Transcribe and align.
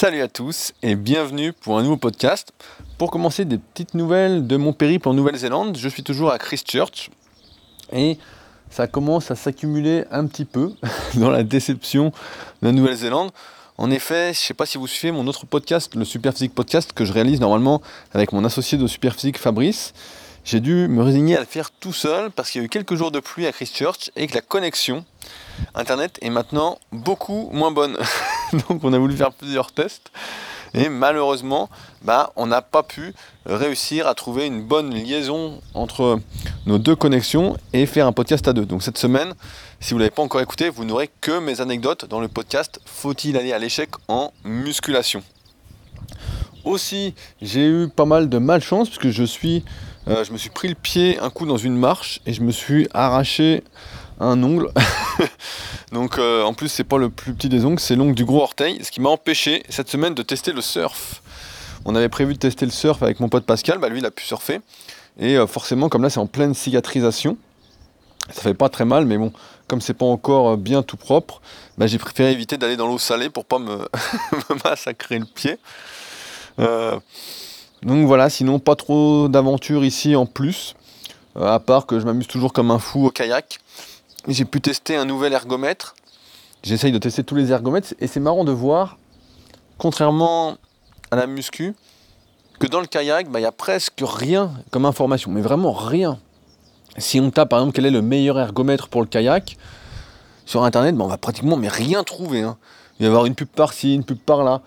Salut 0.00 0.22
à 0.22 0.28
tous 0.28 0.74
et 0.80 0.94
bienvenue 0.94 1.52
pour 1.52 1.76
un 1.76 1.82
nouveau 1.82 1.96
podcast. 1.96 2.52
Pour 2.98 3.10
commencer 3.10 3.44
des 3.44 3.58
petites 3.58 3.94
nouvelles 3.94 4.46
de 4.46 4.56
mon 4.56 4.72
périple 4.72 5.08
en 5.08 5.12
Nouvelle-Zélande, 5.12 5.76
je 5.76 5.88
suis 5.88 6.04
toujours 6.04 6.30
à 6.30 6.38
Christchurch 6.38 7.10
et 7.92 8.16
ça 8.70 8.86
commence 8.86 9.32
à 9.32 9.34
s'accumuler 9.34 10.04
un 10.12 10.26
petit 10.28 10.44
peu 10.44 10.72
dans 11.14 11.30
la 11.30 11.42
déception 11.42 12.12
de 12.62 12.68
la 12.68 12.72
Nouvelle-Zélande. 12.72 13.32
En 13.76 13.90
effet, 13.90 14.26
je 14.26 14.38
ne 14.38 14.44
sais 14.44 14.54
pas 14.54 14.66
si 14.66 14.78
vous 14.78 14.86
suivez 14.86 15.10
mon 15.10 15.26
autre 15.26 15.46
podcast, 15.46 15.92
le 15.96 16.04
Superphysique 16.04 16.54
Podcast, 16.54 16.92
que 16.92 17.04
je 17.04 17.12
réalise 17.12 17.40
normalement 17.40 17.82
avec 18.12 18.30
mon 18.30 18.44
associé 18.44 18.78
de 18.78 18.86
Superphysique 18.86 19.36
Fabrice. 19.36 19.94
J'ai 20.44 20.60
dû 20.60 20.86
me 20.86 21.02
résigner 21.02 21.36
à 21.36 21.40
le 21.40 21.46
faire 21.46 21.72
tout 21.72 21.92
seul 21.92 22.30
parce 22.30 22.52
qu'il 22.52 22.60
y 22.60 22.62
a 22.62 22.66
eu 22.66 22.68
quelques 22.68 22.94
jours 22.94 23.10
de 23.10 23.18
pluie 23.18 23.48
à 23.48 23.52
Christchurch 23.52 24.12
et 24.14 24.28
que 24.28 24.34
la 24.36 24.42
connexion 24.42 25.04
Internet 25.74 26.20
est 26.22 26.30
maintenant 26.30 26.78
beaucoup 26.92 27.50
moins 27.52 27.72
bonne. 27.72 27.98
Donc 28.68 28.84
on 28.84 28.92
a 28.92 28.98
voulu 28.98 29.16
faire 29.16 29.32
plusieurs 29.32 29.72
tests 29.72 30.10
et 30.74 30.88
malheureusement, 30.88 31.68
bah, 32.02 32.32
on 32.36 32.46
n'a 32.46 32.62
pas 32.62 32.82
pu 32.82 33.14
réussir 33.46 34.06
à 34.06 34.14
trouver 34.14 34.46
une 34.46 34.62
bonne 34.62 34.94
liaison 34.94 35.60
entre 35.74 36.20
nos 36.66 36.78
deux 36.78 36.96
connexions 36.96 37.56
et 37.72 37.86
faire 37.86 38.06
un 38.06 38.12
podcast 38.12 38.46
à 38.48 38.52
deux. 38.52 38.66
Donc 38.66 38.82
cette 38.82 38.98
semaine, 38.98 39.34
si 39.80 39.92
vous 39.92 39.98
ne 39.98 40.04
l'avez 40.04 40.14
pas 40.14 40.22
encore 40.22 40.40
écouté, 40.40 40.68
vous 40.68 40.84
n'aurez 40.84 41.10
que 41.20 41.38
mes 41.38 41.60
anecdotes 41.60 42.04
dans 42.04 42.20
le 42.20 42.28
podcast 42.28 42.80
Faut-il 42.84 43.36
aller 43.36 43.52
à 43.52 43.58
l'échec 43.58 43.90
en 44.08 44.32
musculation 44.44 45.22
Aussi, 46.64 47.14
j'ai 47.40 47.66
eu 47.66 47.88
pas 47.88 48.04
mal 48.04 48.28
de 48.28 48.38
malchance 48.38 48.88
puisque 48.88 49.10
je 49.10 49.24
suis, 49.24 49.64
euh, 50.08 50.24
je 50.24 50.32
me 50.32 50.38
suis 50.38 50.50
pris 50.50 50.68
le 50.68 50.74
pied 50.74 51.18
un 51.20 51.30
coup 51.30 51.46
dans 51.46 51.56
une 51.56 51.76
marche 51.76 52.20
et 52.26 52.32
je 52.32 52.42
me 52.42 52.52
suis 52.52 52.88
arraché 52.92 53.62
un 54.20 54.42
ongle. 54.42 54.70
Donc 55.92 56.18
euh, 56.18 56.42
en 56.42 56.54
plus 56.54 56.68
c'est 56.68 56.84
pas 56.84 56.98
le 56.98 57.10
plus 57.10 57.32
petit 57.34 57.48
des 57.48 57.64
ongles, 57.64 57.80
c'est 57.80 57.96
l'ongle 57.96 58.14
du 58.14 58.24
gros 58.24 58.42
orteil, 58.42 58.82
ce 58.84 58.90
qui 58.90 59.00
m'a 59.00 59.08
empêché 59.08 59.62
cette 59.68 59.88
semaine 59.88 60.14
de 60.14 60.22
tester 60.22 60.52
le 60.52 60.60
surf. 60.60 61.22
On 61.84 61.94
avait 61.94 62.08
prévu 62.08 62.34
de 62.34 62.38
tester 62.38 62.66
le 62.66 62.72
surf 62.72 63.02
avec 63.02 63.20
mon 63.20 63.28
pote 63.28 63.44
Pascal, 63.44 63.78
bah 63.78 63.88
lui 63.88 64.00
il 64.00 64.06
a 64.06 64.10
pu 64.10 64.24
surfer. 64.24 64.60
Et 65.18 65.36
euh, 65.36 65.46
forcément 65.46 65.88
comme 65.88 66.02
là 66.02 66.10
c'est 66.10 66.20
en 66.20 66.26
pleine 66.26 66.54
cicatrisation, 66.54 67.36
ça 68.30 68.42
fait 68.42 68.54
pas 68.54 68.68
très 68.68 68.84
mal, 68.84 69.06
mais 69.06 69.16
bon, 69.16 69.32
comme 69.66 69.80
c'est 69.80 69.94
pas 69.94 70.06
encore 70.06 70.50
euh, 70.50 70.56
bien 70.56 70.82
tout 70.82 70.96
propre, 70.96 71.40
bah, 71.78 71.86
j'ai 71.86 71.98
préféré 71.98 72.32
éviter 72.32 72.58
d'aller 72.58 72.76
dans 72.76 72.86
l'eau 72.86 72.98
salée 72.98 73.30
pour 73.30 73.44
pas 73.44 73.58
me, 73.58 73.78
massacrer 74.64 75.18
le 75.18 75.26
pied. 75.26 75.58
donc 77.82 78.06
voilà, 78.06 78.28
sinon 78.28 78.58
pas 78.58 78.76
trop 78.76 79.28
d'aventures 79.28 79.84
ici 79.84 80.16
en 80.16 80.26
plus, 80.26 80.74
à 81.40 81.60
part 81.60 81.86
que 81.86 82.00
je 82.00 82.04
m'amuse 82.04 82.26
toujours 82.26 82.52
comme 82.52 82.70
un 82.70 82.80
fou 82.80 83.06
au 83.06 83.10
kayak 83.10 83.60
j'ai 84.34 84.44
pu 84.44 84.60
tester 84.60 84.96
un 84.96 85.04
nouvel 85.04 85.32
ergomètre. 85.32 85.94
J'essaye 86.62 86.92
de 86.92 86.98
tester 86.98 87.24
tous 87.24 87.34
les 87.34 87.52
ergomètres 87.52 87.94
et 88.00 88.06
c'est 88.06 88.20
marrant 88.20 88.44
de 88.44 88.52
voir, 88.52 88.98
contrairement 89.78 90.58
à 91.10 91.16
la 91.16 91.26
muscu, 91.26 91.74
que 92.58 92.66
dans 92.66 92.80
le 92.80 92.86
kayak, 92.86 93.30
bah, 93.30 93.38
il 93.38 93.42
n'y 93.42 93.46
a 93.46 93.52
presque 93.52 94.02
rien 94.02 94.52
comme 94.70 94.84
information, 94.84 95.30
mais 95.30 95.40
vraiment 95.40 95.72
rien. 95.72 96.18
Si 96.98 97.20
on 97.20 97.30
tape 97.30 97.50
par 97.50 97.60
exemple 97.60 97.76
quel 97.76 97.86
est 97.86 97.90
le 97.90 98.02
meilleur 98.02 98.38
ergomètre 98.38 98.88
pour 98.88 99.00
le 99.00 99.06
kayak, 99.06 99.56
sur 100.44 100.64
internet, 100.64 100.96
bah, 100.96 101.04
on 101.04 101.08
va 101.08 101.18
pratiquement 101.18 101.56
mais 101.56 101.68
rien 101.68 102.02
trouver. 102.04 102.42
Hein. 102.42 102.58
Il 102.98 103.04
va 103.04 103.06
y 103.06 103.08
avoir 103.08 103.26
une 103.26 103.34
pub 103.34 103.48
par-ci, 103.48 103.94
une 103.94 104.04
pub 104.04 104.18
par-là. 104.18 104.62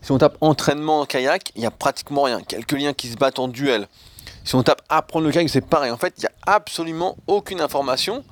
Si 0.00 0.12
on 0.12 0.18
tape 0.18 0.36
entraînement 0.40 1.00
en 1.00 1.06
kayak, 1.06 1.50
il 1.54 1.60
n'y 1.60 1.66
a 1.66 1.70
pratiquement 1.70 2.22
rien. 2.22 2.40
Quelques 2.40 2.72
liens 2.72 2.92
qui 2.92 3.08
se 3.08 3.16
battent 3.16 3.38
en 3.38 3.48
duel. 3.48 3.88
Si 4.44 4.54
on 4.54 4.62
tape 4.62 4.82
apprendre 4.88 5.26
le 5.26 5.32
kayak, 5.32 5.48
c'est 5.48 5.64
pareil. 5.64 5.90
En 5.90 5.96
fait, 5.96 6.14
il 6.18 6.22
n'y 6.22 6.26
a 6.26 6.54
absolument 6.54 7.16
aucune 7.26 7.60
information. 7.60 8.24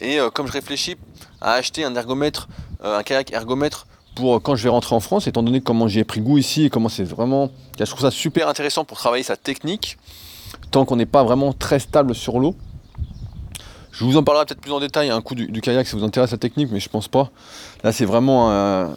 Et 0.00 0.18
euh, 0.18 0.30
comme 0.30 0.46
je 0.46 0.52
réfléchis 0.52 0.96
à 1.40 1.52
acheter 1.52 1.84
un 1.84 1.94
ergomètre, 1.94 2.48
euh, 2.82 2.98
un 2.98 3.02
kayak 3.02 3.32
ergomètre 3.32 3.86
pour 4.14 4.36
euh, 4.36 4.40
quand 4.40 4.56
je 4.56 4.64
vais 4.64 4.68
rentrer 4.68 4.94
en 4.94 5.00
France, 5.00 5.26
étant 5.26 5.42
donné 5.42 5.60
comment 5.60 5.88
j'y 5.88 6.00
ai 6.00 6.04
pris 6.04 6.20
goût 6.20 6.38
ici 6.38 6.64
et 6.64 6.70
comment 6.70 6.88
c'est 6.88 7.04
vraiment. 7.04 7.50
Je 7.78 7.84
trouve 7.84 8.00
ça 8.00 8.10
super 8.10 8.48
intéressant 8.48 8.84
pour 8.84 8.98
travailler 8.98 9.24
sa 9.24 9.36
technique, 9.36 9.98
tant 10.70 10.84
qu'on 10.84 10.96
n'est 10.96 11.06
pas 11.06 11.24
vraiment 11.24 11.52
très 11.52 11.78
stable 11.78 12.14
sur 12.14 12.38
l'eau. 12.38 12.54
Je 13.92 14.04
vous 14.04 14.16
en 14.16 14.24
parlerai 14.24 14.44
peut-être 14.44 14.60
plus 14.60 14.72
en 14.72 14.80
détail 14.80 15.10
un 15.10 15.20
coup 15.20 15.36
du, 15.36 15.60
kayak 15.60 15.86
si 15.86 15.94
vous 15.94 16.02
intéresse 16.02 16.32
la 16.32 16.38
technique, 16.38 16.68
mais 16.72 16.80
je 16.80 16.88
pense 16.88 17.06
pas. 17.06 17.30
Là, 17.84 17.92
c'est 17.92 18.04
vraiment 18.04 18.88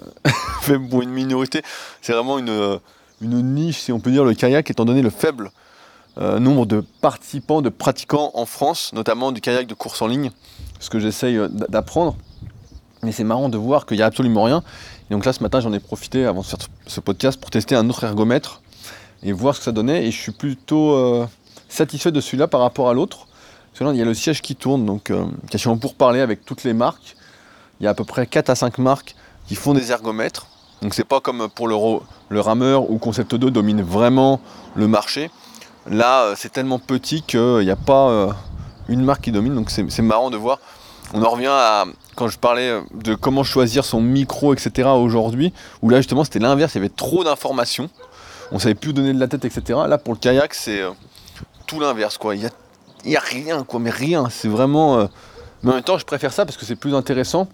fait 0.62 0.80
pour 0.90 1.03
une 1.03 1.12
minorité. 1.12 1.62
C'est 2.02 2.13
vraiment 2.13 2.40
une, 2.40 2.80
une, 3.22 3.53
niche, 3.53 3.78
si 3.78 3.91
on 3.91 4.00
peut 4.00 4.09
dire, 4.09 4.24
le 4.24 4.34
kayak, 4.34 4.72
étant 4.72 4.86
donné 4.86 5.03
le 5.03 5.12
faible 5.12 5.52
nombre 6.19 6.66
de 6.66 6.84
participants, 7.00 7.62
de 7.62 7.69
pratiquants 7.69 8.31
en 8.34 8.47
France, 8.47 8.91
notamment 8.94 9.31
du 9.31 9.40
kayak 9.40 9.68
de 9.68 9.75
course 9.75 10.02
en 10.02 10.07
ligne 10.07 10.31
ce 10.79 10.89
que 10.89 10.99
j'essaye 10.99 11.38
euh, 11.38 11.47
d'apprendre. 11.49 12.15
Mais 13.03 13.11
c'est 13.11 13.23
marrant 13.23 13.49
de 13.49 13.57
voir 13.57 13.85
qu'il 13.85 13.97
n'y 13.97 14.03
a 14.03 14.07
absolument 14.07 14.43
rien. 14.43 14.63
Et 15.09 15.13
donc 15.13 15.25
là, 15.25 15.33
ce 15.33 15.41
matin, 15.41 15.59
j'en 15.59 15.73
ai 15.73 15.79
profité 15.79 16.25
avant 16.25 16.41
de 16.41 16.45
faire 16.45 16.59
ce 16.88 16.99
podcast 16.99 17.39
pour 17.39 17.51
tester 17.51 17.75
un 17.75 17.88
autre 17.89 18.03
ergomètre 18.03 18.61
et 19.23 19.31
voir 19.31 19.53
ce 19.53 19.59
que 19.59 19.65
ça 19.65 19.71
donnait. 19.71 20.05
Et 20.05 20.11
je 20.11 20.19
suis 20.19 20.31
plutôt 20.31 20.93
euh, 20.93 21.27
satisfait 21.69 22.11
de 22.11 22.19
celui-là 22.19 22.47
par 22.47 22.61
rapport 22.61 22.89
à 22.89 22.93
l'autre. 22.93 23.27
Parce 23.77 23.93
il 23.93 23.99
y 23.99 24.01
a 24.01 24.05
le 24.05 24.13
siège 24.15 24.41
qui 24.41 24.55
tourne, 24.55 24.85
donc 24.85 25.11
euh, 25.11 25.25
pour 25.79 25.93
parler 25.93 26.19
avec 26.19 26.43
toutes 26.43 26.63
les 26.63 26.73
marques. 26.73 27.15
Il 27.79 27.83
y 27.83 27.88
a 27.88 27.91
à 27.91 27.94
peu 27.94 28.05
près 28.05 28.25
4 28.25 28.49
à 28.49 28.55
5 28.55 28.79
marques 28.79 29.15
qui 29.47 29.53
font 29.53 29.75
des 29.75 29.91
ergomètres. 29.91 30.47
Donc 30.81 30.95
c'est 30.95 31.03
pas 31.03 31.19
comme 31.19 31.47
pour 31.47 31.67
le, 31.67 31.75
le 32.29 32.41
rameur 32.41 32.89
où 32.89 32.97
Concept 32.97 33.35
2 33.35 33.51
domine 33.51 33.83
vraiment 33.83 34.39
le 34.75 34.88
marché. 34.88 35.29
Là, 35.88 36.33
c'est 36.35 36.51
tellement 36.51 36.79
petit 36.79 37.21
qu'il 37.21 37.59
n'y 37.59 37.69
a 37.69 37.75
pas 37.75 38.35
une 38.90 39.03
marque 39.03 39.22
qui 39.22 39.31
domine, 39.31 39.56
donc 39.56 39.70
c'est 39.70 40.02
marrant 40.02 40.30
de 40.30 40.38
voir. 40.38 40.59
On 41.14 41.24
en 41.24 41.30
revient 41.30 41.48
à 41.48 41.86
quand 42.16 42.28
je 42.28 42.38
parlais 42.38 42.81
de 42.94 43.16
comment 43.16 43.44
choisir 43.44 43.86
son 43.86 44.02
micro, 44.02 44.53
etc. 44.53 44.90
aujourd'hui, 44.90 45.53
où 45.81 45.90
là 45.90 45.98
justement 45.98 46.24
c'était 46.24 46.40
l'inverse, 46.40 46.74
il 46.75 46.80
y 46.80 46.81
avait 46.81 46.90
trop 46.90 47.24
d'informations, 47.24 47.90
on 48.52 48.59
savait 48.59 48.75
plus 48.75 48.92
donner 48.92 49.14
de 49.14 49.20
la 49.20 49.28
tête, 49.28 49.46
etc. 49.46 49.80
Là 49.88 49.98
pour 49.98 50.14
le 50.14 50.20
kayak 50.20 50.53
c'est 50.53 50.81
euh, 50.81 50.92
tout 51.68 51.80
l'inverse, 51.80 52.18
quoi. 52.18 52.36
Il 52.36 52.50
n'y 53.06 53.16
a, 53.16 53.20
a, 53.20 53.24
rien, 53.24 53.64
quoi, 53.64 53.80
mais 53.80 53.92
rien. 53.92 54.30
C'est 54.31 54.48
vraiment. 54.48 54.98
Euh, 54.98 55.06
mais 55.62 55.72
en 55.72 55.75
même 55.75 55.84
temps, 55.84 55.98
je 55.98 56.06
préfère 56.06 56.34
ça 56.34 56.46
parce 56.46 56.58
que 56.58 56.66
c'est 56.66 56.75
plus 56.75 56.96
intéressant. 56.96 57.48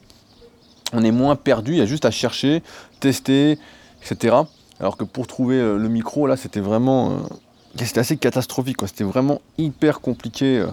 On 0.93 1.03
est 1.03 1.11
moins 1.11 1.35
perdu, 1.35 1.73
il 1.73 1.77
y 1.79 1.81
a 1.81 1.85
juste 1.85 2.05
à 2.05 2.11
chercher, 2.11 2.61
tester, 2.99 3.57
etc. 4.03 4.35
Alors 4.79 4.95
que 4.95 5.03
pour 5.03 5.27
trouver 5.27 5.55
euh, 5.55 5.77
le 5.77 5.89
micro, 5.89 6.27
là, 6.27 6.37
c'était 6.37 6.59
vraiment. 6.59 7.17
c'était 7.77 7.99
assez 7.99 8.17
catastrophique, 8.17 8.77
quoi. 8.77 8.87
C'était 8.87 9.03
vraiment 9.03 9.41
hyper 9.57 9.99
compliqué. 9.99 10.65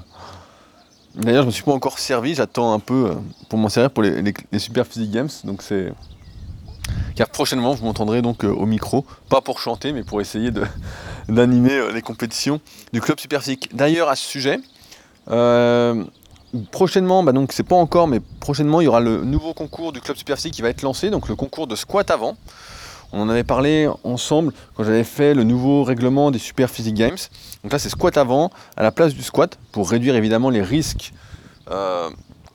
D'ailleurs, 1.15 1.43
je 1.43 1.47
me 1.47 1.53
suis 1.53 1.65
pas 1.65 1.73
encore 1.73 1.99
servi, 1.99 2.35
j'attends 2.35 2.73
un 2.73 2.79
peu 2.79 3.11
euh, 3.11 3.15
pour 3.49 3.59
m'en 3.59 3.69
servir 3.69 3.91
pour 3.91 4.03
les, 4.03 4.33
Super 4.59 4.87
Physique 4.87 5.11
Games. 5.11 5.29
Donc 5.45 5.63
c'est. 5.63 5.93
Car 7.17 7.29
prochainement, 7.29 7.75
vous 7.75 7.85
m'entendrez 7.85 8.23
donc 8.23 8.45
euh, 8.45 8.49
au 8.49 8.67
micro, 8.67 9.05
pas 9.29 9.41
pour 9.41 9.59
chanter, 9.59 9.93
mais 9.93 10.03
pour 10.03 10.21
essayer 10.21 10.51
d'animer 11.29 11.75
euh, 11.75 11.93
les 11.93 12.03
compétitions 12.03 12.61
du 12.93 13.01
club 13.01 13.19
Super 13.19 13.43
Physique. 13.43 13.71
D'ailleurs, 13.75 14.09
à 14.09 14.17
ce 14.17 14.27
sujet, 14.27 14.61
prochainement, 16.71 17.23
bah 17.23 17.33
donc 17.33 17.53
c'est 17.53 17.65
pas 17.65 17.77
encore, 17.77 18.09
mais 18.09 18.21
prochainement, 18.41 18.81
il 18.81 18.85
y 18.85 18.89
aura 18.89 19.01
le 19.01 19.25
nouveau 19.25 19.53
concours 19.53 19.93
du 19.93 20.01
club 20.01 20.17
Super 20.17 20.37
Physique 20.37 20.55
qui 20.55 20.63
va 20.63 20.69
être 20.69 20.83
lancé, 20.83 21.11
donc 21.11 21.29
le 21.29 21.35
concours 21.35 21.67
de 21.67 21.75
squat 21.75 22.11
avant. 22.11 22.37
On 23.13 23.23
en 23.23 23.29
avait 23.29 23.45
parlé 23.45 23.89
ensemble 24.05 24.53
quand 24.75 24.85
j'avais 24.85 25.05
fait 25.05 25.35
le 25.35 25.43
nouveau 25.43 25.83
règlement 25.83 26.31
des 26.31 26.39
Super 26.39 26.71
Physique 26.71 26.95
Games. 26.95 27.19
Donc 27.63 27.73
là, 27.73 27.79
c'est 27.79 27.89
squat 27.89 28.17
avant 28.17 28.51
à 28.77 28.83
la 28.83 28.93
place 28.93 29.15
du 29.15 29.23
squat 29.23 29.59
pour 29.73 29.91
réduire 29.91 30.15
évidemment 30.15 30.51
les 30.51 30.63
risques 30.63 31.13
euh, 31.71 32.09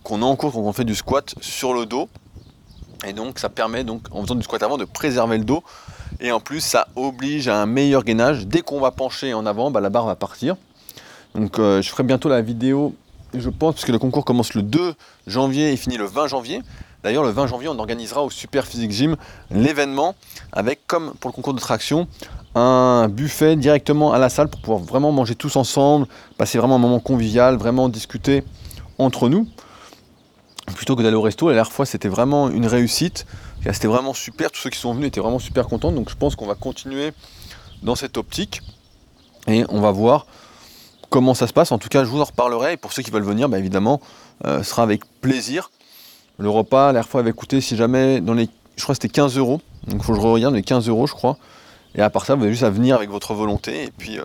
qu'on 0.04 0.22
a 0.22 0.26
en 0.26 0.36
cours 0.36 0.54
quand 0.54 0.60
on 0.60 0.74
fait 0.74 0.86
du 0.86 0.96
squat 0.96 1.36
sur 1.42 1.74
le 1.74 1.86
dos. 1.86 2.08
Et 3.06 3.14
donc, 3.14 3.38
ça 3.38 3.50
permet, 3.50 3.84
donc, 3.84 4.04
en 4.12 4.22
faisant 4.22 4.36
du 4.36 4.44
squat 4.44 4.64
avant, 4.64 4.78
de 4.78 4.86
préserver 4.86 5.38
le 5.38 5.44
dos. 5.44 5.64
Et 6.22 6.32
en 6.32 6.40
plus, 6.40 6.62
ça 6.62 6.88
oblige 6.96 7.48
à 7.48 7.62
un 7.62 7.66
meilleur 7.66 8.04
gainage. 8.04 8.48
Dès 8.48 8.62
qu'on 8.62 8.80
va 8.80 8.92
pencher 8.92 9.34
en 9.34 9.46
avant, 9.46 9.72
bah, 9.72 9.82
la 9.82 9.90
barre 9.90 10.06
va 10.06 10.16
partir. 10.16 10.56
Donc, 11.36 11.60
euh, 11.60 11.82
je 11.82 11.90
ferai 11.90 12.04
bientôt 12.04 12.30
la 12.30 12.42
vidéo, 12.42 12.96
je 13.34 13.50
pense, 13.50 13.76
puisque 13.76 13.90
le 13.90 14.00
concours 14.00 14.24
commence 14.24 14.54
le 14.54 14.62
2 14.62 14.96
janvier 15.28 15.74
et 15.74 15.78
finit 15.78 15.98
le 15.98 16.06
20 16.06 16.28
janvier. 16.28 16.62
D'ailleurs, 17.06 17.24
le 17.24 17.30
20 17.30 17.46
janvier, 17.46 17.70
on 17.70 17.78
organisera 17.78 18.24
au 18.24 18.32
Super 18.32 18.66
Physique 18.66 18.90
Gym 18.90 19.16
l'événement 19.52 20.16
avec, 20.52 20.88
comme 20.88 21.13
pour 21.19 21.30
le 21.30 21.36
concours 21.36 21.54
de 21.54 21.60
traction, 21.60 22.07
un 22.56 23.07
buffet 23.10 23.56
directement 23.56 24.12
à 24.12 24.18
la 24.18 24.28
salle 24.28 24.48
pour 24.48 24.60
pouvoir 24.60 24.80
vraiment 24.80 25.12
manger 25.12 25.36
tous 25.36 25.56
ensemble, 25.56 26.07
passer 26.40 26.57
vraiment 26.57 26.78
un 26.78 26.80
moment 26.80 27.00
convivial, 27.00 27.57
vraiment 27.57 27.90
discuter 27.90 28.44
entre 28.98 29.30
nous. 29.30 29.48
Plutôt 30.74 30.96
que 30.96 31.04
d'aller 31.04 31.16
au 31.16 31.22
resto, 31.22 31.48
la 31.48 31.54
dernière 31.54 31.72
fois 31.72 31.86
c'était 31.86 32.07
vraiment 32.10 32.50
une 32.50 32.66
réussite. 32.66 33.28
C'était 33.72 33.88
vraiment 33.88 34.16
super, 34.16 34.50
tous 34.50 34.62
ceux 34.62 34.72
qui 34.72 34.80
sont 34.80 34.96
venus 34.96 35.10
étaient 35.10 35.22
vraiment 35.22 35.38
super 35.38 35.68
contents. 35.68 35.92
Donc 35.92 36.10
je 36.10 36.16
pense 36.16 36.36
qu'on 36.36 36.48
va 36.48 36.56
continuer 36.56 37.13
dans 37.84 37.94
cette 37.94 38.18
optique 38.18 38.63
et 39.46 39.63
on 39.69 39.80
va 39.80 39.92
voir 39.92 40.25
comment 41.12 41.36
ça 41.36 41.46
se 41.46 41.54
passe. 41.54 41.72
En 41.72 41.78
tout 41.78 41.90
cas, 41.90 42.04
je 42.04 42.10
vous 42.10 42.22
en 42.22 42.25
reparlerai. 42.25 42.74
Et 42.74 42.78
pour 42.78 42.94
ceux 42.94 43.04
qui 43.04 43.12
veulent 43.12 43.22
venir, 43.22 43.48
bah, 43.48 43.60
évidemment, 43.60 44.01
euh, 44.46 44.63
ce 44.63 44.72
sera 44.72 44.81
avec 44.81 45.06
plaisir. 45.22 45.69
Le 46.38 46.50
repas, 46.50 46.92
la 46.92 47.04
fois, 47.04 47.22
avait 47.22 47.34
coûté, 47.34 47.62
si 47.62 47.76
jamais, 47.76 48.22
dans 48.22 48.34
les, 48.34 48.50
je 48.76 48.84
crois 48.84 48.94
que 48.94 49.02
c'était 49.02 49.14
15 49.14 49.38
euros. 49.38 49.62
Donc 49.88 50.02
il 50.02 50.04
faut 50.04 50.14
que 50.14 50.20
je 50.20 50.26
regarde, 50.26 50.56
les 50.56 50.64
15 50.64 50.88
euros, 50.90 51.08
je 51.08 51.14
crois. 51.14 51.38
Et 51.96 52.02
à 52.02 52.10
part 52.10 52.26
ça, 52.26 52.36
vous 52.36 52.44
avez 52.44 52.52
juste 52.52 52.64
à 52.64 52.70
venir 52.70 52.96
avec 52.96 53.10
votre 53.10 53.34
volonté. 53.34 53.86
Et 53.86 53.92
puis, 53.92 54.20
euh, 54.20 54.24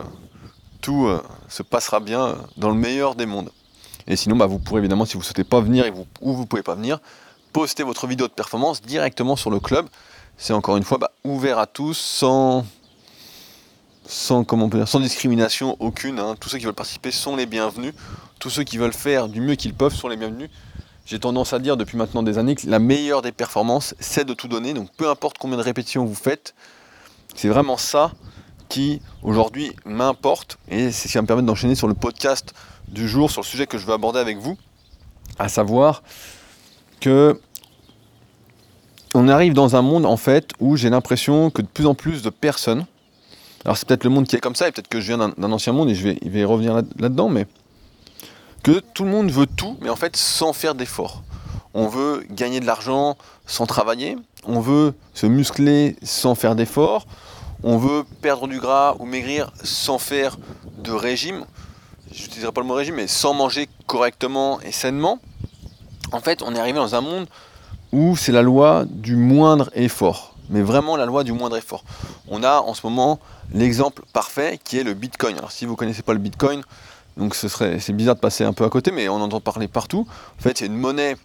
tout 0.80 1.06
euh, 1.06 1.22
se 1.48 1.62
passera 1.62 2.00
bien 2.00 2.20
euh, 2.20 2.34
dans 2.56 2.68
le 2.68 2.74
meilleur 2.74 3.14
des 3.14 3.26
mondes. 3.26 3.50
Et 4.06 4.16
sinon, 4.16 4.36
bah, 4.36 4.46
vous 4.46 4.58
pourrez 4.58 4.80
évidemment, 4.80 5.04
si 5.04 5.14
vous 5.14 5.20
ne 5.20 5.24
souhaitez 5.24 5.44
pas 5.44 5.60
venir 5.60 5.84
ou 6.20 6.32
vous 6.34 6.40
ne 6.40 6.46
pouvez 6.46 6.62
pas 6.62 6.74
venir, 6.74 6.98
poster 7.52 7.84
votre 7.84 8.06
vidéo 8.06 8.26
de 8.26 8.32
performance 8.32 8.82
directement 8.82 9.36
sur 9.36 9.50
le 9.50 9.60
club. 9.60 9.86
c'est 10.36 10.52
encore 10.52 10.76
une 10.76 10.82
fois 10.82 10.98
bah, 10.98 11.12
ouvert 11.24 11.58
à 11.58 11.66
tous, 11.66 11.94
sans 11.96 12.64
discrimination 15.00 15.76
aucune. 15.78 16.18
Hein. 16.18 16.34
Tous 16.40 16.48
ceux 16.48 16.58
qui 16.58 16.64
veulent 16.64 16.74
participer 16.74 17.12
sont 17.12 17.36
les 17.36 17.46
bienvenus. 17.46 17.94
Tous 18.40 18.50
ceux 18.50 18.64
qui 18.64 18.78
veulent 18.78 18.92
faire 18.92 19.28
du 19.28 19.40
mieux 19.40 19.54
qu'ils 19.54 19.74
peuvent 19.74 19.94
sont 19.94 20.08
les 20.08 20.16
bienvenus. 20.16 20.50
J'ai 21.10 21.18
tendance 21.18 21.52
à 21.52 21.58
dire 21.58 21.76
depuis 21.76 21.96
maintenant 21.96 22.22
des 22.22 22.38
années 22.38 22.54
que 22.54 22.70
la 22.70 22.78
meilleure 22.78 23.20
des 23.20 23.32
performances, 23.32 23.96
c'est 23.98 24.24
de 24.24 24.32
tout 24.32 24.46
donner. 24.46 24.74
Donc 24.74 24.90
peu 24.96 25.10
importe 25.10 25.38
combien 25.38 25.56
de 25.56 25.62
répétitions 25.62 26.04
vous 26.04 26.14
faites, 26.14 26.54
c'est 27.34 27.48
vraiment 27.48 27.76
ça 27.76 28.12
qui 28.68 29.02
aujourd'hui 29.24 29.72
m'importe. 29.84 30.58
Et 30.68 30.92
c'est 30.92 31.08
ce 31.08 31.12
qui 31.12 31.18
va 31.18 31.22
me 31.22 31.26
permettre 31.26 31.48
d'enchaîner 31.48 31.74
sur 31.74 31.88
le 31.88 31.94
podcast 31.94 32.54
du 32.86 33.08
jour, 33.08 33.28
sur 33.28 33.40
le 33.40 33.46
sujet 33.46 33.66
que 33.66 33.76
je 33.76 33.86
veux 33.86 33.92
aborder 33.92 34.20
avec 34.20 34.38
vous. 34.38 34.56
À 35.36 35.48
savoir 35.48 36.04
que 37.00 37.40
on 39.12 39.26
arrive 39.26 39.52
dans 39.52 39.74
un 39.74 39.82
monde 39.82 40.06
en 40.06 40.16
fait 40.16 40.52
où 40.60 40.76
j'ai 40.76 40.90
l'impression 40.90 41.50
que 41.50 41.60
de 41.60 41.66
plus 41.66 41.86
en 41.86 41.96
plus 41.96 42.22
de 42.22 42.30
personnes, 42.30 42.86
alors 43.64 43.76
c'est 43.76 43.88
peut-être 43.88 44.04
le 44.04 44.10
monde 44.10 44.28
qui 44.28 44.36
est 44.36 44.40
comme 44.40 44.54
ça, 44.54 44.68
et 44.68 44.70
peut-être 44.70 44.86
que 44.86 45.00
je 45.00 45.12
viens 45.12 45.32
d'un 45.36 45.52
ancien 45.52 45.72
monde 45.72 45.90
et 45.90 45.96
je 45.96 46.04
vais, 46.04 46.18
y 46.22 46.44
revenir 46.44 46.76
là-dedans, 46.76 47.28
mais 47.28 47.48
que 48.62 48.80
tout 48.80 49.04
le 49.04 49.10
monde 49.10 49.30
veut 49.30 49.46
tout, 49.46 49.76
mais 49.80 49.90
en 49.90 49.96
fait 49.96 50.16
sans 50.16 50.52
faire 50.52 50.74
d'efforts. 50.74 51.22
On 51.74 51.86
veut 51.86 52.26
gagner 52.30 52.60
de 52.60 52.66
l'argent 52.66 53.16
sans 53.46 53.66
travailler, 53.66 54.16
on 54.44 54.60
veut 54.60 54.94
se 55.14 55.26
muscler 55.26 55.96
sans 56.02 56.34
faire 56.34 56.54
d'efforts, 56.54 57.06
on 57.62 57.76
veut 57.76 58.04
perdre 58.22 58.48
du 58.48 58.58
gras 58.58 58.96
ou 58.98 59.04
maigrir 59.04 59.52
sans 59.62 59.98
faire 59.98 60.38
de 60.78 60.92
régime. 60.92 61.44
Je 62.12 62.22
n'utiliserai 62.22 62.52
pas 62.52 62.60
le 62.60 62.66
mot 62.66 62.74
régime, 62.74 62.96
mais 62.96 63.06
sans 63.06 63.34
manger 63.34 63.68
correctement 63.86 64.60
et 64.62 64.72
sainement. 64.72 65.20
En 66.12 66.20
fait, 66.20 66.42
on 66.42 66.54
est 66.54 66.58
arrivé 66.58 66.78
dans 66.78 66.94
un 66.94 67.00
monde 67.00 67.26
où 67.92 68.16
c'est 68.16 68.32
la 68.32 68.42
loi 68.42 68.84
du 68.88 69.14
moindre 69.14 69.70
effort. 69.74 70.34
Mais 70.48 70.62
vraiment 70.62 70.96
la 70.96 71.06
loi 71.06 71.22
du 71.22 71.32
moindre 71.32 71.56
effort. 71.56 71.84
On 72.28 72.42
a 72.42 72.60
en 72.60 72.74
ce 72.74 72.84
moment 72.84 73.20
l'exemple 73.52 74.02
parfait 74.12 74.58
qui 74.62 74.78
est 74.78 74.82
le 74.82 74.94
Bitcoin. 74.94 75.38
Alors 75.38 75.52
si 75.52 75.64
vous 75.64 75.72
ne 75.72 75.76
connaissez 75.76 76.02
pas 76.02 76.12
le 76.12 76.18
Bitcoin, 76.18 76.62
donc 77.20 77.34
ce 77.34 77.48
serait, 77.48 77.78
c'est 77.78 77.92
bizarre 77.92 78.16
de 78.16 78.20
passer 78.20 78.44
un 78.44 78.52
peu 78.52 78.64
à 78.64 78.70
côté, 78.70 78.90
mais 78.90 79.08
on 79.08 79.16
entend 79.16 79.40
parler 79.40 79.68
partout. 79.68 80.06
En 80.38 80.42
fait, 80.42 80.58
c'est 80.58 80.66
une 80.66 80.76
monnaie 80.76 81.16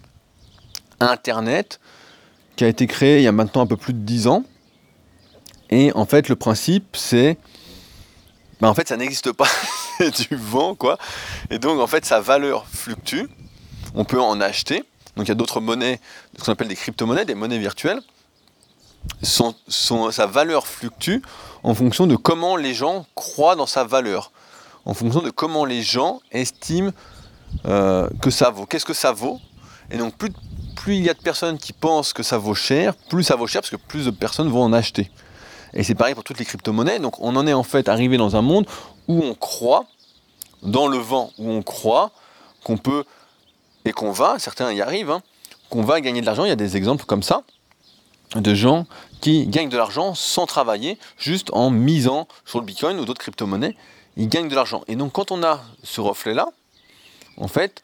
Internet 1.00 1.80
qui 2.56 2.65
a 2.65 2.68
été 2.68 2.86
créée 2.86 3.18
il 3.18 3.24
y 3.24 3.27
a 3.27 3.31
maintenant 3.31 3.62
un 3.62 3.68
peu 3.68 3.77
plus 3.77 3.94
de 3.94 4.00
10 4.00 4.27
ans. 4.27 4.44
Et 5.69 5.92
en 5.94 6.06
fait, 6.06 6.30
le 6.30 6.36
principe, 6.36 6.95
c'est... 6.95 7.38
Ben, 8.62 8.68
en 8.68 8.74
fait, 8.74 8.88
ça 8.88 8.97
n'existe 8.97 9.31
pas. 9.31 9.47
c'est 9.97 10.30
du 10.30 10.36
vent, 10.36 10.75
quoi. 10.75 10.97
Et 11.50 11.59
donc, 11.59 11.80
en 11.80 11.88
fait, 11.88 12.06
sa 12.06 12.19
valeur 12.19 12.68
fluctue. 12.68 13.24
On 13.94 14.03
peut 14.03 14.21
en 14.21 14.39
acheter. 14.41 14.83
Donc 15.15 15.27
il 15.27 15.30
y 15.30 15.31
a 15.31 15.36
d'autres 15.36 15.62
monnaies, 15.62 16.01
ce 16.38 16.44
qu'on 16.44 16.51
appelle 16.51 16.68
des 16.68 16.75
crypto-monnaies, 16.75 17.25
des 17.25 17.36
monnaies 17.36 17.57
virtuelles. 17.57 18.01
sa 19.21 20.25
valeur 20.25 20.68
fluctue 20.68 21.21
en 21.63 21.74
fonction 21.74 22.06
de 22.06 22.15
comment 22.15 22.57
les 22.57 22.74
gens 22.74 23.06
croient 23.15 23.56
dans 23.56 23.65
sa 23.65 23.86
valeur, 23.86 24.31
en 24.86 24.94
fonction 24.94 25.22
de 25.22 25.30
comment 25.30 25.66
les 25.66 25.82
gens 25.82 26.22
estiment 26.32 26.92
euh, 27.66 28.08
que 28.22 28.30
ça 28.30 28.50
vaut. 28.50 28.66
Qu'est-ce 28.66 28.86
que 28.86 28.94
ça 28.94 29.12
vaut 29.12 29.40
Et 29.92 29.98
donc 29.98 30.16
plus, 30.16 30.32
il 30.88 31.04
y 31.04 31.10
a 31.10 31.14
de 31.14 31.22
personnes 31.22 31.58
qui 31.58 31.74
pensent 31.74 32.14
que 32.14 32.24
ça 32.24 32.38
vaut 32.38 32.56
cher, 32.56 32.96
plus 32.96 33.24
ça 33.24 33.36
vaut 33.36 33.48
cher 33.48 33.62
parce 33.62 33.72
que 33.72 33.76
plus 33.76 34.06
de 34.06 34.12
personnes 34.12 34.50
vont 34.50 34.64
en 34.64 34.74
acheter. 34.74 35.10
Et 35.74 35.84
c'est 35.84 35.96
pareil 35.96 36.14
pour 36.14 36.24
toutes 36.24 36.40
les 36.40 36.46
crypto-monnaies. 36.46 37.00
Donc 37.00 37.20
on 37.20 37.36
en 37.36 37.48
est 37.48 37.54
en 37.54 37.64
fait 37.64 37.90
arrivé 37.90 38.18
dans 38.18 38.36
un 38.36 38.42
monde 38.42 38.68
où 39.08 39.22
on 39.24 39.34
croit, 39.34 39.86
dans 40.64 40.88
le 40.88 40.98
vent, 40.98 41.32
où 41.38 41.50
on 41.50 41.62
croit 41.64 42.12
qu'on 42.64 42.78
peut 42.78 43.04
et 43.84 43.92
qu'on 43.92 44.12
va, 44.12 44.40
certains 44.40 44.72
y 44.74 44.82
arrivent, 44.82 45.12
hein, 45.12 45.22
qu'on 45.70 45.84
va 45.84 46.02
gagner 46.02 46.22
de 46.22 46.26
l'argent. 46.26 46.46
Il 46.46 46.50
y 46.50 46.52
a 46.52 46.56
des 46.56 46.78
exemples 46.78 47.06
comme 47.06 47.24
ça 47.24 47.44
de 48.36 48.54
gens 48.54 48.86
qui 49.22 49.48
gagnent 49.48 49.70
de 49.70 49.78
l'argent 49.78 50.14
sans 50.14 50.46
travailler, 50.46 50.98
juste 51.18 51.50
en 51.54 51.70
misant 51.70 52.28
sur 52.46 52.60
le 52.60 52.66
Bitcoin 52.66 53.00
ou 53.00 53.06
d'autres 53.06 53.22
crypto-monnaies. 53.22 53.76
Ils 54.17 54.29
gagnent 54.29 54.47
de 54.47 54.56
l'argent. 54.56 54.83
Et 54.88 54.95
donc 54.95 55.13
quand 55.13 55.31
on 55.31 55.44
a 55.44 55.62
ce 55.83 56.01
reflet-là, 56.01 56.47
en 57.38 57.47
fait, 57.47 57.83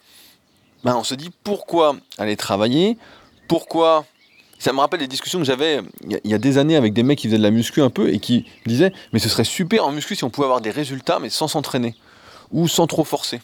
ben, 0.83 0.95
on 0.95 1.03
se 1.03 1.15
dit 1.15 1.29
pourquoi 1.43 1.95
aller 2.17 2.37
travailler, 2.37 2.97
pourquoi... 3.47 4.05
Ça 4.59 4.73
me 4.73 4.79
rappelle 4.79 4.99
des 4.99 5.07
discussions 5.07 5.39
que 5.39 5.45
j'avais 5.45 5.81
il 6.03 6.29
y 6.29 6.35
a 6.35 6.37
des 6.37 6.59
années 6.59 6.75
avec 6.75 6.93
des 6.93 7.01
mecs 7.01 7.17
qui 7.17 7.25
faisaient 7.25 7.39
de 7.39 7.43
la 7.43 7.49
muscu 7.49 7.81
un 7.81 7.89
peu 7.89 8.13
et 8.13 8.19
qui 8.19 8.45
disaient 8.67 8.93
mais 9.11 9.17
ce 9.17 9.27
serait 9.27 9.43
super 9.43 9.87
en 9.87 9.91
muscu 9.91 10.15
si 10.15 10.23
on 10.23 10.29
pouvait 10.29 10.45
avoir 10.45 10.61
des 10.61 10.69
résultats 10.69 11.17
mais 11.17 11.31
sans 11.31 11.47
s'entraîner 11.47 11.95
ou 12.51 12.67
sans 12.67 12.85
trop 12.85 13.03
forcer. 13.03 13.41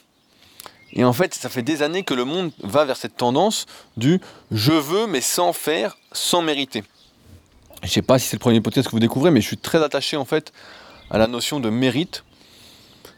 Et 0.93 1.03
en 1.03 1.13
fait, 1.13 1.33
ça 1.33 1.49
fait 1.49 1.63
des 1.63 1.81
années 1.81 2.03
que 2.03 2.13
le 2.13 2.23
monde 2.23 2.51
va 2.61 2.85
vers 2.85 2.97
cette 2.97 3.17
tendance 3.17 3.65
du 3.97 4.21
je 4.51 4.71
veux 4.71 5.07
mais 5.07 5.21
sans 5.21 5.53
faire, 5.53 5.97
sans 6.11 6.43
mériter. 6.43 6.83
Je 7.81 7.87
ne 7.87 7.91
sais 7.91 8.01
pas 8.01 8.19
si 8.19 8.27
c'est 8.27 8.35
le 8.35 8.39
premier 8.39 8.61
podcast 8.61 8.87
que 8.87 8.91
vous 8.91 8.99
découvrez, 8.99 9.31
mais 9.31 9.41
je 9.41 9.47
suis 9.47 9.57
très 9.57 9.83
attaché 9.83 10.17
en 10.17 10.25
fait 10.25 10.53
à 11.09 11.17
la 11.17 11.27
notion 11.27 11.59
de 11.59 11.69
mérite, 11.69 12.23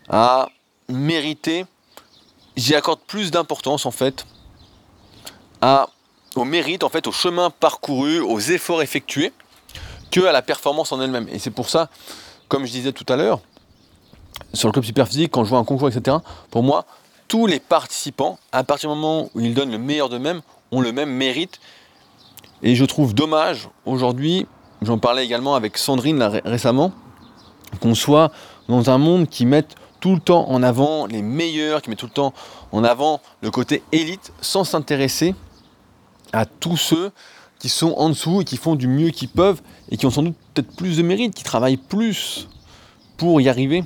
à 0.09 0.49
mériter. 0.87 1.65
J'y 2.55 2.75
accorde 2.75 2.99
plus 3.07 3.31
d'importance 3.31 3.85
en 3.85 3.91
fait 3.91 4.25
au 6.35 6.45
mérite, 6.45 6.83
en 6.83 6.89
fait, 6.89 7.07
au 7.07 7.11
chemin 7.11 7.49
parcouru, 7.49 8.19
aux 8.19 8.39
efforts 8.39 8.81
effectués, 8.81 9.33
que 10.11 10.21
à 10.21 10.31
la 10.31 10.41
performance 10.41 10.91
en 10.91 11.01
elle-même. 11.01 11.27
Et 11.31 11.39
c'est 11.39 11.51
pour 11.51 11.69
ça, 11.69 11.89
comme 12.47 12.65
je 12.65 12.71
disais 12.71 12.91
tout 12.91 13.05
à 13.11 13.15
l'heure, 13.15 13.39
sur 14.53 14.67
le 14.67 14.73
club 14.73 14.85
superphysique, 14.85 15.31
quand 15.31 15.43
je 15.43 15.49
vois 15.49 15.59
un 15.59 15.63
concours, 15.63 15.89
etc., 15.89 16.17
pour 16.49 16.63
moi, 16.63 16.85
tous 17.27 17.45
les 17.45 17.59
participants, 17.59 18.39
à 18.51 18.63
partir 18.63 18.89
du 18.89 18.95
moment 18.95 19.29
où 19.33 19.39
ils 19.39 19.53
donnent 19.53 19.71
le 19.71 19.77
meilleur 19.77 20.09
d'eux-mêmes, 20.09 20.41
ont 20.71 20.81
le 20.81 20.91
même 20.91 21.11
mérite. 21.11 21.59
Et 22.63 22.75
je 22.75 22.85
trouve 22.85 23.13
dommage 23.13 23.69
aujourd'hui, 23.85 24.47
j'en 24.81 24.97
parlais 24.97 25.25
également 25.25 25.55
avec 25.55 25.77
Sandrine 25.77 26.21
récemment, 26.45 26.91
qu'on 27.81 27.95
soit 27.95 28.31
dans 28.67 28.89
un 28.89 28.97
monde 28.97 29.27
qui 29.27 29.45
mette 29.45 29.75
tout 29.99 30.13
le 30.13 30.21
temps 30.21 30.49
en 30.49 30.63
avant 30.63 31.05
les 31.05 31.21
meilleurs, 31.21 31.81
qui 31.81 31.89
met 31.89 31.95
tout 31.95 32.05
le 32.05 32.11
temps 32.11 32.33
en 32.71 32.83
avant 32.83 33.21
le 33.41 33.51
côté 33.51 33.83
élite, 33.91 34.31
sans 34.41 34.63
s'intéresser 34.63 35.35
à 36.33 36.45
tous 36.45 36.77
ceux 36.77 37.11
qui 37.59 37.69
sont 37.69 37.93
en 37.97 38.09
dessous 38.09 38.41
et 38.41 38.45
qui 38.45 38.57
font 38.57 38.75
du 38.75 38.87
mieux 38.87 39.09
qu'ils 39.09 39.29
peuvent 39.29 39.61
et 39.89 39.97
qui 39.97 40.05
ont 40.05 40.11
sans 40.11 40.23
doute 40.23 40.35
peut-être 40.53 40.75
plus 40.75 40.97
de 40.97 41.03
mérite, 41.03 41.35
qui 41.35 41.43
travaillent 41.43 41.77
plus 41.77 42.47
pour 43.17 43.41
y 43.41 43.49
arriver. 43.49 43.83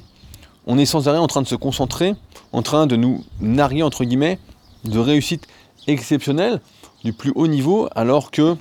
On 0.67 0.77
est 0.77 0.85
sans 0.85 1.07
arrêt 1.07 1.17
en 1.17 1.27
train 1.27 1.41
de 1.41 1.47
se 1.47 1.55
concentrer 1.55 2.15
en 2.53 2.61
train 2.61 2.85
de 2.87 2.95
nous 2.95 3.25
narguer, 3.41 3.83
entre 3.83 4.05
guillemets, 4.05 4.39
de 4.85 4.99
réussite 4.99 5.47
exceptionnelle, 5.87 6.61
du 7.03 7.11
plus 7.11 7.33
haut 7.35 7.47
niveau, 7.47 7.89
alors 7.95 8.31
que 8.31 8.55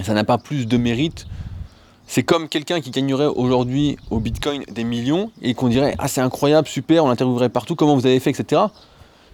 ça 0.00 0.14
n'a 0.14 0.24
pas 0.24 0.38
plus 0.38 0.66
de 0.66 0.76
mérite. 0.76 1.26
C'est 2.06 2.22
comme 2.22 2.48
quelqu'un 2.48 2.80
qui 2.80 2.90
gagnerait 2.90 3.26
aujourd'hui 3.26 3.96
au 4.10 4.20
Bitcoin 4.20 4.62
des 4.70 4.84
millions 4.84 5.30
et 5.42 5.54
qu'on 5.54 5.68
dirait 5.68 5.94
Ah, 5.98 6.08
c'est 6.08 6.20
incroyable, 6.20 6.68
super, 6.68 7.04
on 7.04 7.08
l'interviewerait 7.08 7.48
partout, 7.48 7.74
comment 7.74 7.94
vous 7.96 8.06
avez 8.06 8.20
fait, 8.20 8.30
etc. 8.30 8.62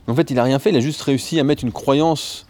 En 0.07 0.15
fait, 0.15 0.31
il 0.31 0.35
n'a 0.35 0.45
rien 0.45 0.59
fait, 0.59 0.71
il 0.71 0.77
a 0.77 0.81
juste 0.81 1.03
réussi 1.03 1.39
à 1.41 1.45
mettre 1.45 1.65
une 1.65 1.73
croyance 1.73 2.47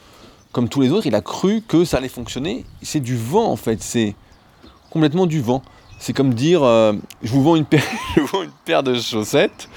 comme 0.52 0.68
tous 0.68 0.80
les 0.80 0.90
autres, 0.90 1.06
il 1.06 1.14
a 1.14 1.20
cru 1.20 1.62
que 1.66 1.84
ça 1.84 1.98
allait 1.98 2.08
fonctionner. 2.08 2.64
C'est 2.82 3.00
du 3.00 3.16
vent, 3.16 3.50
en 3.50 3.56
fait, 3.56 3.82
c'est 3.82 4.14
complètement 4.90 5.26
du 5.26 5.40
vent. 5.40 5.62
C'est 5.98 6.12
comme 6.12 6.34
dire 6.34 6.62
euh, 6.62 6.92
je, 7.22 7.30
vous 7.30 7.42
vends 7.42 7.56
une 7.56 7.64
paire, 7.66 8.82
de 8.82 8.94
chaussettes 8.94 9.68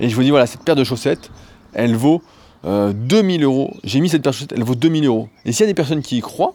et 0.00 0.08
je 0.08 0.16
vous 0.16 0.22
dis, 0.22 0.30
voilà, 0.30 0.46
cette 0.46 0.62
paire 0.62 0.76
de 0.76 0.84
chaussettes, 0.84 1.30
elle 1.74 1.94
vaut 1.94 2.22
2000 2.64 2.64
euh, 2.64 3.46
euros. 3.46 3.74
J'ai 3.84 4.00
mis 4.00 4.08
cette 4.08 4.22
paire 4.22 4.32
de 4.32 4.36
chaussettes, 4.36 4.54
elle 4.56 4.64
vaut 4.64 4.74
2000 4.74 5.06
euros. 5.06 5.28
Et 5.44 5.52
s'il 5.52 5.60
y 5.60 5.64
a 5.64 5.66
des 5.66 5.74
personnes 5.74 6.02
qui 6.02 6.18
y 6.18 6.20
croient, 6.20 6.54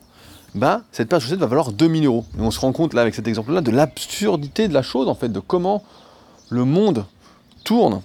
bah, 0.55 0.81
cette 0.91 1.09
paire 1.09 1.19
de 1.19 1.23
chaussettes 1.23 1.39
va 1.39 1.47
valoir 1.47 1.71
2000 1.71 2.05
euros. 2.05 2.25
Et 2.37 2.41
on 2.41 2.51
se 2.51 2.59
rend 2.59 2.71
compte 2.71 2.93
là 2.93 3.01
avec 3.01 3.15
cet 3.15 3.27
exemple-là 3.27 3.61
de 3.61 3.71
l'absurdité 3.71 4.67
de 4.67 4.73
la 4.73 4.81
chose, 4.81 5.07
en 5.07 5.15
fait, 5.15 5.29
de 5.29 5.39
comment 5.39 5.83
le 6.49 6.65
monde 6.65 7.05
tourne. 7.63 8.01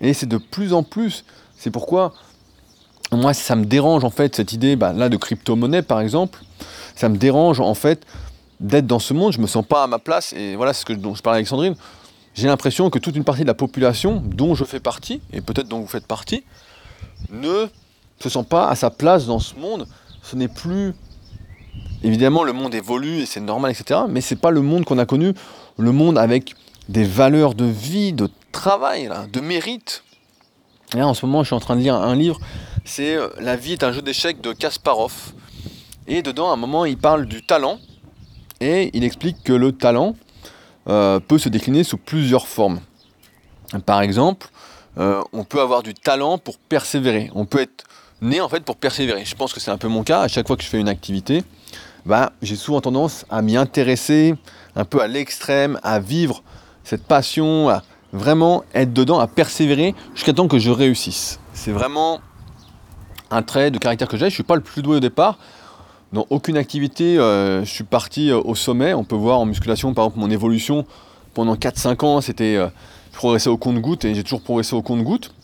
Et 0.00 0.14
c'est 0.14 0.26
de 0.26 0.38
plus 0.38 0.72
en 0.72 0.82
plus. 0.82 1.24
C'est 1.56 1.70
pourquoi 1.70 2.12
moi, 3.12 3.32
ça 3.32 3.54
me 3.54 3.64
dérange 3.64 4.02
en 4.02 4.10
fait 4.10 4.34
cette 4.34 4.52
idée 4.52 4.76
bah, 4.76 4.92
là 4.92 5.08
de 5.08 5.16
crypto-monnaie 5.16 5.82
par 5.82 6.00
exemple. 6.00 6.40
Ça 6.96 7.08
me 7.08 7.16
dérange 7.16 7.60
en 7.60 7.74
fait 7.74 8.04
d'être 8.60 8.86
dans 8.86 8.98
ce 8.98 9.14
monde. 9.14 9.32
Je 9.32 9.40
me 9.40 9.46
sens 9.46 9.64
pas 9.64 9.84
à 9.84 9.86
ma 9.86 9.98
place. 9.98 10.32
Et 10.32 10.56
voilà, 10.56 10.72
ce 10.72 10.84
que 10.84 10.92
dont 10.92 11.14
je 11.14 11.22
parlais 11.22 11.38
avec 11.38 11.46
Sandrine 11.46 11.76
j'ai 12.34 12.48
l'impression 12.48 12.90
que 12.90 12.98
toute 12.98 13.14
une 13.16 13.24
partie 13.24 13.42
de 13.42 13.46
la 13.46 13.54
population, 13.54 14.20
dont 14.24 14.54
je 14.54 14.64
fais 14.64 14.80
partie, 14.80 15.20
et 15.32 15.40
peut-être 15.40 15.68
dont 15.68 15.78
vous 15.78 15.86
faites 15.86 16.06
partie, 16.06 16.44
ne 17.30 17.66
se 18.20 18.28
sent 18.28 18.44
pas 18.48 18.68
à 18.68 18.74
sa 18.74 18.90
place 18.90 19.26
dans 19.26 19.38
ce 19.38 19.54
monde. 19.54 19.86
Ce 20.22 20.36
n'est 20.36 20.48
plus. 20.48 20.94
Évidemment, 22.04 22.44
le 22.44 22.52
monde 22.52 22.74
évolue 22.74 23.20
et 23.20 23.26
c'est 23.26 23.40
normal, 23.40 23.72
etc. 23.72 24.00
Mais 24.08 24.20
ce 24.20 24.34
n'est 24.34 24.40
pas 24.40 24.50
le 24.50 24.60
monde 24.60 24.84
qu'on 24.84 24.98
a 24.98 25.06
connu, 25.06 25.32
le 25.78 25.90
monde 25.90 26.18
avec 26.18 26.54
des 26.88 27.04
valeurs 27.04 27.54
de 27.54 27.64
vie, 27.64 28.12
de 28.12 28.28
travail, 28.52 29.10
de 29.32 29.40
mérite. 29.40 30.04
En 30.94 31.14
ce 31.14 31.24
moment, 31.24 31.42
je 31.42 31.46
suis 31.46 31.56
en 31.56 31.60
train 31.60 31.76
de 31.76 31.80
lire 31.80 31.94
un 31.94 32.14
livre, 32.14 32.38
c'est 32.84 33.16
euh, 33.16 33.28
La 33.40 33.56
vie 33.56 33.72
est 33.72 33.82
un 33.82 33.90
jeu 33.90 34.02
d'échecs 34.02 34.40
de 34.42 34.52
Kasparov. 34.52 35.32
Et 36.06 36.20
dedans, 36.20 36.50
à 36.50 36.52
un 36.52 36.56
moment, 36.56 36.84
il 36.84 36.98
parle 36.98 37.24
du 37.26 37.42
talent. 37.42 37.78
Et 38.60 38.90
il 38.92 39.02
explique 39.02 39.42
que 39.42 39.54
le 39.54 39.72
talent, 39.72 40.14
euh, 40.86 41.18
peut 41.18 41.38
se 41.38 41.48
décliner 41.48 41.82
sous 41.82 41.96
plusieurs 41.96 42.46
formes. 42.46 42.80
Par 43.86 44.02
exemple, 44.02 44.48
euh, 44.98 45.22
on 45.32 45.44
peut 45.44 45.62
avoir 45.62 45.82
du 45.82 45.94
talent 45.94 46.36
pour 46.36 46.58
persévérer. 46.58 47.30
On 47.34 47.46
peut 47.46 47.60
être 47.60 47.84
né 48.20 48.42
en 48.42 48.50
fait 48.50 48.62
pour 48.62 48.76
persévérer. 48.76 49.24
Je 49.24 49.34
pense 49.34 49.54
que 49.54 49.60
c'est 49.60 49.70
un 49.70 49.78
peu 49.78 49.88
mon 49.88 50.04
cas. 50.04 50.20
À 50.20 50.28
chaque 50.28 50.46
fois 50.46 50.56
que 50.56 50.62
je 50.62 50.68
fais 50.68 50.78
une 50.78 50.90
activité, 50.90 51.42
bah, 52.06 52.32
j'ai 52.42 52.56
souvent 52.56 52.80
tendance 52.80 53.24
à 53.30 53.42
m'y 53.42 53.56
intéresser 53.56 54.34
un 54.76 54.84
peu 54.84 55.00
à 55.00 55.06
l'extrême, 55.06 55.78
à 55.82 56.00
vivre 56.00 56.42
cette 56.84 57.04
passion, 57.04 57.68
à 57.68 57.82
vraiment 58.12 58.64
être 58.74 58.92
dedans, 58.92 59.18
à 59.18 59.26
persévérer 59.26 59.94
jusqu'à 60.14 60.32
temps 60.32 60.48
que 60.48 60.58
je 60.58 60.70
réussisse. 60.70 61.40
C'est 61.52 61.72
vraiment 61.72 62.20
un 63.30 63.42
trait 63.42 63.70
de 63.70 63.78
caractère 63.78 64.08
que 64.08 64.16
j'ai. 64.16 64.26
Je 64.26 64.26
ne 64.26 64.30
suis 64.34 64.42
pas 64.42 64.56
le 64.56 64.60
plus 64.60 64.82
doué 64.82 64.96
au 64.96 65.00
départ. 65.00 65.38
Dans 66.12 66.26
aucune 66.30 66.56
activité, 66.56 67.18
euh, 67.18 67.64
je 67.64 67.70
suis 67.70 67.84
parti 67.84 68.30
euh, 68.30 68.40
au 68.44 68.54
sommet. 68.54 68.94
On 68.94 69.02
peut 69.02 69.16
voir 69.16 69.40
en 69.40 69.46
musculation, 69.46 69.94
par 69.94 70.04
exemple, 70.04 70.20
mon 70.20 70.30
évolution 70.30 70.86
pendant 71.32 71.56
4-5 71.56 72.04
ans, 72.04 72.20
c'était 72.20 72.54
euh, 72.56 72.68
progresser 73.12 73.48
au 73.48 73.56
compte-goutte 73.56 74.04
et 74.04 74.14
j'ai 74.14 74.22
toujours 74.22 74.42
progressé 74.42 74.76
au 74.76 74.82
compte-goutte. 74.82 75.34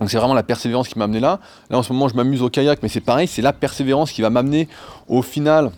Donc 0.00 0.10
c'est 0.10 0.16
vraiment 0.16 0.34
la 0.34 0.42
persévérance 0.42 0.88
qui 0.88 0.98
m'a 0.98 1.04
amené 1.04 1.20
là. 1.20 1.40
Là 1.70 1.78
en 1.78 1.82
ce 1.82 1.92
moment 1.92 2.08
je 2.08 2.14
m'amuse 2.14 2.40
au 2.40 2.48
kayak, 2.48 2.82
mais 2.82 2.88
c'est 2.88 3.00
pareil, 3.00 3.26
c'est 3.26 3.42
la 3.42 3.52
persévérance 3.52 4.12
qui 4.12 4.22
va 4.22 4.30
m'amener 4.30 4.68
au 5.08 5.22
final 5.22 5.72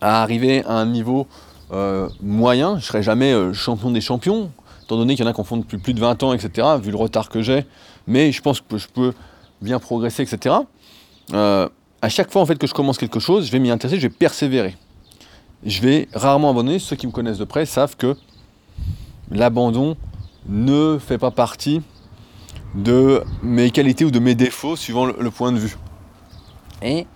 à 0.00 0.22
arriver 0.22 0.64
à 0.64 0.74
un 0.74 0.86
niveau 0.86 1.26
euh, 1.72 2.08
moyen. 2.22 2.72
Je 2.72 2.76
ne 2.76 2.80
serai 2.82 3.02
jamais 3.02 3.32
euh, 3.32 3.52
champion 3.52 3.90
des 3.90 4.00
champions, 4.00 4.50
étant 4.82 4.96
donné 4.96 5.14
qu'il 5.14 5.24
y 5.24 5.28
en 5.28 5.30
a 5.30 5.34
qui 5.34 5.40
en 5.40 5.44
font 5.44 5.56
depuis 5.56 5.78
plus 5.78 5.94
de 5.94 6.00
20 6.00 6.22
ans, 6.22 6.32
etc., 6.32 6.66
vu 6.80 6.90
le 6.90 6.96
retard 6.96 7.28
que 7.28 7.42
j'ai. 7.42 7.66
Mais 8.06 8.32
je 8.32 8.40
pense 8.40 8.60
que 8.60 8.78
je 8.78 8.88
peux 8.88 9.12
bien 9.60 9.78
progresser, 9.78 10.22
etc. 10.22 10.54
Euh, 11.32 11.68
à 12.02 12.08
chaque 12.08 12.30
fois 12.30 12.42
en 12.42 12.46
fait 12.46 12.56
que 12.56 12.66
je 12.66 12.74
commence 12.74 12.98
quelque 12.98 13.20
chose, 13.20 13.46
je 13.46 13.52
vais 13.52 13.58
m'y 13.58 13.70
intéresser, 13.70 14.00
je 14.00 14.06
vais 14.06 14.14
persévérer. 14.14 14.76
Je 15.64 15.80
vais 15.80 16.08
rarement 16.12 16.50
abandonner. 16.50 16.78
Ceux 16.78 16.96
qui 16.96 17.06
me 17.06 17.12
connaissent 17.12 17.38
de 17.38 17.44
près 17.44 17.66
savent 17.66 17.96
que 17.96 18.16
l'abandon 19.30 19.96
ne 20.48 20.98
fait 20.98 21.18
pas 21.18 21.30
partie 21.30 21.82
de 22.74 23.24
mes 23.42 23.70
qualités 23.70 24.04
ou 24.04 24.10
de 24.10 24.18
mes 24.18 24.34
défauts 24.34 24.76
suivant 24.76 25.06
le, 25.06 25.30
point 25.30 25.50
de 25.50 25.58
vue. 25.58 25.76
Et 26.82 27.06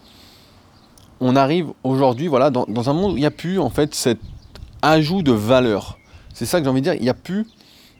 on 1.20 1.36
arrive 1.36 1.68
aujourd'hui 1.84 2.26
voilà, 2.26 2.50
dans, 2.50 2.90
un 2.90 2.92
monde 2.92 3.12
où 3.12 3.16
il 3.16 3.20
n'y 3.20 3.26
a 3.26 3.30
plus 3.30 3.58
en 3.58 3.70
fait 3.70 3.94
cet 3.94 4.18
ajout 4.82 5.22
de 5.22 5.32
valeur. 5.32 5.98
C'est 6.34 6.46
ça 6.46 6.58
que 6.58 6.64
j'ai 6.64 6.70
envie 6.70 6.80
de 6.80 6.84
dire, 6.84 6.94
il 6.94 7.02
n'y 7.02 7.08
a 7.08 7.14
plus 7.14 7.46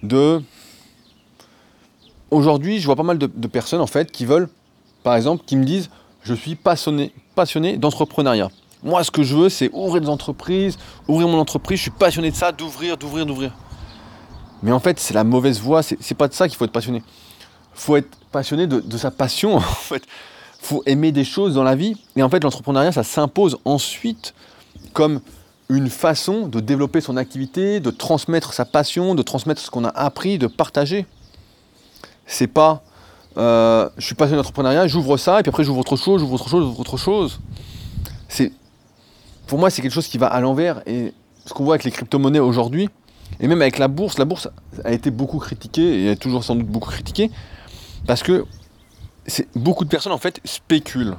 de... 0.03 0.43
Aujourd'hui, 2.31 2.79
je 2.79 2.87
vois 2.87 2.97
pas 2.97 3.03
mal 3.03 3.19
de, 3.19 3.27
personnes 3.49 3.81
en 3.81 3.87
fait 3.87 4.11
qui 4.11 4.25
veulent, 4.25 4.49
par 5.03 5.17
exemple, 5.17 5.45
qui 5.45 5.57
me 5.57 5.65
disent 5.65 5.91
je 6.23 6.35
suis 6.35 6.55
passionné, 6.55 7.13
passionné 7.35 7.77
d'entrepreneuriat. 7.77 8.51
Moi, 8.83 9.03
ce 9.05 9.11
que 9.11 9.23
je 9.23 9.35
veux, 9.35 9.49
c'est 9.49 9.71
ouvrir 9.73 10.01
des 10.01 10.09
entreprises, 10.09 10.79
ouvrir 11.09 11.29
mon 11.29 11.39
entreprise. 11.39 11.79
Je 11.79 11.83
suis 11.83 11.91
passionné 11.91 12.31
de 12.31 12.37
ça, 12.37 12.53
d'ouvrir, 12.53 12.97
d'ouvrir, 12.97 13.27
d'ouvrir. 13.27 13.53
Mais 14.63 14.73
en 14.73 14.81
fait, 14.81 14.99
c'est 15.01 15.15
la 15.15 15.25
mauvaise 15.25 15.61
voie. 15.61 15.83
C'est 15.83 16.15
pas 16.15 16.29
de 16.29 16.35
ça 16.35 16.49
qu'il 16.49 16.57
faut 16.57 16.65
être 16.65 16.73
passionné 16.73 17.03
faut 17.81 17.97
être 17.97 18.17
passionné 18.31 18.67
de, 18.67 18.97
sa 18.97 19.11
passion, 19.11 19.57
en 19.57 19.61
fait. 19.61 20.03
Faut 20.61 20.83
aimer 20.87 21.13
des 21.13 21.25
choses 21.25 21.55
dans 21.55 21.63
la 21.63 21.75
vie. 21.75 21.97
Et 22.17 22.23
en 22.23 22.29
fait, 22.29 22.45
l'entrepreneuriat, 22.45 22.93
ça 22.93 23.03
s'impose 23.03 23.59
ensuite 23.65 24.35
comme 24.93 25.21
une 25.69 25.89
façon 25.89 26.49
de 26.49 26.61
développer 26.61 27.01
son 27.01 27.17
activité, 27.17 27.81
de 27.81 27.91
transmettre 27.91 28.53
sa 28.53 28.65
passion, 28.65 29.15
de 29.15 29.23
transmettre 29.23 29.61
ce 29.61 29.71
qu'on 29.71 29.85
a 29.85 29.91
appris, 29.91 30.39
de 30.39 30.49
partager. 30.49 31.07
C'est 32.27 32.49
pas, 32.49 32.83
euh, 33.39 33.89
je 33.97 34.05
suis 34.05 34.15
passionné 34.15 34.37
d'entrepreneuriat, 34.39 34.87
j'ouvre 34.89 35.17
ça, 35.17 35.39
et 35.41 35.43
puis 35.43 35.51
après 35.51 35.65
j'ouvre 35.65 35.81
autre 35.81 35.97
chose, 35.97 36.21
j'ouvre 36.21 36.35
autre 36.35 36.49
chose, 36.49 36.65
j'ouvre 36.65 36.81
autre 36.81 36.97
chose. 36.97 37.41
C'est, 38.29 38.53
pour 39.47 39.59
moi, 39.59 39.71
c'est 39.71 39.81
quelque 39.81 39.93
chose 39.93 40.09
qui 40.09 40.19
va 40.19 40.27
à 40.27 40.41
l'envers. 40.41 40.83
Et 40.87 41.15
ce 41.47 41.55
qu'on 41.55 41.65
voit 41.65 41.75
avec 41.75 41.85
les 41.85 41.91
crypto-monnaies 41.91 42.41
aujourd'hui, 42.41 42.89
et 43.39 43.47
même 43.47 43.63
avec 43.63 43.79
la 43.79 43.89
bourse, 43.89 44.19
la 44.19 44.25
bourse 44.25 44.49
a 44.85 44.93
été 44.93 45.11
beaucoup 45.11 45.39
critiquée, 45.39 46.03
et 46.03 46.07
est 46.11 46.17
toujours 46.17 46.45
sans 46.45 46.57
doute 46.57 46.67
beaucoup 46.67 46.91
critiquée, 46.91 47.31
parce 48.07 48.23
que 48.23 48.45
beaucoup 49.55 49.85
de 49.85 49.91
personnes 49.91 50.13
en 50.13 50.19
fait 50.19 50.41
spéculent. 50.45 51.17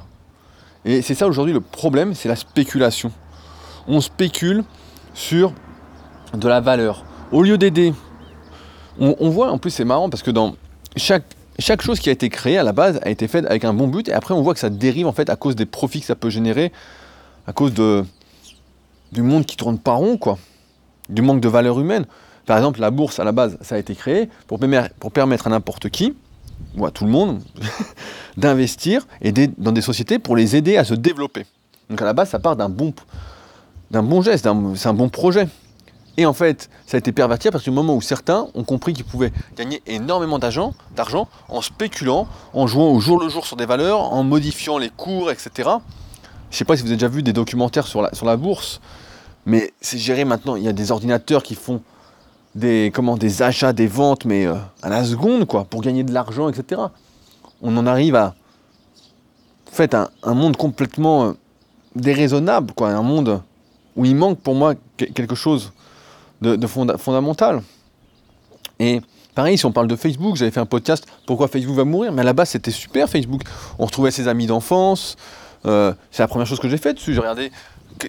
Et 0.85 1.01
c'est 1.01 1.15
ça 1.15 1.27
aujourd'hui 1.27 1.53
le 1.53 1.61
problème, 1.61 2.15
c'est 2.15 2.29
la 2.29 2.35
spéculation. 2.35 3.11
On 3.87 4.01
spécule 4.01 4.63
sur 5.13 5.53
de 6.33 6.47
la 6.47 6.61
valeur. 6.61 7.03
Au 7.31 7.43
lieu 7.43 7.57
d'aider, 7.57 7.93
on, 8.99 9.29
voit, 9.29 9.51
en 9.51 9.57
plus 9.57 9.71
c'est 9.71 9.85
marrant 9.85 10.09
parce 10.09 10.23
que 10.23 10.31
dans 10.31 10.55
chaque, 10.95 11.23
chose 11.81 11.99
qui 11.99 12.09
a 12.09 12.11
été 12.11 12.29
créée 12.29 12.57
à 12.57 12.63
la 12.63 12.73
base 12.73 12.99
a 13.03 13.09
été 13.09 13.27
faite 13.27 13.45
avec 13.45 13.63
un 13.63 13.73
bon 13.73 13.87
but 13.87 14.09
et 14.09 14.13
après 14.13 14.33
on 14.33 14.41
voit 14.41 14.53
que 14.53 14.59
ça 14.59 14.69
dérive 14.69 15.07
en 15.07 15.13
fait 15.13 15.29
à 15.29 15.35
cause 15.35 15.55
des 15.55 15.65
profits 15.65 16.01
que 16.01 16.05
ça 16.05 16.15
peut 16.15 16.29
générer, 16.29 16.71
à 17.47 17.53
cause 17.53 17.73
de, 17.73 18.03
du 19.11 19.21
monde 19.21 19.45
qui 19.45 19.57
tourne 19.57 19.79
pas 19.79 19.93
rond 19.93 20.17
quoi, 20.17 20.37
du 21.09 21.21
manque 21.21 21.41
de 21.41 21.47
valeur 21.47 21.79
humaine. 21.79 22.05
Par 22.45 22.57
exemple, 22.57 22.81
la 22.81 22.91
bourse 22.91 23.19
à 23.19 23.23
la 23.23 23.31
base, 23.31 23.57
ça 23.61 23.75
a 23.75 23.77
été 23.77 23.95
créé 23.95 24.27
pour 24.47 24.59
permettre 24.59 25.47
à 25.47 25.49
n'importe 25.49 25.89
qui 25.89 26.15
ou 26.77 26.85
à 26.85 26.91
tout 26.91 27.05
le 27.05 27.11
monde, 27.11 27.41
d'investir 28.37 29.07
dans 29.57 29.71
des 29.71 29.81
sociétés 29.81 30.19
pour 30.19 30.35
les 30.35 30.55
aider 30.55 30.77
à 30.77 30.83
se 30.83 30.93
développer. 30.93 31.45
Donc 31.89 32.01
à 32.01 32.05
la 32.05 32.13
base, 32.13 32.29
ça 32.29 32.39
part 32.39 32.55
d'un 32.55 32.69
bon, 32.69 32.93
d'un 33.89 34.03
bon 34.03 34.21
geste, 34.21 34.47
c'est 34.75 34.87
un 34.87 34.93
bon 34.93 35.09
projet. 35.09 35.47
Et 36.17 36.25
en 36.25 36.33
fait, 36.33 36.69
ça 36.85 36.97
a 36.97 36.99
été 36.99 37.11
perverti 37.11 37.47
à 37.47 37.51
partir 37.51 37.71
du 37.71 37.75
moment 37.75 37.95
où 37.95 38.01
certains 38.01 38.47
ont 38.53 38.63
compris 38.63 38.93
qu'ils 38.93 39.05
pouvaient 39.05 39.31
gagner 39.55 39.81
énormément 39.87 40.39
d'argent, 40.39 40.73
d'argent 40.95 41.27
en 41.47 41.61
spéculant, 41.61 42.27
en 42.53 42.67
jouant 42.67 42.91
au 42.91 42.99
jour 42.99 43.19
le 43.19 43.29
jour 43.29 43.45
sur 43.45 43.55
des 43.55 43.65
valeurs, 43.65 43.99
en 43.99 44.23
modifiant 44.23 44.77
les 44.77 44.89
cours, 44.89 45.31
etc. 45.31 45.51
Je 45.55 45.65
ne 45.65 46.57
sais 46.57 46.65
pas 46.65 46.75
si 46.75 46.83
vous 46.83 46.89
avez 46.89 46.97
déjà 46.97 47.07
vu 47.07 47.23
des 47.23 47.31
documentaires 47.31 47.87
sur 47.87 48.01
la, 48.01 48.13
sur 48.13 48.25
la 48.25 48.35
bourse, 48.35 48.81
mais 49.45 49.73
c'est 49.79 49.97
géré 49.97 50.25
maintenant. 50.25 50.57
Il 50.57 50.63
y 50.63 50.67
a 50.67 50.73
des 50.73 50.91
ordinateurs 50.91 51.43
qui 51.43 51.55
font 51.55 51.81
des, 52.55 52.91
comment, 52.93 53.17
des 53.17 53.41
achats, 53.41 53.73
des 53.73 53.87
ventes, 53.87 54.25
mais 54.25 54.45
euh, 54.45 54.55
à 54.81 54.89
la 54.89 55.03
seconde, 55.03 55.45
quoi, 55.45 55.63
pour 55.63 55.81
gagner 55.81 56.03
de 56.03 56.13
l'argent, 56.13 56.49
etc. 56.49 56.81
On 57.61 57.75
en 57.77 57.87
arrive 57.87 58.15
à 58.15 58.35
fait, 59.71 59.95
un, 59.95 60.33
monde 60.33 60.57
complètement 60.57 61.25
euh, 61.25 61.31
déraisonnable, 61.95 62.73
quoi, 62.73 62.89
un 62.89 63.01
monde 63.01 63.41
où 63.95 64.05
il 64.05 64.15
manque 64.15 64.39
pour 64.39 64.55
moi 64.55 64.73
quelque 64.97 65.35
chose 65.35 65.73
de, 66.41 66.67
fondamental. 66.67 67.61
Et 68.79 69.01
pareil, 69.35 69.57
si 69.57 69.65
on 69.65 69.71
parle 69.71 69.87
de 69.87 69.95
Facebook, 69.95 70.35
j'avais 70.37 70.51
fait 70.51 70.59
un 70.59 70.65
podcast 70.65 71.05
Pourquoi 71.27 71.47
Facebook 71.47 71.75
va 71.75 71.83
mourir, 71.83 72.11
mais 72.11 72.21
à 72.21 72.25
la 72.25 72.33
base 72.33 72.49
c'était 72.49 72.71
super 72.71 73.09
Facebook. 73.09 73.41
On 73.77 73.85
retrouvait 73.85 74.11
ses 74.11 74.27
amis 74.27 74.47
d'enfance. 74.47 75.17
Euh, 75.65 75.93
c'est 76.09 76.23
la 76.23 76.27
première 76.27 76.47
chose 76.47 76.59
que 76.59 76.69
j'ai 76.69 76.77
faite 76.77 76.95
dessus. 76.95 77.13
J'ai 77.13 77.19
regardé 77.19 77.51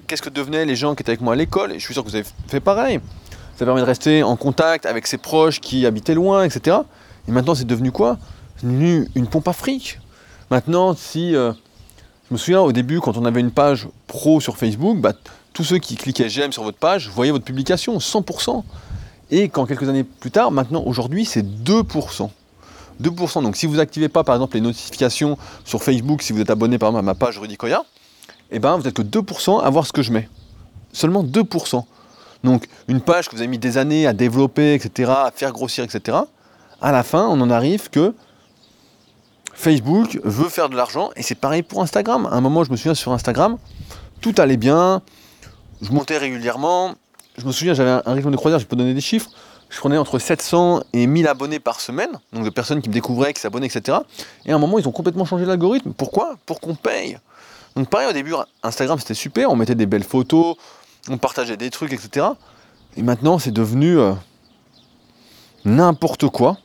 qu'est-ce 0.07 0.23
que 0.23 0.31
devenaient 0.31 0.65
les 0.65 0.77
gens 0.77 0.95
qui 0.95 1.03
étaient 1.03 1.11
avec 1.11 1.21
moi 1.21 1.35
à 1.35 1.37
l'école, 1.37 1.73
et 1.73 1.79
je 1.79 1.85
suis 1.85 1.95
sûr 1.95 2.03
que 2.03 2.09
vous 2.09 2.17
avez 2.17 2.27
fait 2.49 2.61
pareil. 2.61 3.01
Ça 3.57 3.65
permet 3.65 3.81
de 3.81 3.87
rester 3.87 4.23
en 4.23 4.37
contact 4.37 4.87
avec 4.87 5.07
ses 5.07 5.19
proches 5.19 5.61
qui 5.61 5.87
habitaient 5.87 6.15
loin, 6.15 6.45
etc. 6.45 6.79
Et 7.29 7.33
maintenant, 7.33 7.55
c'est 7.55 7.67
devenu 7.67 7.93
quoi? 7.93 8.19
C'est 8.57 8.67
devenu 8.67 9.09
une 9.15 9.27
pompe 9.27 9.49
à 9.49 9.53
fric. 9.53 10.01
Maintenant, 10.51 10.95
si. 10.95 11.35
Euh, 11.35 11.53
je 12.29 12.35
me 12.35 12.39
souviens 12.39 12.61
au 12.63 12.73
début, 12.73 13.01
quand 13.01 13.19
on 13.19 13.27
avait 13.27 13.41
une 13.41 13.51
page 13.51 13.89
pro 14.07 14.41
sur 14.41 14.57
Facebook, 14.57 14.99
bah, 14.99 15.13
tous 15.53 15.65
ceux 15.65 15.79
qui 15.79 15.97
cliquaient 15.97 16.31
j'aime 16.31 16.51
sur 16.51 16.63
votre 16.63 16.79
page 16.79 17.11
voyaient 17.11 17.31
votre 17.31 17.45
publication, 17.45 17.99
100%. 17.99 18.65
Et 19.31 19.49
quand 19.49 19.67
quelques 19.67 19.89
années 19.89 20.05
plus 20.05 20.31
tard, 20.31 20.51
maintenant, 20.51 20.83
aujourd'hui, 20.87 21.27
c'est 21.27 21.43
2%. 21.43 22.31
2%. 23.03 23.43
Donc 23.43 23.57
si 23.57 23.67
vous 23.67 23.77
n'activez 23.77 24.09
pas 24.09 24.25
par 24.25 24.35
exemple 24.35 24.55
les 24.55 24.61
notifications 24.61 25.37
sur 25.65 25.83
Facebook, 25.83 26.23
si 26.23 26.33
vous 26.33 26.41
êtes 26.41 26.51
abonné 26.51 26.79
par 26.79 26.91
exemple 26.91 27.01
à 27.01 27.03
ma 27.03 27.15
page 27.15 27.39
Rudicoya, 27.39 27.85
eh 28.51 28.59
ben 28.59 28.77
vous 28.77 28.87
êtes 28.87 28.95
que 28.95 29.03
2% 29.03 29.63
à 29.63 29.71
voir 29.71 29.87
ce 29.87 29.93
que 29.93 30.03
je 30.03 30.13
mets. 30.13 30.29
Seulement 30.93 31.25
2%. 31.25 31.85
Donc 32.45 32.67
une 32.89 33.01
page 33.01 33.29
que 33.29 33.35
vous 33.35 33.41
avez 33.41 33.49
mis 33.49 33.59
des 33.59 33.79
années 33.79 34.07
à 34.07 34.13
développer, 34.13 34.75
etc., 34.75 35.11
à 35.11 35.33
faire 35.35 35.53
grossir, 35.53 35.85
etc., 35.85 36.19
à 36.81 36.91
la 36.91 37.03
fin, 37.05 37.27
on 37.29 37.41
en 37.41 37.51
arrive 37.51 37.91
que 37.91 38.13
Facebook 39.55 40.19
veut 40.25 40.49
faire 40.49 40.69
de 40.69 40.77
l'argent, 40.77 41.11
et 41.15 41.23
c'est 41.23 41.37
pareil 41.37 41.63
pour 41.63 41.81
Instagram. 41.83 42.27
À 42.27 42.35
un 42.35 42.41
moment, 42.41 42.65
je 42.65 42.73
me 42.73 42.77
souviens 42.77 42.95
sur 42.95 43.13
Instagram, 43.13 43.59
tout 44.21 44.35
allait 44.39 44.57
bien, 44.57 45.03
je 45.81 45.93
montais 45.93 46.19
régulièrement, 46.19 46.95
je 47.39 47.47
me 47.47 47.53
souviens, 47.53 47.75
j'avais 47.75 48.03
un 48.05 48.13
rythme 48.13 48.33
de 48.33 48.37
croisière, 48.37 48.59
je 48.59 48.67
peux 48.67 48.75
donner 48.75 48.95
des 48.95 49.01
chiffres, 49.01 49.31
je 49.71 49.79
prenais 49.79 49.97
entre 49.97 50.19
700 50.19 50.83
et 50.93 51.07
1000 51.07 51.29
abonnés 51.29 51.61
par 51.61 51.81
semaine, 51.81 52.11
donc 52.33 52.45
de 52.45 52.51
personnes 52.51 52.83
qui 52.83 52.89
me 52.89 52.95
découvraient, 52.95 53.33
qui 53.33 53.41
s'abonnaient, 53.41 53.69
etc. 53.69 53.99
Et 54.45 54.53
à 54.53 54.57
un 54.57 54.59
moment, 54.59 54.79
ils 54.79 54.87
ont 54.87 54.93
complètement 54.93 55.25
changé 55.25 55.47
l'algorithme. 55.47 55.93
Pourquoi? 55.97 56.37
Pour 56.45 56.61
qu'on 56.61 56.75
paye. 56.75 57.19
Donc 57.75 57.89
pareil, 57.89 58.09
au 58.09 58.13
début, 58.13 58.35
Instagram, 58.63 58.99
c'était 58.99 59.15
super, 59.15 59.51
on 59.51 59.57
mettait 59.57 59.75
des 59.75 59.87
belles 59.87 60.05
photos, 60.05 60.57
on 61.09 61.19
partageait 61.19 61.57
des 61.57 61.71
trucs, 61.71 61.93
etc. 61.93 62.27
Et 62.97 63.03
maintenant, 63.03 63.39
c'est 63.39 63.51
devenu 63.51 63.99
euh, 63.99 64.13
n'importe 65.65 66.29
quoi. 66.29 66.59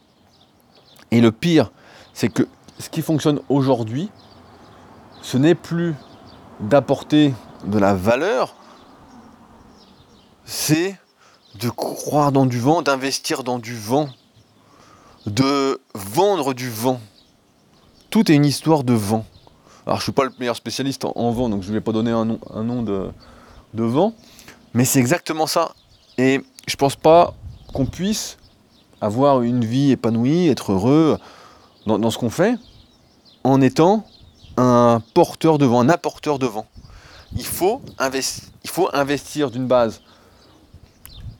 Et 1.11 1.21
le 1.21 1.31
pire, 1.31 1.71
c'est 2.13 2.29
que 2.29 2.47
ce 2.79 2.89
qui 2.89 3.01
fonctionne 3.01 3.39
aujourd'hui, 3.49 4.09
ce 5.21 5.37
n'est 5.37 5.55
plus 5.55 5.95
d'apporter 6.59 7.33
de 7.65 7.79
la 7.79 7.93
valeur, 7.93 8.55
c'est 10.45 10.97
de 11.59 11.69
croire 11.69 12.31
dans 12.31 12.45
du 12.45 12.59
vent, 12.59 12.81
d'investir 12.81 13.43
dans 13.43 13.59
du 13.59 13.75
vent, 13.75 14.09
de 15.25 15.81
vendre 15.95 16.53
du 16.53 16.69
vent. 16.69 16.99
Tout 18.09 18.31
est 18.31 18.35
une 18.35 18.45
histoire 18.45 18.83
de 18.83 18.93
vent. 18.93 19.25
Alors 19.85 19.97
je 19.97 20.01
ne 20.01 20.03
suis 20.03 20.11
pas 20.11 20.25
le 20.25 20.31
meilleur 20.39 20.55
spécialiste 20.55 21.05
en, 21.05 21.31
vent, 21.31 21.49
donc 21.49 21.63
je 21.63 21.69
ne 21.69 21.73
vais 21.73 21.81
pas 21.81 21.93
donner 21.93 22.11
un 22.11 22.25
nom, 22.25 22.39
un 22.53 22.63
nom 22.63 22.83
de, 22.83 23.09
de 23.77 23.83
vent. 23.83 24.13
Mais 24.73 24.83
c'est 24.83 24.99
exactement 24.99 25.47
ça. 25.47 25.73
Et 26.17 26.41
je 26.67 26.75
pense 26.75 26.97
pas 26.97 27.33
qu'on 27.73 27.85
puisse 27.85 28.37
avoir 28.99 29.41
une 29.41 29.63
vie 29.63 29.91
épanouie, 29.91 30.49
être 30.49 30.73
heureux 30.73 31.17
dans, 31.85 31.97
dans 31.97 32.11
ce 32.11 32.17
qu'on 32.17 32.29
fait, 32.29 32.55
en 33.45 33.61
étant 33.61 34.05
un 34.57 35.01
porteur 35.13 35.57
de 35.57 35.65
vent, 35.65 35.79
un 35.79 35.89
apporteur 35.89 36.39
de 36.39 36.47
vent. 36.47 36.65
il 37.35 37.45
faut, 37.45 37.81
il 38.63 38.69
faut 38.69 38.89
investir 38.93 39.51
d'une 39.51 39.67
base 39.67 40.01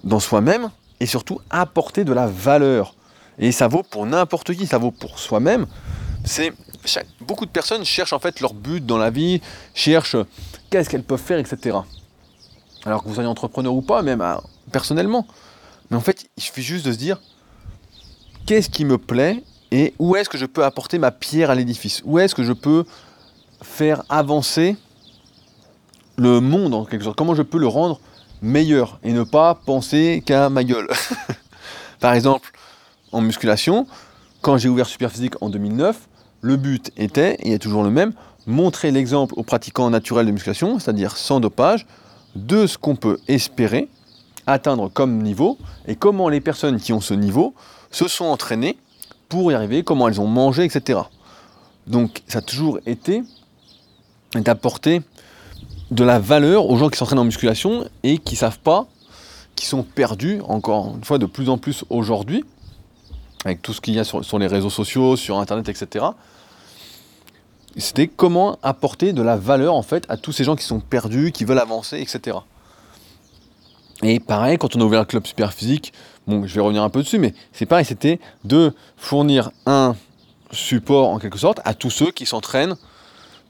dans 0.03 0.19
soi-même 0.19 0.69
et 0.99 1.05
surtout 1.05 1.41
apporter 1.49 2.03
de 2.03 2.13
la 2.13 2.27
valeur. 2.27 2.93
Et 3.39 3.51
ça 3.51 3.67
vaut 3.67 3.83
pour 3.83 4.05
n'importe 4.05 4.55
qui, 4.55 4.65
ça 4.67 4.77
vaut 4.77 4.91
pour 4.91 5.19
soi-même. 5.19 5.67
C'est 6.25 6.53
beaucoup 7.21 7.45
de 7.45 7.51
personnes 7.51 7.83
cherchent 7.83 8.13
en 8.13 8.19
fait 8.19 8.39
leur 8.39 8.53
but 8.53 8.85
dans 8.85 8.97
la 8.97 9.09
vie, 9.09 9.41
cherchent 9.73 10.17
qu'est-ce 10.69 10.89
qu'elles 10.89 11.03
peuvent 11.03 11.21
faire, 11.21 11.39
etc. 11.39 11.77
Alors 12.87 13.03
que 13.03 13.09
vous 13.09 13.15
soyez 13.15 13.27
entrepreneur 13.27 13.73
ou 13.73 13.81
pas, 13.81 14.01
même 14.01 14.21
ah, 14.21 14.41
personnellement. 14.71 15.27
Mais 15.91 15.97
en 15.97 15.99
fait, 15.99 16.29
il 16.37 16.43
suffit 16.43 16.61
juste 16.61 16.85
de 16.85 16.93
se 16.93 16.97
dire 16.97 17.19
qu'est-ce 18.45 18.69
qui 18.69 18.85
me 18.85 18.97
plaît 18.97 19.43
et 19.71 19.93
où 19.99 20.15
est-ce 20.15 20.29
que 20.29 20.37
je 20.37 20.45
peux 20.45 20.63
apporter 20.63 20.97
ma 20.97 21.11
pierre 21.11 21.49
à 21.49 21.55
l'édifice? 21.55 22.01
Où 22.05 22.17
est-ce 22.17 22.33
que 22.33 22.43
je 22.43 22.53
peux 22.53 22.85
faire 23.61 24.03
avancer 24.07 24.77
le 26.15 26.39
monde 26.39 26.73
en 26.73 26.85
quelque 26.85 27.03
sorte? 27.03 27.17
Comment 27.17 27.35
je 27.35 27.41
peux 27.41 27.57
le 27.57 27.67
rendre 27.67 27.99
meilleur 28.41 28.99
et 29.03 29.11
ne 29.11 29.23
pas 29.23 29.55
penser 29.55 30.23
qu'à 30.25 30.49
ma 30.49 30.63
gueule? 30.63 30.87
Par 31.99 32.13
exemple, 32.13 32.51
en 33.11 33.19
musculation, 33.19 33.85
quand 34.39 34.57
j'ai 34.57 34.69
ouvert 34.69 34.85
Superphysique 34.85 35.33
en 35.41 35.49
2009, 35.49 36.07
le 36.39 36.55
but 36.55 36.91
était, 36.95 37.35
et 37.41 37.51
est 37.51 37.59
toujours 37.59 37.83
le 37.83 37.89
même, 37.89 38.13
montrer 38.45 38.91
l'exemple 38.91 39.33
aux 39.35 39.43
pratiquants 39.43 39.89
naturels 39.89 40.25
de 40.25 40.31
musculation, 40.31 40.79
c'est-à-dire 40.79 41.17
sans 41.17 41.41
dopage, 41.41 41.85
de 42.45 42.67
ce 42.67 42.77
qu'on 42.77 42.95
peut 42.95 43.19
espérer 43.27 43.89
atteindre 44.45 44.89
comme 44.89 45.21
niveau 45.21 45.57
et 45.87 45.95
comment 45.95 46.29
les 46.29 46.41
personnes 46.41 46.79
qui 46.79 46.93
ont 46.93 47.01
ce 47.01 47.13
niveau 47.13 47.53
se 47.91 48.07
sont 48.07 48.25
entraînées 48.25 48.77
pour 49.29 49.51
y 49.51 49.55
arriver, 49.55 49.83
comment 49.83 50.07
elles 50.07 50.21
ont 50.21 50.27
mangé, 50.27 50.63
etc. 50.63 51.01
Donc 51.85 52.21
ça 52.27 52.39
a 52.39 52.41
toujours 52.41 52.79
été 52.85 53.23
d'apporter 54.35 55.01
de 55.91 56.03
la 56.03 56.19
valeur 56.19 56.69
aux 56.69 56.77
gens 56.77 56.89
qui 56.89 56.97
s'entraînent 56.97 57.19
en 57.19 57.25
musculation 57.25 57.87
et 58.03 58.17
qui 58.17 58.35
ne 58.35 58.39
savent 58.39 58.59
pas, 58.59 58.87
qui 59.55 59.65
sont 59.65 59.83
perdus, 59.83 60.41
encore 60.47 60.95
une 60.95 61.03
fois 61.03 61.17
de 61.17 61.25
plus 61.25 61.49
en 61.49 61.57
plus 61.57 61.83
aujourd'hui, 61.89 62.43
avec 63.45 63.61
tout 63.61 63.73
ce 63.73 63.81
qu'il 63.81 63.95
y 63.95 63.99
a 63.99 64.03
sur, 64.03 64.23
sur, 64.23 64.39
les 64.39 64.47
réseaux 64.47 64.69
sociaux, 64.69 65.15
sur 65.15 65.39
Internet, 65.39 65.69
etc. 65.69 66.05
C'était 67.77 68.07
comment 68.07 68.57
apporter 68.63 69.13
de 69.13 69.21
la 69.21 69.37
valeur 69.37 69.75
en 69.75 69.83
fait 69.83 70.05
à 70.09 70.17
tous 70.17 70.31
ces 70.31 70.43
gens 70.43 70.55
qui 70.55 70.63
sont 70.63 70.79
perdus, 70.79 71.31
qui 71.31 71.45
veulent 71.45 71.59
avancer, 71.59 71.99
etc. 71.99 72.37
Et 74.03 74.19
pareil, 74.19 74.57
quand 74.57 74.75
on 74.75 74.81
a 74.81 74.83
ouvert 74.83 75.01
le 75.01 75.05
club 75.05 75.25
super 75.25 75.53
physique, 75.53 75.93
bon, 76.27 76.45
je 76.45 76.55
vais 76.55 76.61
revenir 76.61 76.83
un 76.83 76.89
peu 76.89 77.01
dessus, 77.01 77.19
mais 77.19 77.33
c'est 77.51 77.65
pareil, 77.65 77.85
c'était 77.85 78.19
de 78.43 78.73
fournir 78.97 79.51
un 79.65 79.95
support 80.51 81.09
en 81.09 81.19
quelque 81.19 81.37
sorte 81.37 81.59
à 81.65 81.73
tous 81.73 81.89
ceux 81.89 82.11
qui 82.11 82.25
s'entraînent 82.25 82.75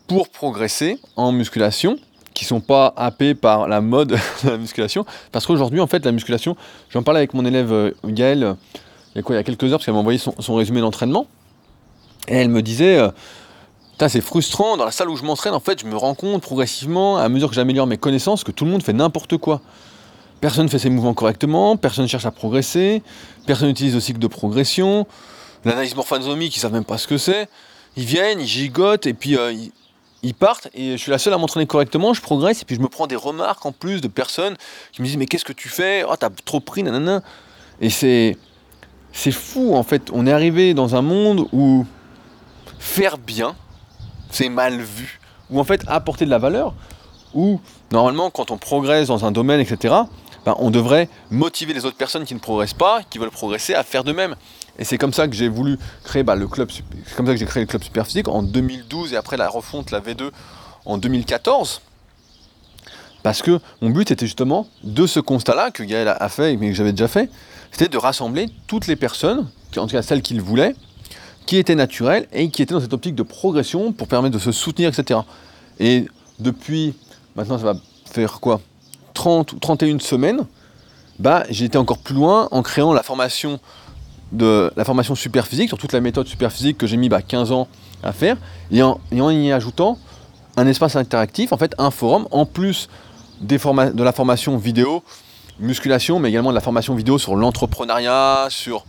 pour 0.08 0.30
progresser 0.30 1.00
en 1.16 1.32
musculation, 1.32 1.98
qui 2.34 2.46
sont 2.46 2.62
pas 2.62 2.94
happés 2.96 3.34
par 3.34 3.68
la 3.68 3.82
mode 3.82 4.10
de 4.44 4.50
la 4.50 4.58
musculation, 4.58 5.06
parce 5.32 5.46
qu'aujourd'hui 5.46 5.82
en 5.82 5.88
fait 5.88 6.06
la 6.06 6.12
musculation, 6.12 6.56
j'en 6.90 7.04
parlais 7.04 7.20
avec 7.20 7.34
mon 7.34 7.46
élève 7.46 7.72
euh, 7.72 7.92
Gaël 8.06 8.56
il 9.16 9.18
y 9.18 9.20
a, 9.20 9.24
quoi, 9.24 9.36
il 9.36 9.38
y 9.38 9.42
a 9.42 9.44
quelques 9.44 9.64
heures, 9.64 9.72
parce 9.72 9.86
qu'elle 9.86 9.96
m'a 9.96 10.00
envoyé 10.00 10.20
son, 10.20 10.56
résumé 10.56 10.80
d'entraînement, 10.80 11.28
et 12.28 12.36
elle 12.36 12.50
me 12.50 12.62
disait, 12.62 13.00
euh, 13.00 13.10
c'est 14.08 14.22
frustrant, 14.22 14.78
dans 14.78 14.86
la 14.86 14.92
salle 14.92 15.10
où 15.10 15.18
je 15.18 15.24
m'entraîne, 15.24 15.54
en 15.54 15.60
fait, 15.60 15.82
je 15.82 15.86
me 15.86 15.96
rends 15.96 16.14
compte 16.14 16.42
progressivement, 16.42 17.18
à 17.18 17.28
mesure 17.30 17.50
que 17.50 17.56
j'améliore 17.56 17.88
mes 17.88 17.98
connaissances, 17.98 18.44
que 18.44 18.52
tout 18.52 18.66
le 18.66 18.72
monde 18.72 18.84
fait 18.84 18.94
n'importe 18.94 19.38
quoi. 19.38 19.62
Personne 20.40 20.66
ne 20.66 20.70
fait 20.70 20.78
ses 20.78 20.92
mouvements 20.92 21.16
correctement, 21.16 21.78
personne 21.78 22.04
ne 22.04 22.10
cherche 22.10 22.28
à 22.28 22.32
progresser, 22.32 23.02
personne 23.48 23.70
n'utilise 23.70 23.96
le 23.96 24.00
cycle 24.00 24.20
de 24.20 24.28
progression, 24.28 25.08
l'analyse 25.66 25.96
morphosomique, 25.96 26.56
ils 26.56 26.60
savent 26.60 26.74
même 26.74 26.86
pas 26.86 26.98
ce 26.98 27.08
que 27.08 27.18
c'est. 27.18 27.50
Ils 27.96 28.06
viennent, 28.06 28.40
ils 28.40 28.48
gigotent 28.48 29.08
et 29.08 29.14
puis 29.14 29.36
euh, 29.36 29.52
ils, 30.22 30.34
partent 30.36 30.68
et 30.76 30.92
je 30.92 30.98
suis 30.98 31.10
la 31.10 31.18
seule 31.18 31.34
à 31.34 31.40
m'entraîner 31.40 31.66
correctement, 31.66 32.14
je 32.14 32.22
progresse 32.22 32.62
et 32.62 32.66
puis 32.66 32.76
je 32.76 32.82
me 32.82 32.88
prends 32.88 33.08
des 33.08 33.16
remarques 33.16 33.66
en 33.66 33.72
plus 33.72 34.02
de 34.02 34.08
personnes 34.08 34.56
qui 34.92 35.02
me 35.02 35.08
disent 35.08 35.18
mais 35.18 35.26
qu'est-ce 35.26 35.46
que 35.46 35.54
tu 35.54 35.70
fais? 35.70 36.04
Oh 36.08 36.14
t'as 36.20 36.30
trop 36.30 36.60
pris, 36.60 36.84
nanana. 36.84 37.24
Et 37.82 37.90
c'est 37.90 38.38
c'est 39.12 39.32
fou 39.32 39.76
en 39.76 39.82
fait. 39.82 40.12
On 40.14 40.28
est 40.28 40.32
arrivé 40.32 40.76
dans 40.76 40.96
un 40.96 41.02
monde 41.02 41.48
où 41.52 41.86
faire 42.78 43.18
bien, 43.18 43.56
c'est 44.32 44.50
mal 44.50 44.80
vu. 44.80 45.20
Ou 45.50 45.60
en 45.60 45.64
fait 45.64 45.82
apporter 45.88 46.26
de 46.26 46.30
la 46.30 46.38
valeur, 46.40 46.74
où 47.34 47.60
normalement 47.92 48.30
quand 48.30 48.52
on 48.52 48.58
progresse 48.58 49.08
dans 49.08 49.26
un 49.26 49.32
domaine, 49.32 49.60
etc., 49.60 49.96
ben, 50.46 50.56
on 50.60 50.72
devrait 50.72 51.10
motiver 51.30 51.74
les 51.74 51.84
autres 51.84 51.98
personnes 51.98 52.24
qui 52.24 52.34
ne 52.34 52.40
progressent 52.40 52.74
pas, 52.74 53.02
qui 53.10 53.18
veulent 53.18 53.32
progresser, 53.32 53.74
à 53.74 53.84
faire 53.84 54.06
de 54.06 54.14
même. 54.14 54.36
Et 54.80 54.86
c'est 54.86 54.98
comme 54.98 55.12
ça 55.12 55.28
que 55.28 55.36
j'ai 55.36 55.50
voulu 55.50 55.78
créer 56.06 56.24
bah, 56.24 56.36
le 56.36 56.48
club, 56.48 56.70
c'est 56.72 57.16
comme 57.16 57.26
ça 57.26 57.34
que 57.34 57.38
j'ai 57.38 57.46
créé 57.46 57.64
le 57.64 57.68
club 57.68 57.84
Superphysique 57.84 58.28
en 58.28 58.44
2012 58.44 59.14
et 59.14 59.18
après 59.18 59.36
la 59.36 59.50
refonte, 59.50 59.92
la 59.92 60.00
V2 60.00 60.32
en 60.86 60.98
2014. 60.98 61.82
Parce 63.24 63.42
que 63.42 63.60
mon 63.82 63.90
but 63.90 64.10
était 64.10 64.26
justement 64.26 64.68
de 64.86 65.06
ce 65.06 65.20
constat-là 65.20 65.72
que 65.72 65.84
Gaël 65.84 66.08
a 66.18 66.30
fait, 66.30 66.56
mais 66.56 66.70
que 66.70 66.76
j'avais 66.76 66.94
déjà 66.94 67.10
fait, 67.10 67.30
c'était 67.72 67.90
de 67.90 67.98
rassembler 67.98 68.48
toutes 68.68 68.88
les 68.88 68.96
personnes, 68.96 69.50
en 69.76 69.86
tout 69.86 69.96
cas 69.96 70.02
celles 70.02 70.22
qu'il 70.22 70.42
voulait, 70.42 70.76
qui 71.48 71.58
étaient 71.58 71.76
naturelles 71.76 72.28
et 72.32 72.50
qui 72.50 72.62
étaient 72.62 72.76
dans 72.76 72.82
cette 72.82 72.94
optique 72.94 73.16
de 73.16 73.24
progression 73.24 73.92
pour 73.92 74.08
permettre 74.08 74.36
de 74.36 74.40
se 74.40 74.52
soutenir, 74.52 74.90
etc. 74.90 75.22
Et 75.80 76.06
depuis, 76.40 76.94
maintenant 77.36 77.58
ça 77.58 77.64
va 77.64 77.80
faire 78.06 78.40
quoi? 78.40 78.62
30 79.16 79.54
ou 79.54 79.60
31 79.60 79.98
semaines, 79.98 80.46
bah, 81.18 81.44
j'ai 81.50 81.66
été 81.66 81.80
encore 81.80 81.98
plus 81.98 82.14
loin 82.14 82.48
en 82.52 82.62
créant 82.62 82.94
la 82.94 83.02
formation 83.02 83.60
de 84.34 84.72
la 84.76 84.84
formation 84.84 85.16
super 85.16 85.48
physique, 85.48 85.70
sur 85.70 85.78
toute 85.78 85.94
la 85.94 86.02
méthode 86.02 86.28
super 86.28 86.52
physique 86.52 86.78
que 86.78 86.86
j'ai 86.86 86.98
mis 86.98 87.10
bah, 87.10 87.22
15 87.22 87.52
ans 87.52 87.68
à 88.04 88.12
faire, 88.12 88.38
et 88.70 88.84
en, 88.84 89.00
y 89.10 89.52
ajoutant 89.52 89.98
un 90.58 90.68
espace 90.68 90.96
interactif, 90.98 91.54
en 91.54 91.58
fait 91.58 91.74
un 91.78 91.92
forum, 91.92 92.28
en 92.32 92.46
plus 92.46 92.90
des 93.40 93.58
de 93.58 94.04
la 94.04 94.12
formation 94.12 94.58
vidéo, 94.58 95.02
musculation, 95.60 96.20
mais 96.20 96.30
également 96.30 96.50
de 96.50 96.56
la 96.56 96.62
formation 96.62 96.94
vidéo 96.94 97.18
sur 97.18 97.36
l'entrepreneuriat, 97.36 98.48
sur 98.50 98.86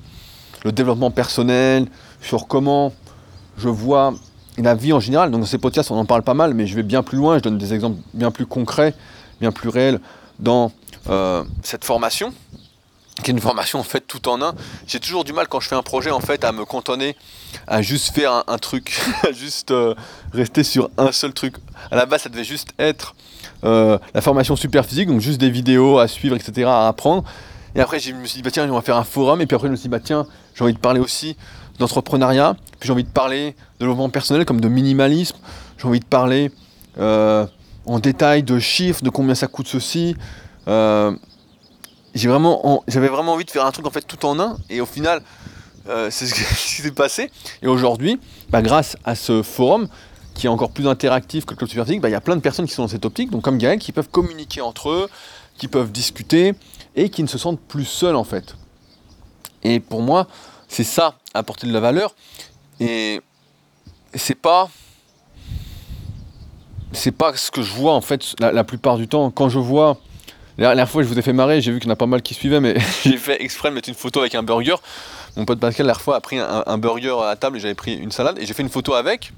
le 0.65 0.73
développement 0.73 1.11
personnel, 1.11 1.87
sur 2.21 2.47
comment 2.47 2.93
je 3.57 3.69
vois 3.69 4.15
la 4.57 4.75
vie 4.75 4.93
en 4.93 5.01
général. 5.01 5.31
Donc 5.31 5.41
dans 5.41 5.47
ces 5.47 5.59
podcasts, 5.59 5.91
on 5.91 5.99
en 5.99 6.05
parle 6.05 6.23
pas 6.23 6.35
mal, 6.35 6.55
mais 6.55 6.67
je 6.67 6.75
vais 6.75 6.83
bien 6.83 7.03
plus 7.03 7.19
loin, 7.19 7.39
je 7.39 7.43
donne 7.43 7.59
des 7.59 7.75
exemples 7.75 7.99
bien 8.15 8.31
plus 8.31 8.47
concrets, 8.47 8.95
bien 9.41 9.53
plus 9.53 9.69
réels 9.69 10.01
dans 10.39 10.73
euh, 11.09 11.45
cette 11.63 11.85
formation, 11.85 12.33
qui 13.23 13.31
est 13.31 13.35
une 13.35 13.41
formation 13.41 13.79
en 13.79 13.85
fait 13.85 14.01
tout 14.07 14.29
en 14.29 14.43
un. 14.43 14.55
J'ai 14.87 15.01
toujours 15.01 15.25
du 15.25 15.33
mal 15.33 15.49
quand 15.49 15.61
je 15.61 15.69
fais 15.69 15.77
un 15.77 15.83
projet 15.83 16.11
en 16.11 16.21
fait 16.21 16.45
à 16.45 16.53
me 16.53 16.65
cantonner 16.65 17.17
à 17.67 17.83
juste 17.83 18.15
faire 18.15 18.45
un, 18.47 18.59
truc, 18.59 19.01
à 19.27 19.33
juste 19.33 19.71
euh, 19.71 19.95
rester 20.33 20.65
sur 20.65 20.91
un 20.99 21.13
seul 21.13 21.33
truc. 21.33 21.55
À 21.91 21.97
la 21.97 22.07
base, 22.07 22.23
ça 22.23 22.29
devait 22.29 22.45
juste 22.45 22.73
être 22.79 23.15
euh, 23.65 23.99
la 24.15 24.21
formation 24.21 24.57
super 24.57 24.85
physique, 24.85 25.09
donc 25.09 25.21
juste 25.21 25.41
des 25.41 25.51
vidéos 25.51 25.99
à 25.99 26.09
suivre, 26.09 26.37
etc., 26.37 26.69
à 26.69 26.89
apprendre. 26.89 27.25
Et 27.75 27.81
après, 27.81 28.01
je 28.01 28.13
me 28.13 28.27
suis 28.27 28.39
dit, 28.39 28.43
bah 28.43 28.51
tiens, 28.51 28.69
on 28.69 28.75
va 28.75 28.83
faire 28.83 28.97
un 28.97 29.05
forum. 29.05 29.41
Et 29.41 29.47
puis 29.47 29.55
après, 29.55 29.69
je 29.69 29.73
me 29.73 29.77
suis 29.77 29.85
dit, 29.85 29.89
bah 29.89 30.01
tiens, 30.01 30.27
j'ai 30.55 30.65
envie 30.65 30.73
de 30.73 30.79
parler 30.79 31.01
aussi 31.01 31.37
d'entrepreneuriat. 31.79 32.57
Puis 32.79 32.87
j'ai 32.87 32.93
envie 32.93 33.05
de 33.05 33.11
parler 33.11 33.53
de 33.53 33.81
développement 33.81 34.09
personnel 34.09 34.45
comme 34.45 34.61
de 34.61 34.69
minimalisme. 34.69 35.37
J'ai 35.79 35.87
envie 35.87 36.01
de 36.01 36.05
parler 36.05 36.51
euh, 36.99 37.47
en 37.87 37.99
détail 37.99 38.43
de 38.43 38.59
chiffres, 38.59 39.03
de 39.03 39.11
combien 39.11 39.35
ça 39.35 39.47
coûte 39.47 39.69
ceci. 39.69 40.17
Euh, 40.67 41.13
vraiment, 42.15 42.83
j'avais 42.89 43.09
vraiment 43.09 43.35
envie 43.35 43.45
de 43.45 43.51
faire 43.51 43.65
un 43.65 43.71
truc 43.71 43.87
en 43.87 43.91
fait 43.91 44.07
tout 44.07 44.25
en 44.27 44.39
un. 44.41 44.57
Et 44.71 44.81
au 44.81 44.87
final, 44.87 45.23
euh, 45.89 46.09
c'est 46.11 46.27
ce 46.27 46.35
qui 46.35 46.43
s'est 46.83 46.91
passé. 46.91 47.31
Et 47.63 47.67
aujourd'hui, 47.67 48.21
bah, 48.51 48.63
grâce 48.63 48.97
à 49.05 49.15
ce 49.15 49.43
forum, 49.43 49.89
qui 50.35 50.47
est 50.47 50.51
encore 50.51 50.71
plus 50.71 50.87
interactif 50.87 51.45
que 51.45 51.51
le 51.53 51.57
Club 51.57 51.71
Superphysique, 51.71 52.01
bah, 52.01 52.09
il 52.09 52.13
y 52.13 52.17
a 52.17 52.21
plein 52.21 52.37
de 52.37 52.41
personnes 52.41 52.67
qui 52.67 52.73
sont 52.73 52.83
dans 52.83 52.89
cette 52.89 53.05
optique, 53.05 53.31
donc 53.31 53.43
comme 53.43 53.59
Gaël, 53.59 53.79
qui 53.79 53.91
peuvent 53.91 54.09
communiquer 54.09 54.61
entre 54.61 54.91
eux, 54.91 55.09
qui 55.57 55.67
peuvent 55.67 55.91
discuter 55.91 56.55
et 56.95 57.11
qui 57.11 57.23
ne 57.23 57.29
se 57.29 57.39
sentent 57.39 57.61
plus 57.61 57.85
seuls 57.85 58.15
en 58.15 58.25
fait. 58.25 58.55
Et 59.65 59.81
pour 59.81 60.01
moi, 60.03 60.29
c'est 60.69 60.85
ça, 60.85 61.15
apporter 61.35 61.67
de 61.67 61.73
la 61.73 61.81
valeur. 61.81 62.15
Et 62.81 63.21
c'est 64.15 64.35
pas. 64.35 64.69
C'est 66.93 67.13
pas 67.13 67.37
ce 67.37 67.51
que 67.51 67.63
je 67.63 67.73
vois 67.73 67.93
en 67.93 68.01
fait 68.01 68.35
la, 68.39 68.65
plupart 68.65 68.97
du 68.97 69.09
temps. 69.09 69.31
Quand 69.31 69.49
je 69.49 69.59
vois. 69.59 69.99
La 70.57 70.69
dernière 70.69 70.89
fois, 70.89 71.05
je 71.05 71.09
vous 71.09 71.17
ai 71.17 71.23
fait 71.23 71.33
marrer, 71.33 71.61
j'ai 71.61 71.71
vu 71.71 71.79
qu'il 71.79 71.87
y 71.87 71.91
en 71.91 71.93
a 71.93 71.97
pas 71.97 72.07
mal 72.07 72.21
qui 72.21 72.35
suivaient, 72.35 72.59
mais 72.59 72.77
j'ai 73.05 73.17
fait 73.17 73.41
exprès 73.41 73.71
de 73.71 73.75
mettre 73.75 73.89
une 73.89 73.95
photo 73.95 74.21
avec 74.21 74.35
un 74.35 74.43
burger. 74.43 74.75
Mon 75.37 75.45
pote 75.45 75.61
Pascal, 75.61 75.87
la 75.87 75.93
dernière 75.93 76.03
fois, 76.03 76.17
a 76.17 76.21
pris 76.21 76.37
un, 76.39 76.79
burger 76.79 77.15
à 77.23 77.27
la 77.27 77.37
table 77.37 77.59
et 77.59 77.61
j'avais 77.61 77.77
pris 77.77 77.95
une 77.95 78.11
salade 78.11 78.39
et 78.41 78.47
j'ai 78.47 78.55
fait 78.55 78.65
une 78.65 78.69
photo 78.69 78.95
avec, 78.95 79.33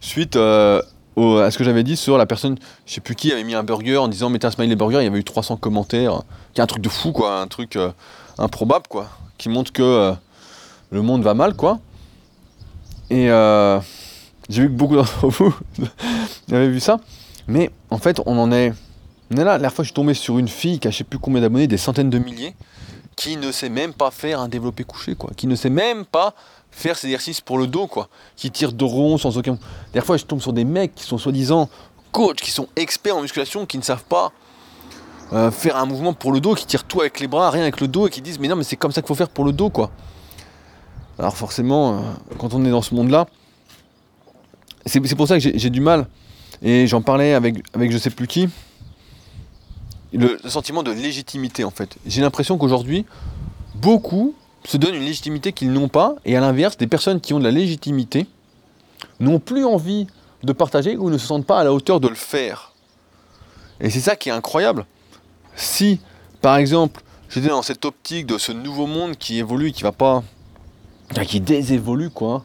suite 0.00 0.34
euh, 0.34 0.82
à 1.16 1.50
ce 1.52 1.58
que 1.58 1.62
j'avais 1.62 1.84
dit 1.84 1.96
sur 1.96 2.18
la 2.18 2.26
personne, 2.26 2.58
je 2.86 2.94
sais 2.94 3.00
plus 3.00 3.14
qui, 3.14 3.30
avait 3.30 3.44
mis 3.44 3.54
un 3.54 3.62
burger 3.62 3.98
en 3.98 4.08
disant 4.08 4.30
mettez 4.30 4.48
un 4.48 4.50
smiley 4.50 4.74
burger, 4.74 4.98
il 5.00 5.04
y 5.04 5.06
avait 5.06 5.20
eu 5.20 5.24
300 5.24 5.58
commentaires. 5.58 6.22
Qui 6.54 6.60
un 6.60 6.66
truc 6.66 6.82
de 6.82 6.88
fou, 6.88 7.12
quoi, 7.12 7.40
un 7.40 7.46
truc 7.46 7.76
euh, 7.76 7.90
improbable, 8.38 8.86
quoi, 8.88 9.08
qui 9.36 9.48
montre 9.48 9.72
que 9.72 9.82
euh, 9.82 10.12
le 10.90 11.02
monde 11.02 11.22
va 11.22 11.34
mal, 11.34 11.54
quoi. 11.54 11.78
Et 13.10 13.30
euh, 13.30 13.80
j'ai 14.48 14.62
vu 14.62 14.68
que 14.68 14.74
beaucoup 14.74 14.96
d'entre 14.96 15.26
vous 15.28 15.54
avaient 16.52 16.68
vu 16.68 16.80
ça. 16.80 16.98
Mais 17.46 17.70
en 17.90 17.98
fait, 17.98 18.20
on 18.26 18.38
en 18.38 18.52
est. 18.52 18.70
Là. 19.30 19.44
La 19.44 19.44
dernière 19.44 19.72
fois, 19.72 19.82
je 19.82 19.88
suis 19.88 19.94
tombé 19.94 20.14
sur 20.14 20.38
une 20.38 20.48
fille 20.48 20.78
qui 20.78 20.88
a 20.88 20.90
je 20.90 20.98
sais 20.98 21.04
plus 21.04 21.18
combien 21.18 21.40
d'abonnés, 21.40 21.66
des 21.66 21.76
centaines 21.76 22.10
de 22.10 22.18
milliers, 22.18 22.54
qui 23.16 23.36
ne 23.36 23.52
sait 23.52 23.68
même 23.68 23.92
pas 23.92 24.10
faire 24.10 24.40
un 24.40 24.48
développé 24.48 24.84
couché, 24.84 25.14
quoi. 25.14 25.30
Qui 25.36 25.46
ne 25.46 25.54
sait 25.54 25.70
même 25.70 26.04
pas 26.04 26.34
faire 26.70 26.96
ces 26.96 27.08
exercices 27.08 27.40
pour 27.40 27.58
le 27.58 27.66
dos, 27.66 27.86
quoi. 27.86 28.08
Qui 28.36 28.50
tire 28.50 28.72
de 28.72 28.84
rond 28.84 29.18
sans 29.18 29.36
aucun. 29.36 29.58
Des 29.92 30.00
fois, 30.00 30.16
je 30.16 30.24
tombe 30.24 30.40
sur 30.40 30.52
des 30.52 30.64
mecs 30.64 30.94
qui 30.94 31.04
sont 31.04 31.18
soi-disant 31.18 31.68
coachs 32.12 32.40
qui 32.40 32.50
sont 32.50 32.68
experts 32.76 33.16
en 33.16 33.22
musculation, 33.22 33.66
qui 33.66 33.78
ne 33.78 33.82
savent 33.82 34.04
pas 34.04 34.32
euh, 35.32 35.50
faire 35.50 35.76
un 35.76 35.86
mouvement 35.86 36.14
pour 36.14 36.32
le 36.32 36.40
dos, 36.40 36.54
qui 36.54 36.66
tirent 36.66 36.84
tout 36.84 37.00
avec 37.00 37.20
les 37.20 37.28
bras, 37.28 37.50
rien 37.50 37.62
avec 37.62 37.80
le 37.80 37.88
dos, 37.88 38.06
et 38.06 38.10
qui 38.10 38.22
disent 38.22 38.38
mais 38.38 38.48
non 38.48 38.56
mais 38.56 38.64
c'est 38.64 38.76
comme 38.76 38.92
ça 38.92 39.02
qu'il 39.02 39.08
faut 39.08 39.14
faire 39.14 39.28
pour 39.28 39.44
le 39.44 39.52
dos 39.52 39.70
quoi. 39.70 39.90
Alors 41.18 41.36
forcément, 41.36 41.94
euh, 41.94 42.00
quand 42.38 42.54
on 42.54 42.64
est 42.64 42.70
dans 42.70 42.82
ce 42.82 42.94
monde-là, 42.94 43.26
c'est 44.86 45.00
pour 45.16 45.28
ça 45.28 45.38
que 45.38 45.50
j'ai 45.54 45.70
du 45.70 45.80
mal, 45.80 46.06
et 46.62 46.86
j'en 46.86 47.02
parlais 47.02 47.34
avec, 47.34 47.56
avec 47.74 47.92
je 47.92 47.98
sais 47.98 48.10
plus 48.10 48.26
qui, 48.26 48.48
le, 50.12 50.38
sentiment 50.46 50.82
de 50.82 50.90
légitimité 50.90 51.64
en 51.64 51.70
fait. 51.70 51.96
J'ai 52.06 52.22
l'impression 52.22 52.56
qu'aujourd'hui, 52.56 53.04
beaucoup 53.74 54.34
se 54.64 54.76
donnent 54.76 54.94
une 54.94 55.04
légitimité 55.04 55.52
qu'ils 55.52 55.72
n'ont 55.72 55.88
pas, 55.88 56.14
et 56.24 56.36
à 56.36 56.40
l'inverse, 56.40 56.76
des 56.76 56.86
personnes 56.86 57.20
qui 57.20 57.34
ont 57.34 57.38
de 57.38 57.44
la 57.44 57.50
légitimité 57.50 58.26
n'ont 59.20 59.38
plus 59.38 59.64
envie 59.64 60.06
de 60.42 60.52
partager 60.52 60.96
ou 60.96 61.10
ne 61.10 61.18
se 61.18 61.26
sentent 61.26 61.46
pas 61.46 61.60
à 61.60 61.64
la 61.64 61.72
hauteur 61.72 62.00
de 62.00 62.08
le 62.08 62.14
faire. 62.14 62.72
Et 63.80 63.90
c'est 63.90 64.00
ça 64.00 64.16
qui 64.16 64.28
est 64.28 64.32
incroyable. 64.32 64.86
Si, 65.56 66.00
par 66.40 66.56
exemple, 66.56 67.02
j'étais 67.28 67.48
dans 67.48 67.62
cette 67.62 67.84
optique 67.84 68.26
de 68.26 68.38
ce 68.38 68.52
nouveau 68.52 68.86
monde 68.86 69.16
qui 69.16 69.38
évolue, 69.38 69.72
qui 69.72 69.82
va 69.82 69.92
pas. 69.92 70.22
Qui 71.24 71.40
désévolue, 71.40 72.10
quoi, 72.10 72.44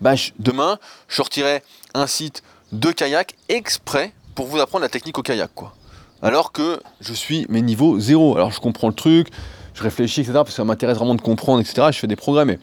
bah, 0.00 0.14
demain, 0.38 0.78
je 1.08 1.16
sortirai 1.16 1.62
un 1.94 2.06
site 2.06 2.42
de 2.72 2.90
kayak 2.92 3.34
exprès 3.48 4.12
pour 4.34 4.46
vous 4.46 4.58
apprendre 4.58 4.82
la 4.82 4.88
technique 4.88 5.18
au 5.18 5.22
kayak, 5.22 5.50
quoi. 5.54 5.74
Alors 6.22 6.52
que 6.52 6.80
je 7.00 7.12
suis 7.12 7.46
mes 7.48 7.62
niveaux 7.62 7.98
zéro. 7.98 8.36
Alors 8.36 8.50
je 8.52 8.60
comprends 8.60 8.88
le 8.88 8.94
truc, 8.94 9.28
je 9.74 9.82
réfléchis, 9.82 10.20
etc. 10.20 10.34
Parce 10.34 10.50
que 10.50 10.54
ça 10.54 10.64
m'intéresse 10.64 10.98
vraiment 10.98 11.14
de 11.14 11.20
comprendre, 11.22 11.60
etc. 11.60 11.88
Je 11.92 11.98
fais 11.98 12.06
des 12.06 12.16
progrès, 12.16 12.44
mais 12.44 12.58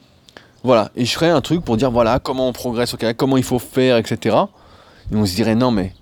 voilà. 0.64 0.92
Et 0.96 1.06
je 1.06 1.14
ferai 1.14 1.30
un 1.30 1.42
truc 1.42 1.64
pour 1.64 1.78
dire 1.78 1.90
voilà 1.90 2.20
comment 2.20 2.48
on 2.48 2.54
progresse 2.54 2.94
au 2.94 2.98
kayak, 2.98 3.18
comment 3.18 3.38
il 3.38 3.44
faut 3.44 3.60
faire, 3.60 3.98
etc. 3.98 4.36
Et 5.12 5.16
on 5.16 5.26
se 5.26 5.36
dirait 5.36 5.56
non, 5.56 5.72
mais. 5.72 5.94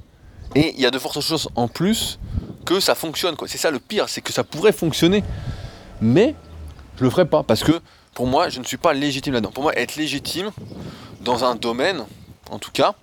Et 0.54 0.74
il 0.76 0.82
y 0.82 0.86
a 0.86 0.92
de 0.92 1.00
fortes 1.00 1.22
choses 1.22 1.50
en 1.56 1.68
plus 1.68 2.20
que 2.66 2.80
ça 2.80 2.96
fonctionne. 2.96 3.36
C'est 3.48 3.58
ça 3.58 3.72
le 3.72 3.80
pire, 3.80 4.10
c'est 4.10 4.22
que 4.22 4.34
ça 4.34 4.44
pourrait 4.44 4.74
fonctionner. 4.74 5.24
Mais 6.02 6.36
je 6.98 7.04
le 7.04 7.10
ferai 7.10 7.26
pas 7.26 7.44
parce 7.44 7.64
que 7.64 7.80
pour 8.16 8.26
moi, 8.26 8.50
je 8.50 8.60
ne 8.60 8.66
suis 8.66 8.78
pas 8.78 8.94
légitime 8.94 9.34
là-dedans. 9.34 9.52
Pour 9.52 9.64
moi, 9.64 9.78
être 9.78 9.98
légitime 9.98 10.50
dans 11.22 11.44
un 11.44 11.54
domaine, 11.54 12.06
en 12.50 12.58
tout 12.58 12.72
cas, 12.72 12.96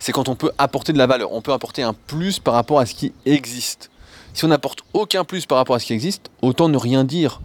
c'est 0.00 0.12
quand 0.12 0.28
on 0.28 0.34
peut 0.34 0.50
apporter 0.58 0.92
de 0.92 0.98
la 0.98 1.06
valeur. 1.06 1.32
On 1.32 1.40
peut 1.40 1.52
apporter 1.52 1.82
un 1.82 1.94
plus 1.94 2.40
par 2.40 2.54
rapport 2.54 2.80
à 2.80 2.84
ce 2.84 2.94
qui 2.94 3.12
existe. 3.24 3.90
Si 4.34 4.44
on 4.44 4.48
n'apporte 4.48 4.80
aucun 4.92 5.24
plus 5.24 5.46
par 5.46 5.56
rapport 5.56 5.76
à 5.76 5.78
ce 5.78 5.86
qui 5.86 5.92
existe, 5.92 6.30
autant 6.42 6.68
ne 6.68 6.76
rien 6.76 7.04
dire. 7.04 7.40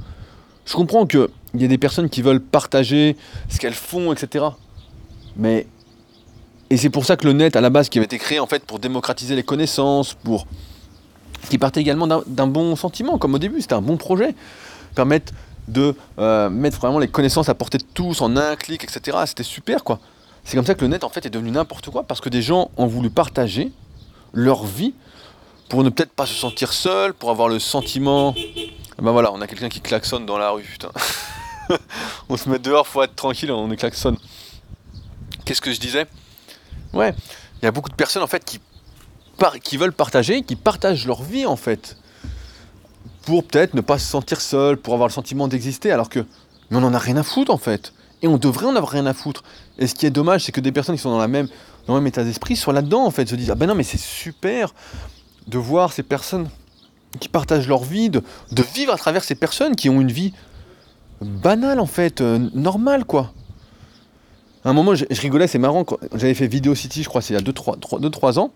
Je 0.65 0.74
comprends 0.74 1.06
qu'il 1.06 1.30
y 1.54 1.63
a 1.63 1.68
des 1.68 1.78
personnes 1.78 2.10
qui 2.10 2.24
veulent 2.24 2.41
partager 2.41 3.15
ce 3.50 3.60
qu'elles 3.60 3.74
font, 3.74 4.12
etc. 4.12 4.46
Mais. 5.38 5.68
Et 6.72 6.78
c'est 6.78 6.89
pour 6.89 7.06
ça 7.06 7.15
que 7.18 7.28
le 7.28 7.34
net, 7.34 7.56
à 7.56 7.62
la 7.62 7.70
base, 7.70 7.89
qui 7.89 8.00
avait 8.00 8.06
été 8.06 8.18
créé 8.18 8.39
en 8.39 8.48
fait 8.48 8.65
pour 8.65 8.80
démocratiser 8.80 9.36
les 9.36 9.44
connaissances, 9.44 10.15
pour 10.15 10.48
qui 11.52 11.60
partait 11.60 11.82
également 11.82 12.08
d'un 12.08 12.48
bon 12.48 12.76
sentiment, 12.76 13.20
comme 13.20 13.36
au 13.36 13.38
début, 13.38 13.62
c'était 13.62 13.76
un 13.76 13.82
bon 13.82 13.98
projet. 13.98 14.34
Permettre 14.96 15.32
de 15.67 15.95
euh, 16.19 16.49
mettre 16.49 16.80
vraiment 16.80 16.99
les 16.99 17.08
connaissances 17.08 17.49
à 17.49 17.56
portée 17.56 17.78
de 17.78 17.86
tous 17.93 18.21
en 18.21 18.36
un 18.38 18.56
clic, 18.56 18.84
etc. 18.84 19.17
C'était 19.25 19.43
super, 19.43 19.84
quoi. 19.84 19.99
C'est 20.43 20.56
comme 20.56 20.65
ça 20.65 20.75
que 20.75 20.82
le 20.82 20.88
net, 20.88 21.04
en 21.04 21.10
fait, 21.10 21.25
est 21.25 21.30
devenu 21.30 21.51
n'importe 21.51 21.89
quoi, 21.89 22.04
parce 22.04 22.21
que 22.21 22.30
des 22.30 22.41
gens 22.41 22.69
ont 22.78 22.86
voulu 22.86 23.10
partager 23.10 23.71
leur 24.34 24.63
vie 24.65 24.93
pour 25.69 25.84
ne 25.84 25.89
peut-être 25.89 26.12
pas 26.12 26.28
se 26.28 26.36
sentir 26.36 26.71
seul, 26.71 27.13
pour 27.13 27.32
avoir 27.32 27.47
le 27.49 27.60
sentiment... 27.60 28.36
Ben 28.99 29.12
voilà, 29.12 29.34
on 29.34 29.41
a 29.41 29.47
quelqu'un 29.47 29.67
qui 29.69 29.82
klaxonne 29.82 30.25
dans 30.25 30.38
la 30.38 30.51
rue, 30.51 30.62
putain. 30.62 30.89
on 32.30 32.38
se 32.38 32.47
met 32.47 32.60
dehors, 32.60 32.88
faut 32.88 33.01
être 33.01 33.15
tranquille, 33.15 33.51
on 33.51 33.69
est 33.71 33.75
klaxonne. 33.75 34.17
Qu'est-ce 35.43 35.62
que 35.62 35.73
je 35.73 35.80
disais? 35.80 36.06
Ouais, 36.93 37.13
il 37.62 37.65
y 37.65 37.67
a 37.67 37.71
beaucoup 37.71 37.89
de 37.89 37.95
personnes, 37.95 38.23
en 38.23 38.28
fait, 38.28 38.45
qui 39.63 39.78
veulent 39.78 39.91
partager, 39.91 40.43
qui 40.43 40.56
partagent 40.56 41.06
leur 41.08 41.23
vie 41.23 41.45
en 41.45 41.56
fait, 41.56 41.97
pour 43.25 43.43
peut-être 43.43 43.73
ne 43.73 43.81
pas 43.81 43.97
se 43.97 44.05
sentir 44.05 44.39
seul, 44.41 44.77
pour 44.77 44.93
avoir 44.93 45.07
le 45.07 45.13
sentiment 45.13 45.47
d'exister, 45.47 45.91
alors 45.91 46.09
que 46.09 46.25
mais 46.71 46.77
on 46.77 46.83
en 46.83 46.93
a 46.93 46.99
rien 46.99 47.17
à 47.17 47.23
foutre 47.23 47.51
en 47.51 47.57
fait, 47.57 47.93
et 48.21 48.27
on 48.27 48.38
devrait 48.38 48.65
en 48.65 48.75
avoir 48.75 48.91
rien 48.91 49.05
à 49.05 49.13
foutre. 49.13 49.43
Et 49.77 49.88
ce 49.88 49.95
qui 49.95 50.05
est 50.05 50.11
dommage, 50.11 50.45
c'est 50.45 50.51
que 50.51 50.61
des 50.61 50.71
personnes 50.71 50.95
qui 50.95 51.01
sont 51.01 51.11
dans 51.11 51.21
le 51.21 51.27
même 51.27 52.07
état 52.07 52.23
d'esprit 52.23 52.55
soient 52.55 52.73
là-dedans 52.73 53.05
en 53.05 53.11
fait, 53.11 53.27
se 53.27 53.35
disent 53.35 53.51
ah 53.51 53.55
ben 53.55 53.67
non 53.67 53.75
mais 53.75 53.83
c'est 53.83 53.99
super 53.99 54.73
de 55.47 55.57
voir 55.57 55.93
ces 55.93 56.03
personnes 56.03 56.49
qui 57.19 57.29
partagent 57.29 57.67
leur 57.67 57.83
vie, 57.83 58.09
de, 58.09 58.21
vivre 58.73 58.93
à 58.93 58.97
travers 58.97 59.23
ces 59.23 59.35
personnes 59.35 59.75
qui 59.75 59.89
ont 59.89 60.01
une 60.01 60.11
vie 60.11 60.33
banale 61.21 61.79
en 61.79 61.85
fait, 61.85 62.21
euh, 62.21 62.49
normale 62.53 63.05
quoi. 63.05 63.31
À 64.63 64.69
un 64.69 64.73
moment, 64.73 64.95
je, 64.95 65.05
rigolais, 65.21 65.45
c'est 65.45 65.59
marrant, 65.59 65.85
j'avais 66.15 66.33
fait 66.33 66.47
Video 66.47 66.73
City, 66.73 67.03
je 67.03 67.07
crois, 67.07 67.21
c'est 67.21 67.35
il 67.35 67.38
y 67.38 67.39
a 67.39 67.43
2-3 67.43 68.39
ans, 68.39 68.51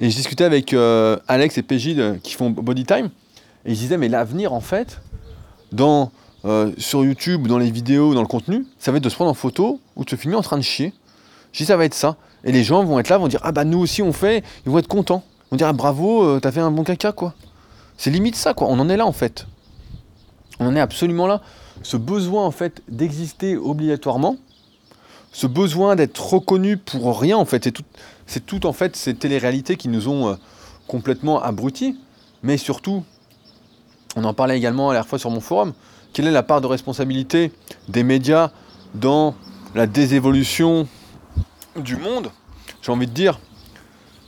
et 0.00 0.10
je 0.10 0.16
discutais 0.16 0.42
avec 0.42 0.74
euh, 0.74 1.16
Alex 1.28 1.56
et 1.58 1.64
euh, 1.70 2.16
qui 2.20 2.34
font 2.34 2.50
Body 2.50 2.84
Time. 2.84 3.10
Et 3.66 3.72
ils 3.72 3.78
disaient, 3.78 3.96
mais 3.96 4.08
l'avenir, 4.08 4.52
en 4.52 4.60
fait, 4.60 5.00
dans, 5.72 6.10
euh, 6.44 6.72
sur 6.78 7.04
YouTube, 7.04 7.46
dans 7.46 7.58
les 7.58 7.70
vidéos, 7.70 8.14
dans 8.14 8.22
le 8.22 8.28
contenu, 8.28 8.66
ça 8.78 8.90
va 8.90 8.98
être 8.98 9.04
de 9.04 9.08
se 9.08 9.14
prendre 9.14 9.30
en 9.30 9.34
photo 9.34 9.80
ou 9.96 10.04
de 10.04 10.10
se 10.10 10.16
filmer 10.16 10.36
en 10.36 10.42
train 10.42 10.56
de 10.56 10.62
chier. 10.62 10.92
Je 11.52 11.58
dis, 11.58 11.64
ça 11.64 11.76
va 11.76 11.84
être 11.84 11.94
ça. 11.94 12.16
Et 12.44 12.52
les 12.52 12.64
gens 12.64 12.84
vont 12.84 12.98
être 12.98 13.08
là, 13.08 13.18
vont 13.18 13.28
dire, 13.28 13.40
ah 13.42 13.52
bah 13.52 13.64
nous 13.64 13.78
aussi 13.78 14.02
on 14.02 14.12
fait, 14.12 14.44
ils 14.66 14.72
vont 14.72 14.78
être 14.78 14.88
contents. 14.88 15.22
Ils 15.46 15.50
vont 15.52 15.56
dire, 15.56 15.68
ah 15.68 15.72
bravo, 15.72 16.38
t'as 16.40 16.52
fait 16.52 16.60
un 16.60 16.70
bon 16.70 16.84
caca, 16.84 17.12
quoi. 17.12 17.34
C'est 17.96 18.10
limite 18.10 18.36
ça, 18.36 18.54
quoi. 18.54 18.68
On 18.68 18.78
en 18.78 18.88
est 18.88 18.96
là, 18.96 19.06
en 19.06 19.12
fait. 19.12 19.46
On 20.60 20.66
en 20.66 20.76
est 20.76 20.80
absolument 20.80 21.26
là. 21.26 21.40
Ce 21.82 21.96
besoin, 21.96 22.44
en 22.44 22.50
fait, 22.50 22.82
d'exister 22.88 23.56
obligatoirement, 23.56 24.36
ce 25.32 25.46
besoin 25.46 25.96
d'être 25.96 26.24
reconnu 26.32 26.76
pour 26.76 27.20
rien, 27.20 27.36
en 27.36 27.44
fait, 27.44 27.64
c'est 27.64 27.72
tout, 27.72 27.82
c'est 28.26 28.46
tout 28.46 28.66
en 28.66 28.72
fait 28.72 28.94
ces 28.94 29.14
téléréalités 29.14 29.76
qui 29.76 29.88
nous 29.88 30.08
ont 30.08 30.28
euh, 30.28 30.34
complètement 30.86 31.42
abrutis. 31.42 31.98
Mais 32.42 32.56
surtout, 32.56 33.04
on 34.16 34.24
en 34.24 34.34
parlait 34.34 34.56
également 34.56 34.90
à 34.90 34.94
la 34.94 35.02
fois 35.02 35.18
sur 35.18 35.30
mon 35.30 35.40
forum, 35.40 35.72
quelle 36.12 36.26
est 36.26 36.32
la 36.32 36.42
part 36.42 36.60
de 36.60 36.66
responsabilité 36.66 37.52
des 37.88 38.04
médias 38.04 38.50
dans 38.94 39.34
la 39.74 39.86
désévolution 39.86 40.86
du 41.76 41.96
monde? 41.96 42.30
J'ai 42.82 42.92
envie 42.92 43.06
de 43.06 43.12
dire, 43.12 43.40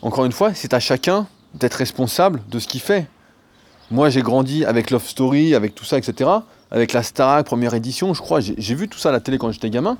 encore 0.02 0.24
une 0.24 0.32
fois, 0.32 0.52
c'est 0.54 0.74
à 0.74 0.80
chacun 0.80 1.26
d'être 1.54 1.74
responsable 1.74 2.42
de 2.48 2.58
ce 2.58 2.66
qu'il 2.66 2.80
fait. 2.80 3.06
Moi, 3.90 4.10
j'ai 4.10 4.22
grandi 4.22 4.64
avec 4.64 4.90
Love 4.90 5.06
Story, 5.06 5.54
avec 5.54 5.74
tout 5.74 5.84
ça, 5.84 5.96
etc. 5.96 6.30
Avec 6.72 6.92
la 6.92 7.04
Starac, 7.04 7.46
première 7.46 7.74
édition, 7.74 8.12
je 8.14 8.20
crois. 8.20 8.40
J'ai 8.40 8.74
vu 8.74 8.88
tout 8.88 8.98
ça 8.98 9.10
à 9.10 9.12
la 9.12 9.20
télé 9.20 9.38
quand 9.38 9.52
j'étais 9.52 9.70
gamin. 9.70 9.96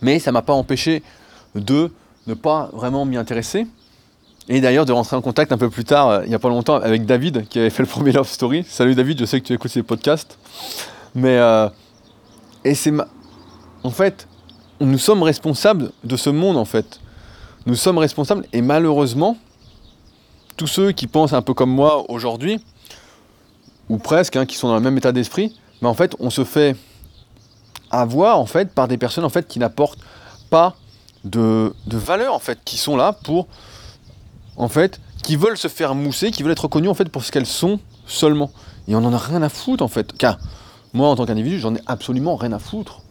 Mais 0.00 0.18
ça 0.18 0.32
m'a 0.32 0.40
pas 0.40 0.54
empêché 0.54 1.02
de 1.54 1.92
ne 2.26 2.34
pas 2.34 2.70
vraiment 2.72 3.04
m'y 3.04 3.18
intéresser. 3.18 3.66
Et 4.52 4.60
d'ailleurs 4.60 4.84
de 4.84 4.92
rentrer 4.92 5.14
en 5.14 5.22
contact 5.22 5.52
un 5.52 5.58
peu 5.58 5.70
plus 5.70 5.84
tard, 5.84 6.08
euh, 6.08 6.22
il 6.24 6.28
n'y 6.28 6.34
a 6.34 6.40
pas 6.40 6.48
longtemps, 6.48 6.74
avec 6.74 7.06
David 7.06 7.48
qui 7.48 7.60
avait 7.60 7.70
fait 7.70 7.84
le 7.84 7.88
premier 7.88 8.10
Love 8.10 8.28
Story. 8.28 8.64
Salut 8.68 8.96
David, 8.96 9.20
je 9.20 9.24
sais 9.24 9.40
que 9.40 9.46
tu 9.46 9.52
écoutes 9.52 9.70
ces 9.70 9.84
podcasts. 9.84 10.38
Mais 11.14 11.38
euh, 11.38 11.68
et 12.64 12.74
c'est 12.74 12.92
en 13.84 13.90
fait, 13.90 14.26
nous 14.80 14.98
sommes 14.98 15.22
responsables 15.22 15.92
de 16.02 16.16
ce 16.16 16.30
monde 16.30 16.56
en 16.56 16.64
fait. 16.64 16.98
Nous 17.66 17.76
sommes 17.76 17.98
responsables 17.98 18.44
et 18.52 18.60
malheureusement, 18.60 19.36
tous 20.56 20.66
ceux 20.66 20.90
qui 20.90 21.06
pensent 21.06 21.32
un 21.32 21.42
peu 21.42 21.54
comme 21.54 21.70
moi 21.70 22.10
aujourd'hui, 22.10 22.60
ou 23.88 23.98
presque, 23.98 24.34
hein, 24.34 24.46
qui 24.46 24.56
sont 24.56 24.66
dans 24.66 24.74
le 24.74 24.80
même 24.80 24.98
état 24.98 25.12
d'esprit, 25.12 25.56
mais 25.80 25.88
en 25.88 25.94
fait, 25.94 26.16
on 26.18 26.28
se 26.28 26.42
fait 26.42 26.74
avoir 27.92 28.40
en 28.40 28.46
fait 28.46 28.74
par 28.74 28.88
des 28.88 28.98
personnes 28.98 29.24
en 29.24 29.30
fait 29.30 29.46
qui 29.46 29.60
n'apportent 29.60 30.00
pas 30.50 30.74
de, 31.22 31.72
valeurs 31.86 32.34
en 32.34 32.38
fait 32.40 32.58
qui 32.64 32.78
sont 32.78 32.96
là 32.96 33.12
pour 33.12 33.46
en 34.56 34.68
fait 34.68 35.00
qui 35.22 35.36
veulent 35.36 35.58
se 35.58 35.68
faire 35.68 35.94
mousser, 35.94 36.30
qui 36.30 36.42
veulent 36.42 36.52
être 36.52 36.64
reconnues 36.64 36.88
en 36.88 36.94
fait 36.94 37.08
pour 37.08 37.24
ce 37.24 37.32
qu'elles 37.32 37.46
sont 37.46 37.80
seulement. 38.06 38.50
Et 38.88 38.94
on 38.94 39.04
en 39.04 39.12
a 39.12 39.18
rien 39.18 39.42
à 39.42 39.48
foutre 39.48 39.84
en 39.84 39.88
fait. 39.88 40.12
Car 40.16 40.38
moi 40.92 41.08
en 41.08 41.16
tant 41.16 41.26
qu'individu, 41.26 41.58
j'en 41.58 41.74
ai 41.74 41.80
absolument 41.86 42.36
rien 42.36 42.52
à 42.52 42.58
foutre. 42.58 43.02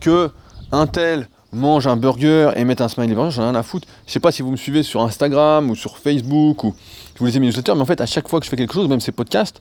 Que 0.00 0.30
un 0.72 0.86
tel 0.86 1.28
mange 1.52 1.86
un 1.86 1.96
burger 1.96 2.52
et 2.56 2.64
mette 2.64 2.80
un 2.80 2.88
smiley 2.88 3.14
burger, 3.14 3.30
j'en 3.30 3.42
ai 3.42 3.46
rien 3.46 3.54
à 3.54 3.62
foutre. 3.62 3.88
Je 4.06 4.12
sais 4.12 4.20
pas 4.20 4.32
si 4.32 4.42
vous 4.42 4.50
me 4.50 4.56
suivez 4.56 4.82
sur 4.82 5.02
Instagram 5.02 5.70
ou 5.70 5.74
sur 5.74 5.98
Facebook 5.98 6.64
ou 6.64 6.74
je 7.14 7.18
vous 7.20 7.26
les 7.26 7.36
ai 7.36 7.40
mis 7.40 7.46
newsletters, 7.46 7.74
mais 7.74 7.82
en 7.82 7.86
fait 7.86 8.00
à 8.00 8.06
chaque 8.06 8.28
fois 8.28 8.40
que 8.40 8.44
je 8.44 8.50
fais 8.50 8.56
quelque 8.56 8.74
chose, 8.74 8.88
même 8.88 9.00
ces 9.00 9.12
podcasts, 9.12 9.60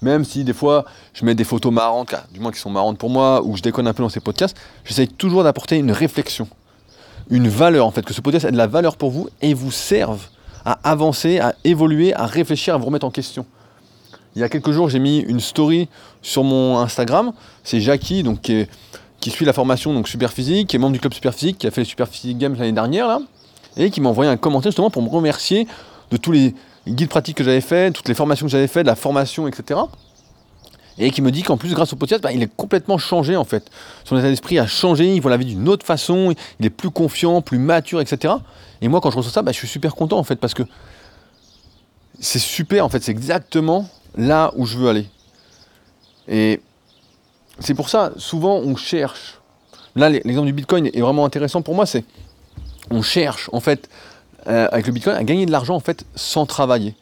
même 0.00 0.24
si 0.24 0.44
des 0.44 0.52
fois 0.52 0.84
je 1.14 1.24
mets 1.24 1.34
des 1.34 1.44
photos 1.44 1.72
marrantes, 1.72 2.14
du 2.32 2.40
moins 2.40 2.50
qui 2.52 2.58
sont 2.58 2.70
marrantes 2.70 2.98
pour 2.98 3.10
moi, 3.10 3.42
ou 3.44 3.56
je 3.56 3.62
déconne 3.62 3.86
un 3.86 3.94
peu 3.94 4.02
dans 4.02 4.08
ces 4.08 4.20
podcasts, 4.20 4.56
j'essaye 4.84 5.08
toujours 5.08 5.44
d'apporter 5.44 5.76
une 5.76 5.92
réflexion 5.92 6.48
une 7.32 7.48
valeur 7.48 7.86
en 7.86 7.90
fait, 7.90 8.04
que 8.04 8.12
ce 8.12 8.20
podcast 8.20 8.44
ait 8.44 8.52
de 8.52 8.56
la 8.58 8.66
valeur 8.66 8.96
pour 8.96 9.10
vous 9.10 9.28
et 9.40 9.54
vous 9.54 9.72
serve 9.72 10.20
à 10.66 10.78
avancer, 10.84 11.40
à 11.40 11.54
évoluer, 11.64 12.14
à 12.14 12.26
réfléchir, 12.26 12.74
à 12.74 12.76
vous 12.76 12.84
remettre 12.84 13.06
en 13.06 13.10
question. 13.10 13.46
Il 14.36 14.40
y 14.40 14.44
a 14.44 14.50
quelques 14.50 14.70
jours, 14.70 14.90
j'ai 14.90 14.98
mis 14.98 15.18
une 15.18 15.40
story 15.40 15.88
sur 16.20 16.44
mon 16.44 16.78
Instagram. 16.78 17.32
C'est 17.64 17.80
Jackie, 17.80 18.22
donc, 18.22 18.42
qui, 18.42 19.30
suit 19.30 19.46
la 19.46 19.54
formation 19.54 19.94
donc 19.94 20.08
Super 20.08 20.30
Physique, 20.30 20.68
qui 20.68 20.76
est 20.76 20.78
membre 20.78 20.92
du 20.92 21.00
club 21.00 21.14
Super 21.14 21.34
Physique, 21.34 21.58
qui 21.58 21.66
a 21.66 21.70
fait 21.70 21.80
le 21.80 21.86
Super 21.86 22.06
Physique 22.06 22.36
Games 22.36 22.54
l'année 22.58 22.72
dernière, 22.72 23.08
là, 23.08 23.18
et 23.78 23.90
qui 23.90 24.02
m'a 24.02 24.10
envoyé 24.10 24.30
un 24.30 24.36
commentaire 24.36 24.70
justement 24.70 24.90
pour 24.90 25.02
me 25.02 25.08
remercier 25.08 25.66
de 26.10 26.18
tous 26.18 26.32
les 26.32 26.54
guides 26.86 27.08
pratiques 27.08 27.38
que 27.38 27.44
j'avais 27.44 27.62
fait, 27.62 27.92
toutes 27.92 28.08
les 28.08 28.14
formations 28.14 28.44
que 28.44 28.52
j'avais 28.52 28.66
fait, 28.66 28.82
de 28.82 28.88
la 28.88 28.96
formation, 28.96 29.48
etc. 29.48 29.80
et 30.98 31.10
qui 31.10 31.22
me 31.22 31.30
dit 31.30 31.42
qu'en 31.42 31.56
plus, 31.56 31.74
grâce 31.74 31.92
au 31.92 31.96
podcast, 31.96 32.22
bah, 32.22 32.32
il 32.32 32.42
est 32.42 32.54
complètement 32.54 32.98
changé 32.98 33.36
en 33.36 33.44
fait. 33.44 33.70
Son 34.04 34.16
état 34.18 34.28
d'esprit 34.28 34.58
a 34.58 34.66
changé, 34.66 35.14
il 35.14 35.20
voit 35.20 35.30
la 35.30 35.36
vie 35.36 35.46
d'une 35.46 35.68
autre 35.68 35.86
façon, 35.86 36.34
il 36.60 36.66
est 36.66 36.70
plus 36.70 36.90
confiant, 36.90 37.40
plus 37.40 37.58
mature, 37.58 38.00
etc. 38.00 38.34
Et 38.80 38.88
moi, 38.88 39.00
quand 39.00 39.10
je 39.10 39.16
reçois 39.16 39.32
ça, 39.32 39.42
bah, 39.42 39.52
je 39.52 39.58
suis 39.58 39.68
super 39.68 39.94
content 39.94 40.18
en 40.18 40.24
fait, 40.24 40.36
parce 40.36 40.54
que 40.54 40.62
c'est 42.18 42.38
super 42.38 42.84
en 42.84 42.88
fait, 42.88 43.02
c'est 43.02 43.12
exactement 43.12 43.88
là 44.16 44.52
où 44.56 44.66
je 44.66 44.78
veux 44.78 44.88
aller. 44.88 45.08
Et 46.28 46.60
c'est 47.58 47.74
pour 47.74 47.88
ça, 47.88 48.12
souvent, 48.16 48.56
on 48.56 48.76
cherche. 48.76 49.38
Là, 49.94 50.08
l'exemple 50.08 50.46
du 50.46 50.52
Bitcoin 50.52 50.86
est 50.86 51.00
vraiment 51.00 51.24
intéressant 51.24 51.62
pour 51.62 51.74
moi, 51.74 51.86
c'est 51.86 52.04
on 52.90 53.02
cherche 53.02 53.48
en 53.52 53.60
fait 53.60 53.88
euh, 54.48 54.68
avec 54.72 54.86
le 54.86 54.92
Bitcoin 54.92 55.16
à 55.16 55.24
gagner 55.24 55.46
de 55.46 55.52
l'argent 55.52 55.74
en 55.74 55.80
fait 55.80 56.04
sans 56.14 56.46
travailler, 56.46 56.94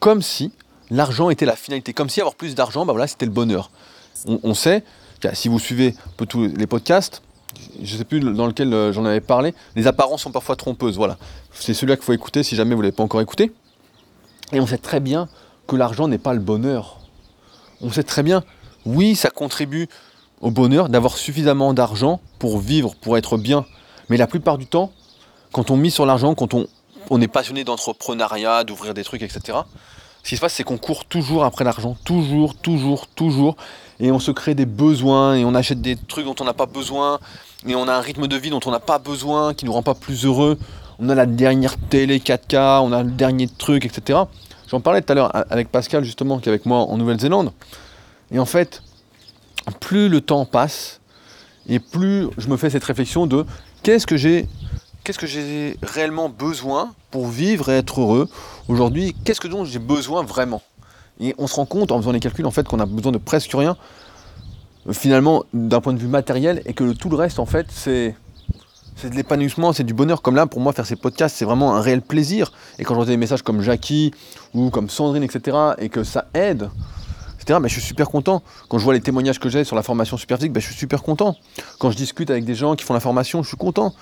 comme 0.00 0.22
si 0.22 0.52
l'argent 0.90 1.30
était 1.30 1.46
la 1.46 1.56
finalité. 1.56 1.92
Comme 1.92 2.08
si 2.08 2.20
avoir 2.20 2.34
plus 2.34 2.54
d'argent, 2.54 2.86
bah 2.86 2.92
voilà, 2.92 3.06
c'était 3.06 3.26
le 3.26 3.32
bonheur. 3.32 3.70
On, 4.26 4.54
sait, 4.54 4.82
si 5.32 5.48
vous 5.48 5.58
suivez 5.58 5.94
un 6.06 6.10
peu 6.16 6.26
tous 6.26 6.46
les 6.46 6.66
podcasts, 6.66 7.22
je 7.82 7.92
ne 7.92 7.98
sais 7.98 8.04
plus 8.04 8.20
dans 8.20 8.46
lequel 8.46 8.72
euh, 8.74 8.92
j'en 8.92 9.04
avais 9.04 9.20
parlé, 9.20 9.54
les 9.76 9.86
apparences 9.86 10.22
sont 10.22 10.32
parfois 10.32 10.56
trompeuses. 10.56 10.96
Voilà. 10.96 11.18
C'est 11.52 11.74
celui-là 11.74 11.96
qu'il 11.96 12.04
faut 12.04 12.12
écouter 12.12 12.42
si 12.42 12.56
jamais 12.56 12.74
vous 12.74 12.80
ne 12.80 12.86
l'avez 12.86 12.96
pas 12.96 13.02
encore 13.02 13.20
écouté. 13.20 13.52
Et 14.52 14.60
on 14.60 14.66
sait 14.66 14.78
très 14.78 15.00
bien 15.00 15.28
que 15.66 15.76
l'argent 15.76 16.08
n'est 16.08 16.18
pas 16.18 16.34
le 16.34 16.40
bonheur. 16.40 17.00
On 17.80 17.90
sait 17.90 18.02
très 18.02 18.22
bien, 18.22 18.42
oui, 18.86 19.14
ça 19.14 19.30
contribue 19.30 19.88
au 20.40 20.50
bonheur 20.50 20.88
d'avoir 20.88 21.16
suffisamment 21.16 21.74
d'argent 21.74 22.20
pour 22.38 22.58
vivre, 22.58 22.94
pour 23.00 23.16
être 23.16 23.36
bien. 23.36 23.64
Mais 24.08 24.16
la 24.16 24.26
plupart 24.26 24.58
du 24.58 24.66
temps, 24.66 24.92
quand 25.52 25.70
on 25.70 25.76
mise 25.76 25.94
sur 25.94 26.06
l'argent, 26.06 26.34
quand 26.34 26.54
on, 26.54 26.66
on 27.10 27.20
est 27.20 27.28
passionné 27.28 27.64
d'entrepreneuriat, 27.64 28.64
d'ouvrir 28.64 28.94
des 28.94 29.04
trucs, 29.04 29.22
etc., 29.22 29.58
ce 30.22 30.28
qui 30.30 30.36
se 30.36 30.40
passe, 30.40 30.54
c'est 30.54 30.64
qu'on 30.64 30.78
court 30.78 31.04
toujours 31.04 31.44
après 31.44 31.64
l'argent, 31.64 31.96
toujours, 32.04 32.54
toujours, 32.54 33.06
toujours, 33.06 33.56
et 34.00 34.12
on 34.12 34.18
se 34.18 34.30
crée 34.30 34.54
des 34.54 34.66
besoins, 34.66 35.36
et 35.36 35.44
on 35.44 35.54
achète 35.54 35.80
des 35.80 35.96
trucs 35.96 36.24
dont 36.24 36.34
on 36.40 36.44
n'a 36.44 36.54
pas 36.54 36.66
besoin, 36.66 37.18
et 37.66 37.74
on 37.74 37.88
a 37.88 37.94
un 37.94 38.00
rythme 38.00 38.26
de 38.26 38.36
vie 38.36 38.50
dont 38.50 38.60
on 38.66 38.70
n'a 38.70 38.80
pas 38.80 38.98
besoin, 38.98 39.54
qui 39.54 39.64
ne 39.64 39.70
nous 39.70 39.74
rend 39.74 39.82
pas 39.82 39.94
plus 39.94 40.24
heureux. 40.24 40.58
On 40.98 41.08
a 41.08 41.14
la 41.14 41.26
dernière 41.26 41.76
télé 41.76 42.18
4K, 42.18 42.80
on 42.82 42.92
a 42.92 43.02
le 43.02 43.10
dernier 43.10 43.48
truc, 43.48 43.84
etc. 43.84 44.20
J'en 44.70 44.80
parlais 44.80 45.00
tout 45.00 45.12
à 45.12 45.14
l'heure 45.14 45.32
avec 45.50 45.70
Pascal, 45.70 46.04
justement, 46.04 46.38
qui 46.38 46.48
est 46.48 46.52
avec 46.52 46.66
moi 46.66 46.78
en 46.78 46.98
Nouvelle-Zélande. 46.98 47.52
Et 48.30 48.38
en 48.38 48.44
fait, 48.44 48.82
plus 49.80 50.08
le 50.08 50.20
temps 50.20 50.44
passe, 50.44 51.00
et 51.68 51.78
plus 51.78 52.28
je 52.36 52.48
me 52.48 52.56
fais 52.56 52.70
cette 52.70 52.84
réflexion 52.84 53.26
de 53.26 53.46
qu'est-ce 53.82 54.06
que 54.06 54.16
j'ai 54.16 54.46
qu'est-ce 55.08 55.18
que 55.18 55.26
j'ai 55.26 55.78
réellement 55.82 56.28
besoin 56.28 56.92
pour 57.10 57.28
vivre 57.28 57.70
et 57.70 57.78
être 57.78 58.02
heureux 58.02 58.28
aujourd'hui? 58.68 59.16
Qu'est-ce 59.24 59.40
que 59.40 59.48
j'ai 59.64 59.78
besoin 59.78 60.22
vraiment? 60.22 60.60
Et 61.18 61.34
on 61.38 61.46
se 61.46 61.54
rend 61.54 61.64
compte 61.64 61.92
en 61.92 61.96
faisant 61.96 62.12
les 62.12 62.20
calculs 62.20 62.44
en 62.44 62.50
fait 62.50 62.68
qu'on 62.68 62.78
a 62.78 62.84
besoin 62.84 63.10
de 63.10 63.16
presque 63.16 63.52
rien 63.54 63.78
finalement 64.92 65.44
d'un 65.54 65.80
point 65.80 65.94
de 65.94 65.98
vue 65.98 66.08
matériel 66.08 66.60
et 66.66 66.74
que 66.74 66.92
tout 66.92 67.08
le 67.08 67.16
reste 67.16 67.38
en 67.38 67.46
fait 67.46 67.68
c'est 67.70 68.14
c'est 68.96 69.08
de 69.08 69.14
l'épanouissement, 69.14 69.72
c'est 69.72 69.84
du 69.84 69.94
bonheur. 69.94 70.20
Comme 70.22 70.34
là, 70.34 70.46
pour 70.46 70.60
moi, 70.60 70.72
faire 70.72 70.84
ces 70.84 70.96
podcasts, 70.96 71.36
c'est 71.36 71.44
vraiment 71.44 71.76
un 71.76 71.80
réel 71.80 72.02
plaisir. 72.02 72.52
Et 72.80 72.84
quand 72.84 72.94
j'entends 72.94 73.06
des 73.06 73.16
messages 73.16 73.42
comme 73.42 73.62
Jackie 73.62 74.12
ou 74.54 74.70
comme 74.70 74.90
Sandrine, 74.90 75.22
etc., 75.22 75.56
et 75.78 75.88
que 75.88 76.02
ça 76.02 76.26
aide, 76.34 76.68
etc., 77.36 77.60
ben, 77.62 77.68
je 77.68 77.74
suis 77.74 77.80
super 77.80 78.08
content. 78.08 78.42
Quand 78.68 78.76
je 78.78 78.82
vois 78.82 78.94
les 78.94 79.00
témoignages 79.00 79.38
que 79.38 79.48
j'ai 79.48 79.62
sur 79.62 79.76
la 79.76 79.84
formation 79.84 80.16
Superphysique, 80.16 80.52
ben, 80.52 80.58
je 80.58 80.66
suis 80.66 80.74
super 80.74 81.04
content. 81.04 81.36
Quand 81.78 81.92
je 81.92 81.96
discute 81.96 82.28
avec 82.28 82.44
des 82.44 82.56
gens 82.56 82.74
qui 82.74 82.84
font 82.84 82.92
la 82.92 82.98
formation, 82.98 83.44
je 83.44 83.46
suis 83.46 83.56
content. 83.56 83.94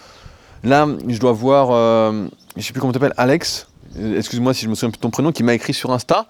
Là, 0.65 0.87
je 1.07 1.19
dois 1.19 1.33
voir, 1.33 1.69
euh, 1.71 2.29
je 2.57 2.63
sais 2.63 2.73
plus 2.73 2.81
comment 2.81 2.93
t'appelles, 2.93 3.15
Alex, 3.17 3.69
excuse-moi 3.97 4.55
si 4.55 4.65
je 4.65 4.71
me 4.71 4.75
souviens 4.75 4.91
plus 4.91 4.99
de 4.99 5.03
ton 5.03 5.11
prénom, 5.11 5.33
qui 5.33 5.43
m'a 5.43 5.55
écrit 5.55 5.75
sur 5.75 5.93
Insta, 5.93 6.27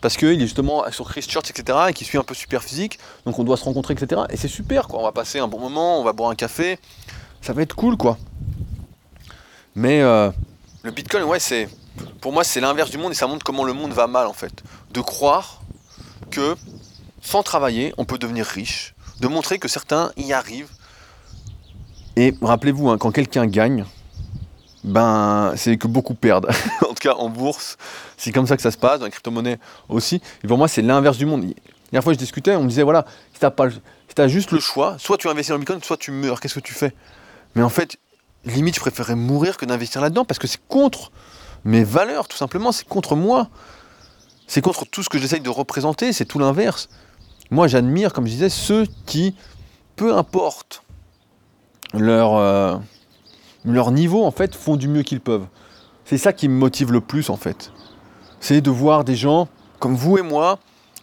parce 0.00 0.16
qu'il 0.16 0.28
est 0.28 0.40
justement 0.40 0.90
sur 0.90 1.08
Christchurch, 1.08 1.50
etc., 1.50 1.78
et 1.88 1.92
qui 1.92 2.04
suit 2.04 2.18
un 2.18 2.22
peu 2.22 2.34
super 2.34 2.62
physique, 2.62 2.98
donc 3.26 3.38
on 3.38 3.44
doit 3.44 3.56
se 3.56 3.64
rencontrer, 3.64 3.94
etc. 3.94 4.22
Et 4.30 4.36
c'est 4.36 4.48
super, 4.48 4.88
quoi. 4.88 5.00
On 5.00 5.04
va 5.04 5.12
passer 5.12 5.38
un 5.38 5.48
bon 5.48 5.58
moment, 5.58 6.00
on 6.00 6.04
va 6.04 6.12
boire 6.12 6.30
un 6.30 6.34
café, 6.34 6.78
ça 7.40 7.52
va 7.52 7.62
être 7.62 7.74
cool, 7.74 7.96
quoi. 7.96 8.18
Mais 9.74 10.02
euh, 10.02 10.30
le 10.82 10.90
Bitcoin, 10.90 11.24
ouais, 11.24 11.40
c'est, 11.40 11.68
pour 12.20 12.32
moi, 12.32 12.44
c'est 12.44 12.60
l'inverse 12.60 12.90
du 12.90 12.98
monde 12.98 13.12
et 13.12 13.14
ça 13.14 13.26
montre 13.26 13.44
comment 13.44 13.64
le 13.64 13.72
monde 13.72 13.92
va 13.92 14.06
mal, 14.06 14.26
en 14.26 14.32
fait. 14.32 14.62
De 14.92 15.00
croire 15.00 15.62
que 16.30 16.56
sans 17.22 17.42
travailler, 17.42 17.94
on 17.98 18.04
peut 18.04 18.18
devenir 18.18 18.46
riche, 18.46 18.94
de 19.20 19.28
montrer 19.28 19.58
que 19.58 19.68
certains 19.68 20.10
y 20.16 20.32
arrivent 20.32 20.70
et 22.20 22.34
rappelez-vous, 22.42 22.90
hein, 22.90 22.98
quand 22.98 23.12
quelqu'un 23.12 23.46
gagne, 23.46 23.86
ben, 24.84 25.54
c'est 25.56 25.78
que 25.78 25.86
beaucoup 25.86 26.12
perdent. 26.12 26.50
en 26.82 26.88
tout 26.88 27.00
cas, 27.00 27.14
en 27.14 27.30
bourse, 27.30 27.78
c'est 28.18 28.30
comme 28.30 28.46
ça 28.46 28.56
que 28.56 28.62
ça 28.62 28.70
se 28.70 28.76
passe, 28.76 28.98
dans 28.98 29.06
les 29.06 29.10
crypto-monnaies 29.10 29.58
aussi. 29.88 30.20
Et 30.44 30.46
pour 30.46 30.58
moi, 30.58 30.68
c'est 30.68 30.82
l'inverse 30.82 31.16
du 31.16 31.24
monde. 31.24 31.44
La 31.44 31.54
dernière 31.92 32.04
fois, 32.04 32.12
je 32.12 32.18
discutais, 32.18 32.54
on 32.56 32.64
me 32.64 32.68
disait 32.68 32.82
voilà, 32.82 33.06
si 33.32 33.40
tu 33.40 34.20
as, 34.20 34.28
juste 34.28 34.50
le 34.50 34.60
choix, 34.60 34.96
soit 34.98 35.16
tu 35.16 35.30
investis 35.30 35.48
dans 35.48 35.54
le 35.54 35.60
Bitcoin, 35.60 35.82
soit 35.82 35.96
tu 35.96 36.10
meurs, 36.10 36.42
qu'est-ce 36.42 36.56
que 36.56 36.60
tu 36.60 36.74
fais? 36.74 36.92
Mais 37.54 37.62
en 37.62 37.70
fait, 37.70 37.96
limite, 38.44 38.74
je 38.74 38.80
préférerais 38.80 39.16
mourir 39.16 39.56
que 39.56 39.64
d'investir 39.64 40.02
là-dedans 40.02 40.26
parce 40.26 40.38
que 40.38 40.46
c'est 40.46 40.60
contre 40.68 41.12
mes 41.64 41.84
valeurs, 41.84 42.28
tout 42.28 42.36
simplement, 42.36 42.70
c'est 42.70 42.86
contre 42.86 43.16
moi. 43.16 43.48
C'est 44.46 44.60
contre 44.60 44.84
tout 44.84 45.02
ce 45.02 45.08
que 45.08 45.18
j'essaye 45.18 45.40
de 45.40 45.48
représenter, 45.48 46.12
c'est 46.12 46.26
tout 46.26 46.38
l'inverse. 46.38 46.90
Moi, 47.50 47.66
j'admire, 47.66 48.12
comme 48.12 48.26
je 48.26 48.32
disais, 48.32 48.50
ceux 48.50 48.86
qui, 49.06 49.34
peu 49.96 50.14
importe 50.14 50.82
leur, 51.94 52.36
euh, 52.36 52.76
leur 53.64 53.90
niveau, 53.90 54.24
en 54.24 54.30
fait, 54.30 54.54
font 54.54 54.76
du 54.76 54.88
mieux 54.88 55.02
qu'ils 55.02 55.20
peuvent. 55.20 55.46
C'est 56.04 56.18
ça 56.18 56.32
qui 56.32 56.48
me 56.48 56.54
motive 56.54 56.92
le 56.92 57.00
plus, 57.00 57.30
en 57.30 57.36
fait. 57.36 57.72
C'est 58.40 58.60
de 58.60 58.70
voir 58.70 59.04
des 59.04 59.16
gens 59.16 59.48
comme 59.78 59.94
vous 59.94 60.18
et 60.18 60.22
moi, 60.22 60.58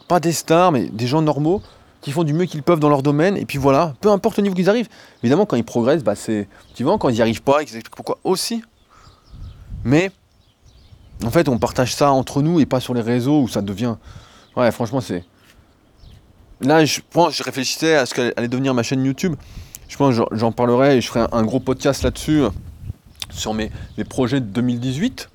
pas 0.08 0.20
des 0.20 0.32
stars, 0.32 0.72
mais 0.72 0.86
des 0.88 1.08
gens 1.08 1.22
normaux, 1.22 1.62
qui 2.02 2.12
font 2.12 2.24
du 2.24 2.34
mieux 2.34 2.46
qu'ils 2.46 2.64
peuvent 2.64 2.80
dans 2.80 2.90
leur 2.90 3.04
domaine, 3.04 3.36
et 3.38 3.46
puis 3.46 3.58
voilà, 3.58 3.94
peu 4.02 4.10
importe 4.12 4.38
le 4.38 4.44
niveau 4.44 4.56
qu'ils 4.56 4.70
arrivent. 4.70 4.88
Évidemment, 5.24 5.46
quand 5.46 5.58
ils 5.58 5.64
progressent, 5.64 6.04
bah, 6.04 6.16
c'est 6.16 6.48
motivant, 6.70 6.98
quand 6.98 7.10
ils 7.10 7.16
n'y 7.16 7.22
arrivent 7.22 7.42
pas, 7.42 7.62
ils 7.62 7.64
expliquent 7.64 7.96
pourquoi 7.96 8.20
aussi. 8.24 8.64
Mais, 9.84 10.12
en 11.26 11.32
fait, 11.32 11.50
on 11.50 11.58
partage 11.58 11.96
ça 11.96 12.12
entre 12.12 12.42
nous 12.42 12.60
et 12.60 12.66
pas 12.66 12.80
sur 12.80 12.94
les 12.94 13.02
réseaux 13.02 13.42
où 13.42 13.48
ça 13.48 13.62
devient. 13.62 13.96
Ouais, 14.56 14.72
franchement, 14.72 15.02
c'est. 15.02 15.26
Là, 16.62 16.86
je, 16.86 17.02
je 17.32 17.44
réfléchissais 17.44 17.96
à 17.96 18.06
ce 18.06 18.14
qu'allait 18.14 18.48
devenir 18.48 18.74
ma 18.74 18.84
chaîne 18.84 19.04
YouTube 19.04 19.36
je 19.88 19.98
pense 19.98 20.16
j'en 20.32 20.52
parlerai 20.52 20.98
et 20.98 21.02
je 21.02 21.08
ferai 21.08 21.26
un, 21.32 21.44
gros 21.44 21.60
podcast 21.60 22.04
là-dessus 22.04 22.44
sur 23.30 23.54
mes, 23.54 23.72
projets 24.10 24.40
de 24.40 24.46
2018. 24.46 25.30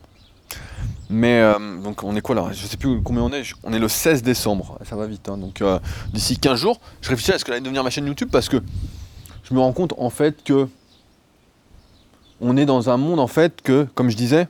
Mais 1.11 1.41
euh, 1.41 1.81
donc 1.83 2.05
on 2.05 2.17
est 2.17 2.23
quoi 2.23 2.35
là? 2.35 2.49
Je 2.53 2.67
sais 2.67 2.77
plus 2.77 3.03
combien 3.03 3.23
on 3.23 3.33
est. 3.33 3.43
On 3.65 3.73
est 3.73 3.79
le 3.79 3.89
16 3.89 4.23
décembre. 4.23 4.79
Ça 4.89 4.97
va 4.97 5.07
vite. 5.07 5.29
Hein. 5.29 5.37
Donc 5.37 5.61
euh, 5.61 5.79
d'ici 6.13 6.39
15 6.39 6.59
jours, 6.59 6.81
je 7.03 7.11
réfléchis 7.11 7.33
à 7.33 7.39
ce 7.39 7.45
que 7.45 7.51
allait 7.51 7.61
devenir 7.61 7.85
ma 7.85 7.91
chaîne 7.91 8.07
YouTube 8.07 8.31
parce 8.33 8.49
que 8.49 8.63
je 9.43 9.55
me 9.55 9.61
rends 9.61 9.73
compte 9.73 9.95
en 9.99 10.11
fait 10.11 10.43
que 10.43 10.69
on 12.41 12.57
est 12.57 12.67
dans 12.67 12.89
un 12.89 12.97
monde 12.97 13.21
en 13.21 13.27
fait 13.27 13.61
que, 13.63 13.87
comme 13.95 14.11
je 14.11 14.17
disais, 14.17 14.49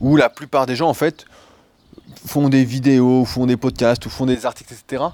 où 0.00 0.16
la 0.16 0.28
plupart 0.28 0.66
des 0.66 0.76
gens 0.76 0.88
en 0.88 0.94
fait 0.94 1.24
font 2.26 2.48
des 2.48 2.64
vidéos, 2.64 3.24
font 3.24 3.46
des 3.46 3.56
podcasts 3.56 4.04
ou 4.06 4.10
font 4.10 4.26
des 4.26 4.46
articles, 4.46 4.72
etc 4.72 5.04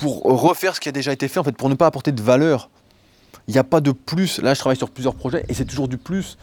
pour 0.00 0.22
refaire 0.22 0.74
ce 0.74 0.80
qui 0.80 0.88
a 0.88 0.92
déjà 0.92 1.12
été 1.12 1.28
fait, 1.28 1.38
en 1.38 1.44
fait, 1.44 1.56
pour 1.56 1.68
ne 1.68 1.74
pas 1.74 1.86
apporter 1.86 2.10
de 2.10 2.22
valeur. 2.22 2.70
Il 3.46 3.52
n'y 3.52 3.58
a 3.58 3.64
pas 3.64 3.80
de 3.80 3.92
plus. 3.92 4.40
Là, 4.40 4.54
je 4.54 4.60
travaille 4.60 4.76
sur 4.76 4.90
plusieurs 4.90 5.14
projets 5.14 5.44
et 5.48 5.54
c'est 5.54 5.64
toujours 5.64 5.88
du 5.88 5.98
plus. 5.98 6.38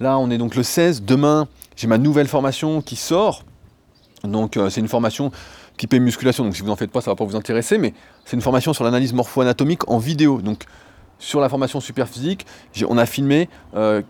Là, 0.00 0.18
on 0.18 0.30
est 0.30 0.38
donc 0.38 0.54
le 0.54 0.62
16. 0.62 1.02
Demain, 1.02 1.48
j'ai 1.76 1.86
ma 1.86 1.98
nouvelle 1.98 2.28
formation 2.28 2.80
qui 2.80 2.96
sort. 2.96 3.44
Donc, 4.22 4.56
euh, 4.56 4.70
c'est 4.70 4.80
une 4.80 4.88
formation 4.88 5.32
typée 5.76 5.98
musculation. 5.98 6.44
Donc, 6.44 6.54
si 6.54 6.62
vous 6.62 6.68
n'en 6.68 6.76
faites 6.76 6.90
pas, 6.90 7.00
ça 7.00 7.10
ne 7.10 7.14
va 7.14 7.16
pas 7.16 7.24
vous 7.24 7.36
intéresser. 7.36 7.78
Mais 7.78 7.92
c'est 8.24 8.36
une 8.36 8.42
formation 8.42 8.72
sur 8.72 8.84
l'analyse 8.84 9.12
morpho-anatomique 9.12 9.88
en 9.88 9.98
vidéo. 9.98 10.40
Donc, 10.40 10.64
sur 11.18 11.40
la 11.40 11.48
formation 11.48 11.80
super 11.80 12.08
physique, 12.08 12.46
on 12.88 12.98
a 12.98 13.06
filmé 13.06 13.48
5 13.72 13.76
euh, 13.76 14.02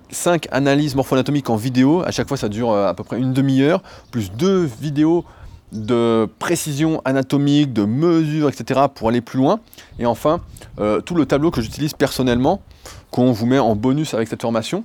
analyses 0.50 0.94
morpho-anatomiques 0.94 1.50
en 1.50 1.57
vidéo. 1.57 2.02
À 2.05 2.11
chaque 2.11 2.28
fois, 2.28 2.37
ça 2.37 2.48
dure 2.48 2.70
euh, 2.70 2.88
à 2.88 2.94
peu 2.94 3.05
près 3.05 3.18
une 3.18 3.33
demi-heure, 3.33 3.83
plus 4.11 4.33
deux 4.33 4.64
vidéos 4.64 5.24
de 5.72 6.28
précision 6.38 7.00
anatomique, 7.04 7.72
de 7.72 7.85
mesure, 7.85 8.48
etc. 8.48 8.82
pour 8.94 9.08
aller 9.08 9.20
plus 9.20 9.38
loin. 9.38 9.61
Et 9.98 10.06
enfin, 10.06 10.40
euh, 10.78 11.00
tout 11.00 11.14
le 11.14 11.26
tableau 11.26 11.50
que 11.50 11.61
j'utilise 11.61 11.94
personnellement, 11.94 12.62
qu'on 13.11 13.32
vous 13.32 13.46
met 13.46 13.58
en 13.58 13.74
bonus 13.74 14.14
avec 14.14 14.28
cette 14.28 14.42
formation, 14.42 14.85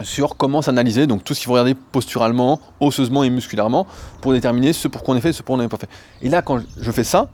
sur 0.00 0.36
comment 0.36 0.62
s'analyser, 0.62 1.06
donc 1.06 1.24
tout 1.24 1.34
ce 1.34 1.40
qu'il 1.40 1.46
faut 1.46 1.52
regarder 1.52 1.74
posturalement, 1.74 2.60
osseusement 2.80 3.24
et 3.24 3.30
musculairement, 3.30 3.86
pour 4.20 4.32
déterminer 4.32 4.72
ce 4.72 4.88
pour 4.88 5.02
quoi 5.02 5.14
on 5.14 5.18
est 5.18 5.20
fait, 5.20 5.32
ce 5.32 5.42
pour 5.42 5.54
quoi 5.54 5.56
on 5.56 5.62
n'est 5.62 5.68
pas 5.68 5.76
fait. 5.76 5.88
Et 6.22 6.28
là, 6.28 6.42
quand 6.42 6.60
je 6.80 6.90
fais 6.90 7.04
ça, 7.04 7.28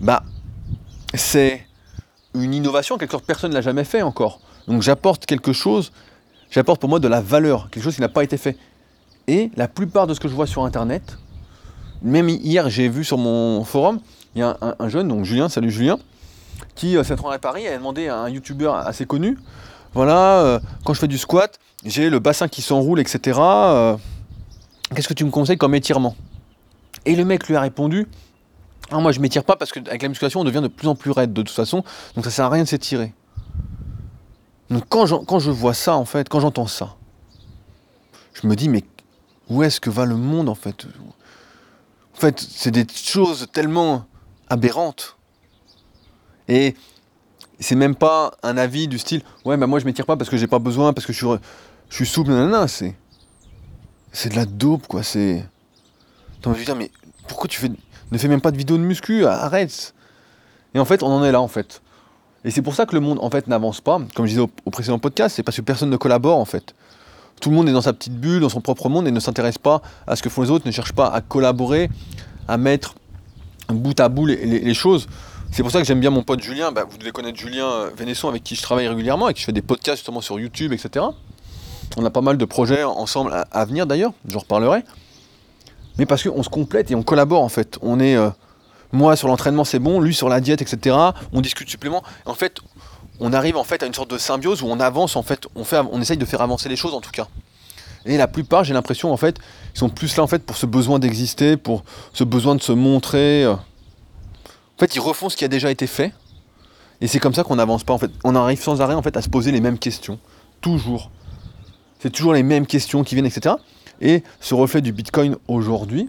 bah, 0.00 0.22
c'est 1.14 1.64
une 2.34 2.54
innovation, 2.54 2.98
quelque 2.98 3.16
que 3.16 3.22
personne 3.22 3.50
ne 3.50 3.54
l'a 3.54 3.62
jamais 3.62 3.84
fait 3.84 4.02
encore. 4.02 4.40
Donc 4.66 4.82
j'apporte 4.82 5.26
quelque 5.26 5.52
chose, 5.52 5.92
j'apporte 6.50 6.80
pour 6.80 6.90
moi 6.90 6.98
de 6.98 7.08
la 7.08 7.20
valeur, 7.20 7.70
quelque 7.70 7.84
chose 7.84 7.94
qui 7.94 8.00
n'a 8.00 8.08
pas 8.08 8.24
été 8.24 8.36
fait. 8.36 8.56
Et 9.26 9.50
la 9.56 9.68
plupart 9.68 10.06
de 10.06 10.14
ce 10.14 10.20
que 10.20 10.28
je 10.28 10.34
vois 10.34 10.46
sur 10.46 10.64
Internet, 10.64 11.18
même 12.02 12.28
hier, 12.28 12.68
j'ai 12.70 12.88
vu 12.88 13.04
sur 13.04 13.18
mon 13.18 13.64
forum, 13.64 14.00
il 14.34 14.40
y 14.40 14.42
a 14.42 14.56
un, 14.78 14.88
jeune, 14.88 15.08
donc 15.08 15.24
Julien, 15.24 15.48
salut 15.48 15.70
Julien, 15.70 15.98
qui 16.74 16.96
euh, 16.96 17.02
s'est 17.02 17.14
rendu 17.14 17.34
à 17.34 17.38
Paris 17.38 17.64
et 17.64 17.68
a 17.68 17.76
demandé 17.76 18.08
à 18.08 18.18
un 18.18 18.28
youtubeur 18.28 18.74
assez 18.74 19.06
connu, 19.06 19.38
voilà, 19.94 20.40
euh, 20.42 20.60
quand 20.84 20.94
je 20.94 21.00
fais 21.00 21.08
du 21.08 21.18
squat, 21.18 21.58
j'ai 21.84 22.10
le 22.10 22.18
bassin 22.18 22.48
qui 22.48 22.62
s'enroule, 22.62 23.00
etc. 23.00 23.38
Euh, 23.40 23.96
qu'est-ce 24.94 25.08
que 25.08 25.14
tu 25.14 25.24
me 25.24 25.30
conseilles 25.30 25.58
comme 25.58 25.74
étirement? 25.74 26.14
Et 27.04 27.16
le 27.16 27.24
mec 27.24 27.48
lui 27.48 27.56
a 27.56 27.60
répondu, 27.60 28.06
ah, 28.90 28.98
moi 29.00 29.12
je 29.12 29.20
m'étire 29.20 29.44
pas 29.44 29.56
parce 29.56 29.72
qu'avec 29.72 30.02
la 30.02 30.08
musculation 30.08 30.40
on 30.40 30.44
devient 30.44 30.60
de 30.62 30.68
plus 30.68 30.88
en 30.88 30.94
plus 30.94 31.10
raide 31.10 31.32
de 31.32 31.42
toute 31.42 31.54
façon, 31.54 31.84
donc 32.14 32.24
ça 32.24 32.30
sert 32.30 32.44
à 32.44 32.50
rien 32.50 32.64
de 32.64 32.68
s'étirer. 32.68 33.12
Donc 34.70 34.84
quand, 34.88 35.24
quand 35.24 35.38
je 35.38 35.50
vois 35.50 35.74
ça 35.74 35.96
en 35.96 36.04
fait, 36.04 36.28
quand 36.28 36.40
j'entends 36.40 36.66
ça, 36.66 36.96
je 38.34 38.46
me 38.46 38.54
dis 38.54 38.68
mais 38.68 38.84
où 39.48 39.62
est-ce 39.62 39.80
que 39.80 39.90
va 39.90 40.04
le 40.04 40.16
monde 40.16 40.48
en 40.48 40.54
fait? 40.54 40.86
En 42.18 42.20
fait, 42.20 42.40
c'est 42.40 42.72
des 42.72 42.84
choses 42.92 43.46
tellement 43.52 44.04
aberrantes. 44.50 45.16
Et 46.48 46.74
c'est 47.60 47.76
même 47.76 47.94
pas 47.94 48.32
un 48.42 48.56
avis 48.56 48.88
du 48.88 48.98
style 48.98 49.22
ouais 49.44 49.56
bah 49.56 49.66
moi 49.68 49.78
je 49.78 49.84
m'étire 49.84 50.04
pas 50.04 50.16
parce 50.16 50.28
que 50.28 50.36
j'ai 50.36 50.46
pas 50.48 50.58
besoin 50.58 50.92
parce 50.92 51.06
que 51.06 51.12
je 51.12 51.26
suis 51.90 52.06
souple 52.06 52.30
nanana 52.30 52.68
c'est 52.68 52.94
c'est 54.12 54.28
de 54.28 54.36
la 54.36 54.46
dope 54.46 54.86
quoi 54.86 55.02
c'est 55.02 55.44
dire 56.64 56.76
mais 56.76 56.90
pourquoi 57.26 57.48
tu 57.48 57.68
ne 58.10 58.18
fais 58.18 58.28
même 58.28 58.40
pas 58.40 58.50
de 58.50 58.56
vidéo 58.56 58.78
de 58.78 58.82
muscu 58.82 59.24
arrête. 59.26 59.94
Et 60.74 60.78
en 60.78 60.84
fait 60.84 61.02
on 61.02 61.08
en 61.08 61.24
est 61.24 61.32
là 61.32 61.40
en 61.40 61.48
fait. 61.48 61.82
Et 62.44 62.50
c'est 62.50 62.62
pour 62.62 62.74
ça 62.74 62.86
que 62.86 62.94
le 62.94 63.00
monde 63.00 63.18
en 63.20 63.30
fait 63.30 63.46
n'avance 63.46 63.80
pas. 63.80 64.00
Comme 64.14 64.26
je 64.26 64.30
disais 64.30 64.40
au, 64.40 64.70
précédent 64.70 64.98
podcast 64.98 65.36
c'est 65.36 65.42
parce 65.42 65.56
que 65.56 65.62
personne 65.62 65.90
ne 65.90 65.96
collabore 65.96 66.38
en 66.38 66.44
fait 66.44 66.74
tout 67.40 67.50
le 67.50 67.56
monde 67.56 67.68
est 67.68 67.72
dans 67.72 67.82
sa 67.82 67.92
petite 67.92 68.14
bulle 68.14 68.40
dans 68.40 68.48
son 68.48 68.60
propre 68.60 68.88
monde 68.88 69.06
et 69.08 69.10
ne 69.10 69.20
s'intéresse 69.20 69.58
pas 69.58 69.82
à 70.06 70.16
ce 70.16 70.22
que 70.22 70.28
font 70.28 70.42
les 70.42 70.50
autres 70.50 70.66
ne 70.66 70.72
cherche 70.72 70.92
pas 70.92 71.08
à 71.08 71.20
collaborer 71.20 71.90
à 72.46 72.56
mettre 72.56 72.94
bout 73.68 73.98
à 74.00 74.08
bout 74.08 74.26
les 74.26 74.74
choses 74.74 75.08
c'est 75.50 75.62
pour 75.62 75.72
ça 75.72 75.80
que 75.80 75.86
j'aime 75.86 76.00
bien 76.00 76.10
mon 76.10 76.22
pote 76.22 76.40
Julien. 76.40 76.72
Bah, 76.72 76.84
vous 76.88 76.98
devez 76.98 77.10
connaître 77.10 77.38
Julien 77.38 77.66
euh, 77.66 77.90
Vénesson 77.96 78.28
avec 78.28 78.44
qui 78.44 78.54
je 78.54 78.62
travaille 78.62 78.88
régulièrement 78.88 79.28
et 79.28 79.34
qui 79.34 79.40
je 79.40 79.46
fais 79.46 79.52
des 79.52 79.62
podcasts 79.62 79.98
justement 79.98 80.20
sur 80.20 80.38
YouTube, 80.38 80.72
etc. 80.72 81.06
On 81.96 82.04
a 82.04 82.10
pas 82.10 82.20
mal 82.20 82.36
de 82.36 82.44
projets 82.44 82.84
ensemble 82.84 83.32
à, 83.50 83.64
venir 83.64 83.86
d'ailleurs, 83.86 84.12
j'en 84.28 84.40
reparlerai. 84.40 84.84
Mais 85.96 86.06
parce 86.06 86.22
qu'on 86.22 86.42
se 86.42 86.48
complète 86.48 86.90
et 86.90 86.94
on 86.94 87.02
collabore 87.02 87.42
en 87.42 87.48
fait. 87.48 87.78
On 87.82 87.98
est. 87.98 88.16
Euh, 88.16 88.30
moi 88.92 89.16
sur 89.16 89.28
l'entraînement 89.28 89.64
c'est 89.64 89.80
bon, 89.80 90.00
lui 90.00 90.14
sur 90.14 90.28
la 90.28 90.40
diète, 90.40 90.62
etc. 90.62 90.96
On 91.32 91.40
discute 91.40 91.68
supplément. 91.68 92.02
En 92.24 92.34
fait, 92.34 92.60
on 93.20 93.32
arrive 93.32 93.56
en 93.56 93.64
fait 93.64 93.82
à 93.82 93.86
une 93.86 93.94
sorte 93.94 94.10
de 94.10 94.18
symbiose 94.18 94.62
où 94.62 94.66
on 94.66 94.80
avance 94.80 95.16
en 95.16 95.22
fait, 95.22 95.46
on, 95.54 95.64
fait, 95.64 95.80
essaye 96.00 96.16
de 96.16 96.24
faire 96.24 96.40
avancer 96.40 96.68
les 96.68 96.76
choses 96.76 96.94
en 96.94 97.00
tout 97.00 97.10
cas. 97.10 97.28
Et 98.06 98.16
la 98.16 98.28
plupart, 98.28 98.64
j'ai 98.64 98.74
l'impression 98.74 99.12
en 99.12 99.16
fait, 99.16 99.36
ils 99.74 99.78
sont 99.78 99.88
plus 99.88 100.16
là 100.16 100.22
en 100.22 100.26
fait 100.26 100.44
pour 100.44 100.56
ce 100.56 100.66
besoin 100.66 100.98
d'exister, 100.98 101.56
pour 101.56 101.84
ce 102.12 102.24
besoin 102.24 102.54
de 102.54 102.62
se 102.62 102.72
montrer. 102.72 103.44
Euh, 103.44 103.54
en 103.54 104.78
fait, 104.78 104.94
ils 104.94 105.00
refont 105.00 105.28
ce 105.28 105.36
qui 105.36 105.44
a 105.44 105.48
déjà 105.48 105.70
été 105.70 105.86
fait. 105.86 106.12
Et 107.00 107.06
c'est 107.06 107.18
comme 107.18 107.34
ça 107.34 107.44
qu'on 107.44 107.56
n'avance 107.56 107.84
pas. 107.84 107.92
En 107.92 107.98
fait, 107.98 108.10
on 108.24 108.34
arrive 108.34 108.60
sans 108.60 108.80
arrêt 108.80 108.94
en 108.94 109.02
fait 109.02 109.16
à 109.16 109.22
se 109.22 109.28
poser 109.28 109.52
les 109.52 109.60
mêmes 109.60 109.78
questions, 109.78 110.18
toujours. 110.60 111.10
C'est 112.00 112.10
toujours 112.10 112.32
les 112.32 112.42
mêmes 112.42 112.66
questions 112.66 113.02
qui 113.02 113.14
viennent, 113.14 113.26
etc. 113.26 113.56
Et 114.00 114.22
ce 114.40 114.54
reflet 114.54 114.80
du 114.80 114.92
Bitcoin 114.92 115.36
aujourd'hui, 115.48 116.08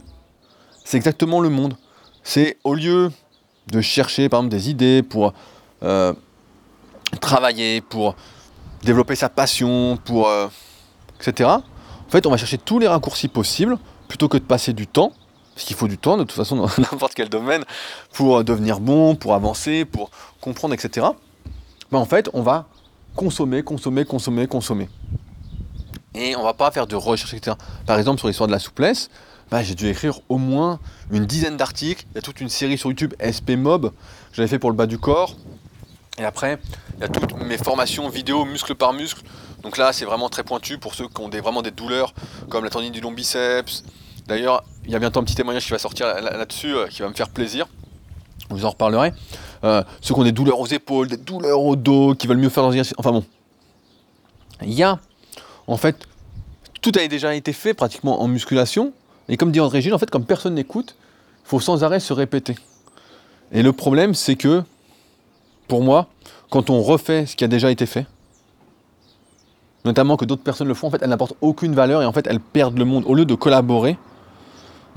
c'est 0.85 0.97
exactement 0.97 1.41
le 1.41 1.49
monde. 1.49 1.75
C'est 2.23 2.57
au 2.63 2.75
lieu 2.75 3.11
de 3.67 3.81
chercher 3.81 4.29
par 4.29 4.39
exemple 4.41 4.55
des 4.55 4.69
idées 4.69 5.03
pour 5.03 5.33
euh, 5.83 6.13
travailler, 7.21 7.81
pour 7.81 8.15
développer 8.83 9.15
sa 9.15 9.29
passion, 9.29 9.97
pour 10.05 10.27
euh, 10.27 10.47
etc. 11.19 11.49
En 11.49 12.11
fait, 12.11 12.25
on 12.25 12.31
va 12.31 12.37
chercher 12.37 12.57
tous 12.57 12.79
les 12.79 12.87
raccourcis 12.87 13.27
possibles 13.27 13.77
plutôt 14.07 14.27
que 14.27 14.37
de 14.37 14.43
passer 14.43 14.73
du 14.73 14.87
temps 14.87 15.11
parce 15.59 15.67
qu'il 15.67 15.75
faut 15.75 15.89
du 15.89 15.97
temps, 15.97 16.15
de 16.15 16.23
toute 16.23 16.37
façon, 16.37 16.55
dans 16.55 16.69
n'importe 16.77 17.13
quel 17.15 17.27
domaine, 17.27 17.65
pour 18.13 18.45
devenir 18.45 18.79
bon, 18.79 19.15
pour 19.15 19.33
avancer, 19.33 19.83
pour 19.83 20.09
comprendre, 20.39 20.73
etc. 20.73 21.07
Ben, 21.91 21.99
en 21.99 22.05
fait, 22.05 22.29
on 22.33 22.41
va 22.41 22.67
consommer, 23.13 23.61
consommer, 23.61 24.05
consommer, 24.05 24.47
consommer. 24.47 24.89
Et 26.15 26.33
on 26.37 26.43
va 26.43 26.53
pas 26.53 26.71
faire 26.71 26.87
de 26.87 26.95
recherche, 26.95 27.33
etc. 27.33 27.57
Par 27.85 27.97
exemple, 27.97 28.19
sur 28.19 28.29
l'histoire 28.29 28.47
de 28.47 28.53
la 28.53 28.59
souplesse, 28.59 29.09
ben, 29.51 29.61
j'ai 29.61 29.75
dû 29.75 29.89
écrire 29.89 30.21
au 30.29 30.37
moins 30.37 30.79
une 31.11 31.25
dizaine 31.25 31.57
d'articles. 31.57 32.05
Il 32.11 32.15
y 32.15 32.17
a 32.19 32.21
toute 32.21 32.39
une 32.39 32.47
série 32.47 32.77
sur 32.77 32.89
YouTube, 32.89 33.13
SP 33.19 33.57
Mob, 33.57 33.91
j'avais 34.31 34.47
fait 34.47 34.59
pour 34.59 34.69
le 34.69 34.77
bas 34.77 34.85
du 34.85 34.97
corps. 34.97 35.35
Et 36.19 36.25
après, 36.25 36.59
il 36.97 37.01
y 37.01 37.03
a 37.03 37.07
toutes 37.07 37.33
mes 37.41 37.57
formations 37.57 38.09
vidéo 38.09 38.45
muscle 38.45 38.75
par 38.75 38.93
muscle. 38.93 39.21
Donc 39.63 39.77
là, 39.77 39.93
c'est 39.93 40.05
vraiment 40.05 40.29
très 40.29 40.43
pointu 40.43 40.77
pour 40.77 40.93
ceux 40.93 41.07
qui 41.07 41.21
ont 41.21 41.29
des, 41.29 41.41
vraiment 41.41 41.61
des 41.61 41.71
douleurs 41.71 42.13
comme 42.49 42.63
la 42.63 42.69
tendine 42.69 42.91
du 42.91 43.01
long 43.01 43.11
biceps, 43.11 43.83
D'ailleurs, 44.29 44.63
il 44.85 44.91
y 44.91 44.95
a 44.95 44.99
bientôt 44.99 45.19
un 45.19 45.23
petit 45.23 45.33
témoignage 45.33 45.65
qui 45.65 45.71
va 45.71 45.79
sortir 45.79 46.05
là-dessus, 46.21 46.75
euh, 46.75 46.85
qui 46.85 47.01
va 47.01 47.09
me 47.09 47.15
faire 47.15 47.29
plaisir. 47.29 47.67
Je 48.51 48.55
vous 48.55 48.63
en 48.63 48.69
reparlerai. 48.69 49.11
Euh, 49.63 49.83
ceux 50.01 50.13
qui 50.13 50.19
ont 50.19 50.23
des 50.23 50.31
douleurs 50.31 50.59
aux 50.59 50.67
épaules, 50.67 51.07
des 51.07 51.17
douleurs 51.17 51.59
au 51.59 51.75
dos, 51.75 52.13
qui 52.13 52.27
veulent 52.27 52.37
mieux 52.37 52.49
faire 52.49 52.61
leurs 52.61 52.73
exercices. 52.73 52.93
Enfin 52.99 53.11
bon. 53.11 53.25
Il 54.61 54.73
y 54.73 54.83
a, 54.83 54.99
en 55.65 55.77
fait, 55.77 56.07
tout 56.81 56.91
a 56.95 57.07
déjà 57.07 57.33
été 57.33 57.53
fait 57.53 57.73
pratiquement 57.73 58.21
en 58.21 58.27
musculation. 58.27 58.93
Et 59.29 59.37
comme 59.37 59.51
dit 59.51 59.59
André 59.59 59.81
Gilles, 59.81 59.95
en 59.95 59.99
fait, 59.99 60.11
comme 60.11 60.25
personne 60.25 60.53
n'écoute, 60.53 60.95
il 61.45 61.49
faut 61.49 61.59
sans 61.59 61.83
arrêt 61.83 61.99
se 61.99 62.13
répéter. 62.13 62.55
Et 63.51 63.63
le 63.63 63.73
problème, 63.73 64.13
c'est 64.13 64.35
que, 64.35 64.61
pour 65.69 65.81
moi, 65.81 66.07
quand 66.49 66.69
on 66.69 66.81
refait 66.81 67.25
ce 67.25 67.37
qui 67.37 67.45
a 67.45 67.47
déjà 67.47 67.71
été 67.71 67.85
fait, 67.85 68.05
notamment 69.85 70.17
que 70.17 70.25
d'autres 70.25 70.43
personnes 70.43 70.67
le 70.67 70.73
font, 70.73 70.87
en 70.87 70.89
fait, 70.91 71.01
elles 71.01 71.09
n'apportent 71.09 71.37
aucune 71.39 71.73
valeur 71.73 72.01
et 72.01 72.05
en 72.05 72.11
fait, 72.11 72.27
elles 72.27 72.41
perdent 72.41 72.77
le 72.77 72.83
monde. 72.83 73.05
Au 73.07 73.13
lieu 73.13 73.23
de 73.23 73.35
collaborer, 73.35 73.97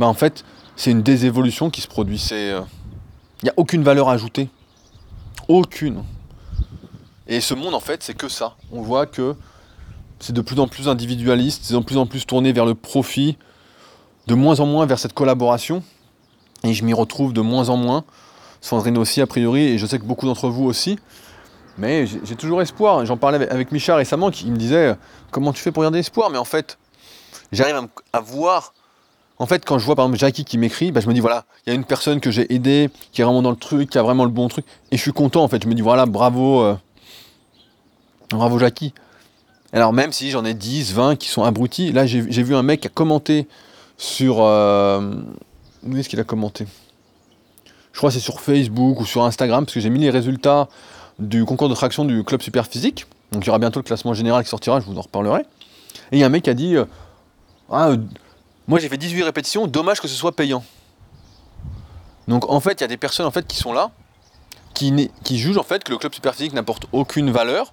bah, 0.01 0.07
en 0.07 0.15
fait, 0.15 0.45
c'est 0.75 0.91
une 0.91 1.03
désévolution 1.03 1.71
qui 1.71 1.83
se 1.83 1.87
produit. 1.87 2.21
Il 2.31 2.37
n'y 2.37 2.51
euh, 2.51 2.61
a 3.49 3.53
aucune 3.57 3.85
valeur 3.85 4.09
ajoutée. 4.09 4.49
Aucune. 5.47 6.03
Et 7.29 7.41
ce 7.41 7.55
monde, 7.55 7.75
en 7.75 7.81
fait, 7.81 8.03
c'est 8.03 8.15
que 8.15 8.29
ça. 8.29 8.57
On 8.73 8.81
voit 8.81 9.07
que 9.07 9.37
c'est 10.19 10.33
de 10.33 10.41
plus 10.41 10.59
en 10.59 10.69
plus 10.69 10.89
individualiste, 10.89 11.65
c'est 11.65 11.75
de 11.75 11.81
plus 11.81 11.99
en 11.99 12.07
plus 12.07 12.27
tourné 12.27 12.53
vers 12.53 12.65
le 12.65 12.75
profit, 12.75 13.37
de 14.27 14.35
moins 14.35 14.59
en 14.61 14.67
moins 14.67 14.87
vers 14.87 14.99
cette 14.99 15.13
collaboration. 15.13 15.83
Et 16.65 16.73
je 16.73 16.85
m'y 16.85 16.95
retrouve 16.95 17.33
de 17.33 17.43
moins 17.43 17.69
en 17.69 17.77
moins. 17.77 18.05
Sandrine 18.63 18.97
aussi, 18.97 19.21
a 19.21 19.27
priori, 19.27 19.65
et 19.65 19.79
je 19.79 19.85
sais 19.85 19.99
que 19.99 20.05
beaucoup 20.05 20.25
d'entre 20.25 20.49
vous 20.49 20.65
aussi. 20.65 20.99
Mais 21.77 22.07
j'ai 22.07 22.37
toujours 22.37 22.63
espoir. 22.63 23.05
J'en 23.05 23.17
parlais 23.17 23.49
avec 23.51 23.73
Micha 23.73 23.97
récemment, 23.97 24.31
qui 24.31 24.51
me 24.51 24.57
disait 24.57 24.95
Comment 25.31 25.53
tu 25.53 25.61
fais 25.63 25.73
pour 25.73 25.83
garder 25.83 25.99
espoir? 25.99 26.31
Mais 26.31 26.39
en 26.39 26.45
fait, 26.45 26.79
j'arrive 27.51 27.89
à, 28.13 28.21
voir 28.21 28.73
en 29.39 29.47
fait, 29.47 29.65
quand 29.65 29.79
je 29.79 29.85
vois 29.85 29.97
par 29.97 30.05
exemple 30.05 30.21
Jackie 30.21 30.45
qui 30.45 30.57
m'écrit, 30.57 30.93
bah, 30.93 31.01
je 31.01 31.09
me 31.09 31.15
dis 31.15 31.21
voilà, 31.21 31.45
il 31.67 31.71
y 31.71 31.73
a 31.73 31.75
une 31.75 31.85
personne 31.85 32.21
que 32.21 32.31
j'ai 32.31 32.55
aidé, 32.55 32.91
qui 33.11 33.23
est 33.23 33.25
vraiment 33.25 33.43
dans 33.43 33.51
le 33.51 33.57
truc, 33.57 33.91
qui 33.91 33.99
a 33.99 34.03
vraiment 34.03 34.25
le 34.25 34.31
bon 34.31 34.47
truc, 34.47 34.65
et 34.93 34.97
je 34.97 35.03
suis 35.03 35.13
content 35.13 35.43
en 35.43 35.49
fait. 35.49 35.63
Je 35.63 35.69
me 35.69 35.75
dis 35.75 35.83
voilà, 35.83 36.07
bravo, 36.07 36.63
euh, 36.63 36.77
bravo 38.31 38.59
Jackie. 38.61 38.95
Alors 39.73 39.93
même 39.93 40.13
si 40.13 40.31
j'en 40.31 40.45
ai 40.45 40.55
10, 40.55 40.93
20 40.93 41.17
qui 41.17 41.29
sont 41.29 41.43
abrutis, 41.43 41.91
là 41.91 42.07
j'ai 42.07 42.21
vu 42.21 42.55
un 42.55 42.63
mec 42.63 42.83
qui 42.83 42.87
a 42.87 42.91
commenté 42.91 43.49
sur... 43.97 44.37
Euh, 44.41 45.15
où 45.83 45.97
est-ce 45.97 46.09
qu'il 46.09 46.21
a 46.21 46.25
commenté? 46.25 46.67
Je 47.93 47.99
crois 47.99 48.11
que 48.11 48.15
c'est 48.15 48.21
sur 48.21 48.41
Facebook 48.41 49.01
ou 49.01 49.07
sur 49.07 49.25
Instagram, 49.25 49.65
parce 49.65 49.75
que 49.75 49.81
j'ai 49.81 49.91
mis 49.91 50.01
les 50.01 50.11
résultats 50.11 50.69
du 51.19 51.45
concours 51.45 51.69
de 51.69 51.75
traction 51.75 52.05
du 52.05 52.25
club 52.25 52.43
super 52.43 52.67
physique. 52.67 53.07
Donc 53.33 53.45
il 53.45 53.47
y 53.47 53.51
aura 53.51 53.59
bientôt 53.59 53.81
le 53.81 53.85
classement 53.85 54.15
général 54.15 54.45
qui 54.45 54.51
sortira, 54.51 54.81
je 54.81 54.87
vous 54.87 54.97
en 54.99 55.03
reparlerai. 55.03 55.41
Et 56.11 56.17
il 56.17 56.19
y 56.19 56.23
a 56.23 56.27
un 56.27 56.31
mec 56.31 56.45
qui 56.45 56.51
a 56.51 56.55
dit... 56.55 56.77
Euh, 56.77 56.85
ah, 57.71 57.93
moi 58.69 58.79
j'ai 58.79 58.89
fait 58.89 58.99
18 58.99 59.23
répétitions, 59.23 59.67
dommage 59.67 60.01
que 60.01 60.09
ce 60.09 60.15
soit 60.15 60.33
payant. 60.33 60.65
Donc 62.29 62.49
en 62.51 62.61
fait, 62.61 62.73
il 62.73 62.81
y 62.83 62.85
a 62.85 62.89
des 62.89 62.97
personnes 62.97 63.27
en 63.27 63.31
fait 63.31 63.47
qui 63.47 63.57
sont 63.57 63.73
là, 63.73 63.91
qui, 64.75 65.11
jugent 65.39 65.59
en 65.59 65.63
fait 65.63 65.85
que 65.85 65.93
le 65.93 65.99
club 65.99 66.15
superphysique 66.15 66.53
n'apporte 66.53 66.87
aucune 66.93 67.31
valeur 67.31 67.73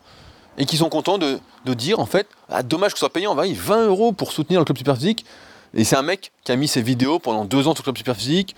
et 0.58 0.66
qui 0.66 0.78
sont 0.78 0.90
contents 0.90 1.18
de, 1.18 1.40
dire 1.66 2.00
en 2.00 2.06
fait, 2.06 2.28
ah, 2.50 2.64
dommage 2.64 2.94
que 2.94 2.98
ce 2.98 3.02
soit 3.02 3.14
payant, 3.14 3.36
va 3.36 3.46
20 3.48 3.88
euros 3.88 4.12
pour 4.12 4.32
soutenir 4.32 4.60
le 4.60 4.66
club 4.66 4.78
superphysique. 4.78 5.26
Et 5.76 5.84
c'est 5.84 5.96
un 5.96 6.02
mec 6.02 6.32
qui 6.44 6.52
a 6.52 6.56
mis 6.56 6.68
ses 6.68 6.82
vidéos 6.82 7.20
pendant 7.20 7.46
deux 7.46 7.68
ans 7.68 7.76
sur 7.76 7.82
le 7.82 7.84
club 7.84 7.98
superphysique, 7.98 8.56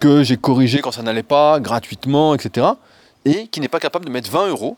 que 0.00 0.22
j'ai 0.24 0.36
corrigé 0.36 0.80
quand 0.80 0.92
ça 0.92 1.02
n'allait 1.02 1.22
pas, 1.22 1.60
gratuitement, 1.60 2.34
etc. 2.34 2.66
Et 3.24 3.46
qui 3.48 3.60
n'est 3.60 3.68
pas 3.68 3.80
capable 3.80 4.06
de 4.06 4.10
mettre 4.10 4.30
20 4.30 4.48
euros 4.48 4.76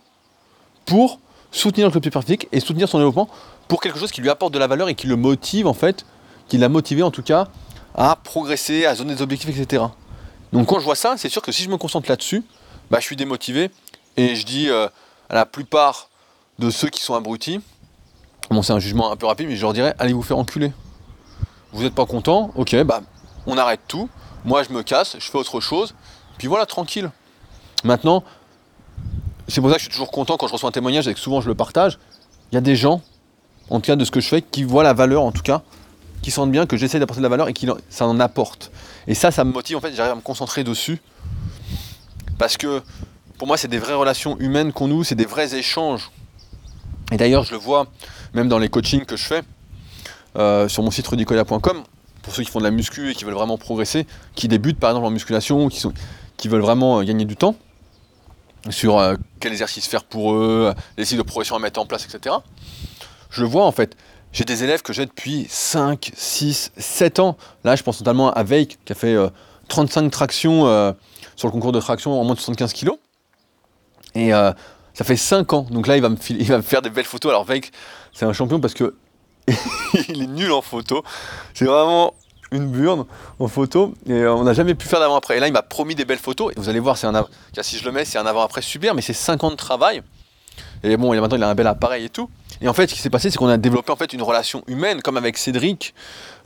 pour 0.85 1.21
soutenir 1.53 1.87
le 1.87 1.93
club 1.93 2.03
superphysique 2.03 2.49
et 2.51 2.61
soutenir 2.61 2.89
son 2.89 2.99
développement 2.99 3.29
pour 3.69 3.81
quelque 3.81 3.99
chose 3.99 4.11
qui 4.11 4.21
lui 4.21 4.31
apporte 4.31 4.53
de 4.53 4.59
la 4.59 4.67
valeur 4.67 4.89
et 4.89 4.95
qui 4.95 5.07
le 5.07 5.17
motive 5.17 5.67
en 5.67 5.75
fait 5.75 6.05
qui 6.49 6.59
l'a 6.59 6.69
motivé 6.69 7.03
en 7.03 7.11
tout 7.11 7.23
cas 7.23 7.49
à 7.95 8.17
progresser, 8.17 8.85
à 8.85 8.95
zoner 8.95 9.15
des 9.15 9.23
objectifs, 9.23 9.57
etc. 9.57 9.85
Donc 10.53 10.69
quand 10.69 10.79
je 10.81 10.85
vois 10.85 10.97
ça, 10.97 11.15
c'est 11.17 11.29
sûr 11.29 11.43
que 11.43 11.53
si 11.53 11.63
je 11.63 11.71
me 11.71 11.77
concentre 11.77 12.09
là-dessus, 12.09 12.43
bah, 12.91 12.99
je 13.01 13.05
suis 13.05 13.17
démotivé 13.17 13.71
et 14.17 14.35
je 14.35 14.45
dis 14.45 14.69
euh, 14.69 14.89
à 15.31 15.35
la 15.35 15.47
plupart 15.47 16.09
de 16.59 16.71
ceux 16.71 16.89
qui 16.89 17.03
sont 17.03 17.15
abrutis, 17.15 17.61
bon 18.51 18.63
c'est 18.63 18.73
un 18.73 18.79
jugement 18.79 19.13
un 19.13 19.17
peu 19.17 19.27
rapide, 19.27 19.49
mais 19.49 19.57
je 19.57 19.63
leur 19.63 19.73
dirais 19.73 19.95
allez 19.99 20.13
vous 20.13 20.23
faire 20.23 20.39
enculer. 20.39 20.73
Vous 21.73 21.83
n'êtes 21.83 21.95
pas 21.95 22.07
content, 22.07 22.51
ok, 22.55 22.83
bah 22.83 23.03
on 23.47 23.57
arrête 23.57 23.81
tout, 23.89 24.09
moi 24.45 24.63
je 24.63 24.73
me 24.73 24.83
casse, 24.83 25.17
je 25.19 25.31
fais 25.31 25.39
autre 25.39 25.61
chose, 25.61 25.95
puis 26.39 26.49
voilà, 26.49 26.67
tranquille. 26.67 27.11
Maintenant, 27.85 28.25
c'est 29.49 29.61
pour 29.61 29.71
ça 29.71 29.77
que 29.77 29.81
je 29.81 29.85
suis 29.87 29.93
toujours 29.93 30.11
content 30.11 30.37
quand 30.37 30.47
je 30.47 30.53
reçois 30.53 30.69
un 30.69 30.73
témoignage 30.73 31.09
et 31.09 31.15
que 31.15 31.21
souvent 31.21 31.41
je 31.41 31.49
le 31.49 31.55
partage. 31.55 31.99
Il 32.51 32.55
y 32.55 32.59
a 32.59 32.61
des 32.61 32.77
gens, 32.77 33.03
en 33.71 33.81
tout 33.81 33.87
cas 33.87 33.97
de 33.97 34.05
ce 34.05 34.11
que 34.11 34.21
je 34.21 34.29
fais, 34.29 34.43
qui 34.43 34.65
voient 34.65 34.83
la 34.85 34.93
valeur 34.93 35.23
en 35.23 35.33
tout 35.33 35.43
cas 35.43 35.63
qui 36.23 36.31
sentent 36.31 36.53
bien 36.53 36.67
que 36.67 36.77
j'essaie 36.77 36.99
d'apporter 36.99 37.21
de 37.21 37.25
la 37.25 37.29
valeur 37.29 37.49
et 37.49 37.53
que 37.53 37.67
ça 37.91 38.07
en 38.07 38.21
apporte. 38.21 38.71
Et 39.07 39.15
ça, 39.15 39.31
ça 39.31 39.45
me 39.45 39.53
motive, 39.53 39.77
en 39.77 39.81
fait, 39.81 39.93
j'arrive 39.93 40.13
à 40.13 40.17
me 40.17 40.21
concentrer 40.21 40.65
dessus. 40.65 41.01
Parce 42.39 42.57
que 42.57 42.81
pour 43.39 43.49
moi, 43.49 43.57
c'est 43.57 43.69
des 43.69 43.79
vraies 43.79 43.95
relations 43.95 44.39
humaines 44.39 44.73
qu'on 44.73 44.89
nous, 44.89 45.05
c'est 45.05 45.17
des 45.17 45.27
vrais 45.27 45.55
échanges. 45.55 46.11
Et 47.11 47.17
d'ailleurs, 47.17 47.43
je 47.43 47.51
le 47.51 47.59
vois 47.59 47.89
même 48.33 48.49
dans 48.49 48.59
les 48.59 48.69
coachings 48.69 49.05
que 49.05 49.17
je 49.17 49.25
fais 49.25 49.43
euh, 50.37 50.69
sur 50.69 50.83
mon 50.83 50.91
site 50.91 51.07
rudicoya.com, 51.09 51.83
pour 52.23 52.35
ceux 52.35 52.43
qui 52.43 52.51
font 52.51 52.61
de 52.61 52.65
la 52.65 52.71
muscu 52.71 53.11
et 53.11 53.15
qui 53.15 53.25
veulent 53.25 53.35
vraiment 53.35 53.59
progresser, 53.59 54.07
qui 54.35 54.49
débutent 54.49 54.79
par 54.79 54.91
exemple 54.91 55.07
en 55.07 55.11
musculation, 55.11 55.69
qui 55.69 55.81
sont... 55.81 55.93
qui 56.37 56.49
veulent 56.49 56.63
vraiment 56.63 57.01
euh, 57.01 57.05
gagner 57.05 57.25
du 57.25 57.37
temps 57.37 57.57
sur 58.71 58.99
euh, 58.99 59.17
quel 59.41 59.53
exercice 59.53 59.87
faire 59.87 60.05
pour 60.05 60.35
eux, 60.35 60.73
les 60.97 61.05
cycles 61.05 61.23
de 61.23 61.27
progression 61.27 61.57
à 61.57 61.59
mettre 61.59 61.81
en 61.81 61.87
place, 61.87 62.07
etc. 62.07 62.37
Je 63.31 63.43
le 63.43 63.49
vois 63.49 63.67
en 63.67 63.73
fait. 63.73 63.97
J'ai 64.33 64.45
des 64.45 64.65
élèves 64.65 64.83
que 64.83 64.93
j'ai 64.93 65.05
depuis 65.05 65.47
5, 65.51 66.13
6, 66.15 66.73
7 66.77 67.19
ans. 67.19 67.37
Là, 67.65 67.77
je 67.77 67.83
pense 67.83 68.01
notamment 68.01 68.33
à 68.33 68.43
Veik, 68.45 68.79
qui 68.85 68.93
a 68.93 68.95
fait 68.95 69.15
35 69.69 70.11
tractions 70.11 70.63
sur 71.37 71.49
le 71.49 71.53
concours 71.53 71.73
de 71.73 71.81
traction 71.81 72.19
en 72.19 72.25
moins 72.25 72.35
de 72.35 72.41
75 72.41 72.73
kg. 72.73 72.93
Et 74.15 74.31
ça 74.31 75.05
fait 75.05 75.17
5 75.17 75.53
ans. 75.53 75.67
Donc 75.71 75.87
là, 75.87 75.97
il 75.97 76.03
va 76.03 76.09
me, 76.09 76.17
il 76.31 76.47
va 76.47 76.57
me 76.57 76.63
faire 76.63 76.81
des 76.81 76.89
belles 76.89 77.05
photos. 77.05 77.31
Alors 77.31 77.45
Veik, 77.45 77.73
c'est 78.13 78.25
un 78.25 78.33
champion 78.33 78.61
parce 78.61 78.75
que 78.75 78.95
il 80.09 80.23
est 80.23 80.27
nul 80.27 80.53
en 80.53 80.63
photo. 80.63 81.03
C'est 81.55 81.65
vraiment 81.65 82.15
une 82.53 82.67
burne 82.67 83.07
en 83.39 83.49
photo 83.49 83.95
et 84.07 84.13
euh, 84.13 84.35
on 84.35 84.45
n'a 84.45 84.53
jamais 84.53 84.75
pu 84.75 84.87
faire 84.87 85.01
d'avant-après. 85.01 85.39
Et 85.39 85.41
là, 85.41 85.49
il 85.49 85.53
m'a 85.53 85.63
promis 85.63 85.95
des 85.95 86.05
belles 86.05 86.19
photos 86.19 86.53
et 86.53 86.61
vous 86.61 86.69
allez 86.69 86.81
voir, 86.81 86.97
c'est 86.97 87.07
un 87.07 87.27
si 87.63 87.79
je 87.79 87.85
le 87.85 87.93
mets, 87.93 88.05
c'est 88.05 88.19
un 88.19 88.27
avant-après 88.27 88.63
super, 88.63 88.95
mais 88.95 89.03
c'est 89.03 89.15
5 89.15 89.43
ans 89.45 89.51
de 89.51 89.57
travail. 89.57 90.03
Et 90.85 90.97
bon, 90.97 91.15
maintenant, 91.19 91.37
il 91.37 91.43
a 91.43 91.49
un 91.49 91.55
bel 91.55 91.67
appareil 91.67 92.05
et 92.05 92.09
tout. 92.09 92.29
Et 92.61 92.69
en 92.69 92.75
fait, 92.75 92.89
ce 92.89 92.95
qui 92.95 93.01
s'est 93.01 93.11
passé, 93.11 93.31
c'est 93.31 93.39
qu'on 93.39 93.49
a 93.49 93.57
développé 93.57 93.91
en 93.93 93.97
fait 93.97 94.13
une 94.13 94.23
relation 94.23 94.63
humaine, 94.67 95.01
comme 95.01 95.17
avec 95.17 95.39
Cédric, 95.39 95.95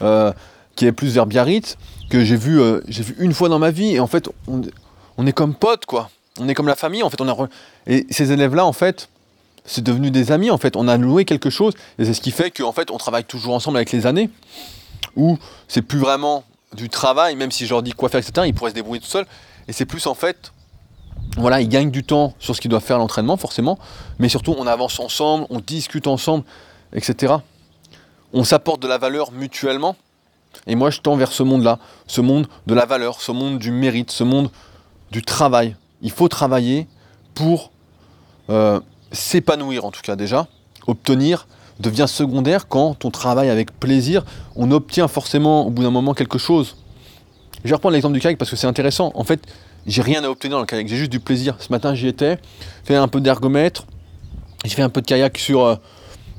euh, 0.02 0.32
qui 0.76 0.86
est 0.86 0.92
plus 0.92 1.14
vers 1.14 1.26
Biarritz, 1.26 1.76
que 2.10 2.24
j'ai 2.24 2.36
vu, 2.36 2.60
euh, 2.60 2.80
j'ai 2.88 3.02
vu 3.02 3.16
une 3.18 3.34
fois 3.34 3.48
dans 3.48 3.58
ma 3.58 3.70
vie. 3.70 3.96
Et 3.96 4.00
en 4.00 4.06
fait, 4.06 4.28
on, 4.46 4.62
on, 5.18 5.26
est 5.26 5.32
comme 5.32 5.54
potes, 5.54 5.86
quoi. 5.86 6.10
On 6.38 6.48
est 6.48 6.54
comme 6.54 6.68
la 6.68 6.76
famille. 6.76 7.02
En 7.02 7.10
fait, 7.10 7.20
on 7.20 7.28
a 7.28 7.48
et 7.86 8.06
ces 8.10 8.30
élèves-là, 8.32 8.64
en 8.64 8.72
fait, 8.72 9.08
c'est 9.66 9.82
devenu 9.82 10.10
des 10.10 10.32
amis 10.32 10.50
en 10.50 10.58
fait. 10.58 10.76
On 10.76 10.88
a 10.88 10.96
noué 10.98 11.24
quelque 11.24 11.50
chose 11.50 11.74
et 11.98 12.04
c'est 12.04 12.14
ce 12.14 12.20
qui 12.20 12.30
fait 12.30 12.50
qu'en 12.50 12.72
fait 12.72 12.90
on 12.90 12.98
travaille 12.98 13.24
toujours 13.24 13.54
ensemble 13.54 13.76
avec 13.76 13.92
les 13.92 14.06
années. 14.06 14.30
Où 15.16 15.38
c'est 15.66 15.82
plus 15.82 15.98
vraiment 15.98 16.44
du 16.74 16.88
travail, 16.88 17.36
même 17.36 17.50
si 17.50 17.66
je 17.66 17.70
leur 17.70 17.82
dis 17.82 17.92
quoi 17.92 18.08
faire, 18.08 18.20
etc. 18.20 18.46
Ils 18.46 18.54
pourraient 18.54 18.70
se 18.70 18.74
débrouiller 18.74 19.00
tout 19.00 19.06
seuls. 19.06 19.26
Et 19.68 19.72
c'est 19.72 19.86
plus 19.86 20.06
en 20.06 20.14
fait, 20.14 20.52
voilà, 21.36 21.60
ils 21.60 21.68
gagnent 21.68 21.90
du 21.90 22.04
temps 22.04 22.34
sur 22.38 22.54
ce 22.54 22.60
qu'ils 22.60 22.70
doivent 22.70 22.84
faire 22.84 22.98
l'entraînement 22.98 23.36
forcément, 23.36 23.78
mais 24.18 24.28
surtout 24.28 24.54
on 24.58 24.66
avance 24.66 25.00
ensemble, 25.00 25.46
on 25.50 25.60
discute 25.60 26.06
ensemble, 26.06 26.44
etc. 26.92 27.34
On 28.32 28.44
s'apporte 28.44 28.80
de 28.80 28.88
la 28.88 28.98
valeur 28.98 29.32
mutuellement. 29.32 29.96
Et 30.66 30.74
moi 30.74 30.90
je 30.90 31.00
tends 31.00 31.16
vers 31.16 31.32
ce 31.32 31.42
monde-là, 31.42 31.78
ce 32.06 32.20
monde 32.20 32.46
de 32.66 32.74
la 32.74 32.86
valeur, 32.86 33.20
ce 33.20 33.32
monde 33.32 33.58
du 33.58 33.70
mérite, 33.70 34.10
ce 34.10 34.24
monde 34.24 34.50
du 35.10 35.22
travail. 35.22 35.76
Il 36.02 36.10
faut 36.10 36.28
travailler 36.28 36.86
pour 37.34 37.70
euh, 38.48 38.80
s'épanouir 39.12 39.84
en 39.84 39.90
tout 39.90 40.02
cas 40.02 40.16
déjà, 40.16 40.48
obtenir 40.86 41.46
devient 41.80 42.06
secondaire 42.08 42.68
quand 42.68 43.04
on 43.04 43.10
travaille 43.10 43.50
avec 43.50 43.78
plaisir, 43.78 44.24
on 44.54 44.70
obtient 44.70 45.08
forcément 45.08 45.66
au 45.66 45.70
bout 45.70 45.82
d'un 45.82 45.90
moment 45.90 46.14
quelque 46.14 46.38
chose. 46.38 46.76
Je 47.64 47.68
vais 47.68 47.74
reprendre 47.74 47.94
l'exemple 47.94 48.14
du 48.14 48.20
kayak 48.20 48.38
parce 48.38 48.50
que 48.50 48.56
c'est 48.56 48.66
intéressant. 48.66 49.12
En 49.14 49.24
fait, 49.24 49.40
j'ai 49.86 50.02
rien 50.02 50.24
à 50.24 50.28
obtenir 50.28 50.56
dans 50.56 50.60
le 50.60 50.66
kayak, 50.66 50.88
j'ai 50.88 50.96
juste 50.96 51.10
du 51.10 51.20
plaisir. 51.20 51.56
Ce 51.58 51.70
matin, 51.70 51.94
j'y 51.94 52.08
étais, 52.08 52.38
fait 52.84 52.94
un 52.94 53.08
peu 53.08 53.20
d'ergomètre, 53.20 53.86
j'ai 54.64 54.74
fait 54.74 54.82
un 54.82 54.88
peu 54.88 55.00
de 55.00 55.06
kayak 55.06 55.36
sur, 55.38 55.64
euh, 55.64 55.76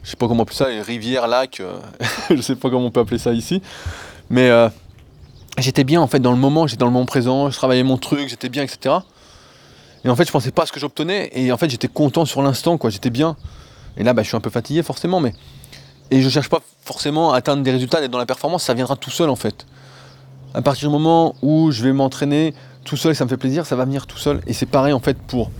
je 0.04 0.12
sais 0.12 0.18
pas 0.18 0.28
comment 0.28 0.42
on 0.42 0.44
appelle 0.44 0.56
ça, 0.56 0.70
les 0.70 0.82
rivières, 0.82 1.28
lacs, 1.28 1.60
euh, 1.60 1.80
je 2.30 2.42
sais 2.42 2.56
pas 2.56 2.70
comment 2.70 2.86
on 2.86 2.92
peut 2.92 3.02
appeler 3.02 3.20
ça 3.20 3.34
ici, 3.34 3.62
mais 4.30 4.50
euh, 4.50 4.70
j'étais 5.58 5.84
bien 5.84 6.02
en 6.02 6.08
fait 6.08 6.20
dans 6.20 6.32
le 6.32 6.38
moment, 6.38 6.68
j'étais 6.68 6.80
dans 6.80 6.88
le 6.88 6.92
moment 6.92 7.06
présent, 7.06 7.50
je 7.50 7.58
travaillais 7.58 7.84
mon 7.84 7.98
truc, 7.98 8.30
j'étais 8.30 8.50
bien, 8.50 8.64
etc. 8.64 8.96
Et 10.04 10.10
en 10.10 10.16
fait, 10.16 10.26
je 10.26 10.32
pensais 10.32 10.52
pas 10.52 10.64
à 10.64 10.66
ce 10.66 10.72
que 10.72 10.80
j'obtenais. 10.80 11.30
Et 11.34 11.52
en 11.52 11.58
fait, 11.58 11.70
j'étais 11.70 11.88
content 11.88 12.26
sur 12.26 12.42
l'instant, 12.42 12.78
quoi. 12.78 12.90
J'étais 12.90 13.10
bien. 13.10 13.36
Et 13.98 14.04
là, 14.04 14.14
bah, 14.14 14.24
je 14.24 14.28
suis 14.28 14.38
un 14.38 14.42
peu 14.42 14.50
fatigué, 14.50 14.84
forcément. 14.84 15.20
Mais 15.20 15.34
et 16.10 16.22
je 16.22 16.30
cherche 16.30 16.50
pas 16.50 16.62
forcément 16.84 17.34
à 17.34 17.38
atteindre 17.38 17.64
des 17.64 17.72
résultats, 17.72 18.00
d'être 18.00 18.12
dans 18.12 18.18
la 18.18 18.26
performance. 18.26 18.64
Ça 18.64 18.74
viendra 18.74 18.96
tout 18.96 19.10
seul, 19.10 19.30
en 19.30 19.36
fait. 19.36 19.66
À 20.54 20.62
partir 20.62 20.90
du 20.90 20.94
moment 20.94 21.36
où 21.42 21.72
je 21.72 21.84
vais 21.84 21.94
m'entraîner 21.94 22.54
tout 22.86 22.96
seul 22.98 23.12
et 23.12 23.16
ça 23.16 23.26
me 23.26 23.30
fait 23.30 23.38
plaisir, 23.38 23.66
ça 23.66 23.76
va 23.76 23.86
venir 23.86 24.08
tout 24.08 24.18
seul. 24.18 24.42
Et 24.48 24.54
c'est 24.54 24.66
pareil, 24.66 24.94
en 24.94 25.00
fait, 25.00 25.18
pour 25.18 25.52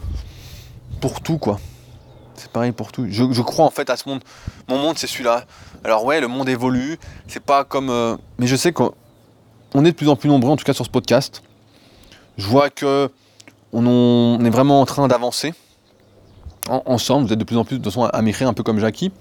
pour 1.00 1.22
tout, 1.22 1.38
quoi. 1.38 1.60
C'est 2.36 2.52
pareil 2.52 2.72
pour 2.72 2.92
tout. 2.92 3.08
Je, 3.10 3.42
crois 3.42 3.66
en 3.66 3.72
fait 3.72 3.90
à 3.90 3.98
ce 3.98 4.08
monde. 4.08 4.22
Mon 4.68 4.78
monde, 4.78 4.98
c'est 4.98 5.08
celui-là. 5.08 5.46
Alors 5.84 6.06
ouais, 6.06 6.22
le 6.22 6.28
monde 6.28 6.48
évolue. 6.48 7.00
C'est 7.28 7.44
pas 7.44 7.64
comme. 7.64 7.90
Euh, 7.90 8.16
mais 8.38 8.46
je 8.46 8.56
sais 8.56 8.72
qu'on 8.72 8.94
est 9.74 9.92
de 9.92 9.96
plus 9.96 10.08
en 10.08 10.16
plus 10.16 10.30
nombreux, 10.30 10.52
en 10.52 10.56
tout 10.56 10.64
cas 10.64 10.74
sur 10.74 10.86
ce 10.86 10.92
podcast. 10.92 11.42
Je 12.38 12.46
vois 12.46 12.70
que 12.70 13.10
on, 13.86 14.44
est 14.44 14.50
vraiment 14.50 14.82
en 14.82 14.86
train 14.86 15.08
d'avancer 15.08 15.54
ensemble. 16.70 17.28
Vous 17.28 17.34
êtes 17.34 17.40
de 17.40 17.44
plus 17.44 17.58
en 17.58 17.66
plus 17.66 17.80
de 17.80 17.90
façon 17.90 18.10
m'écrire 18.22 18.48
un 18.48 18.54
peu 18.54 18.64
comme 18.64 18.80
Jackie. 18.80 19.12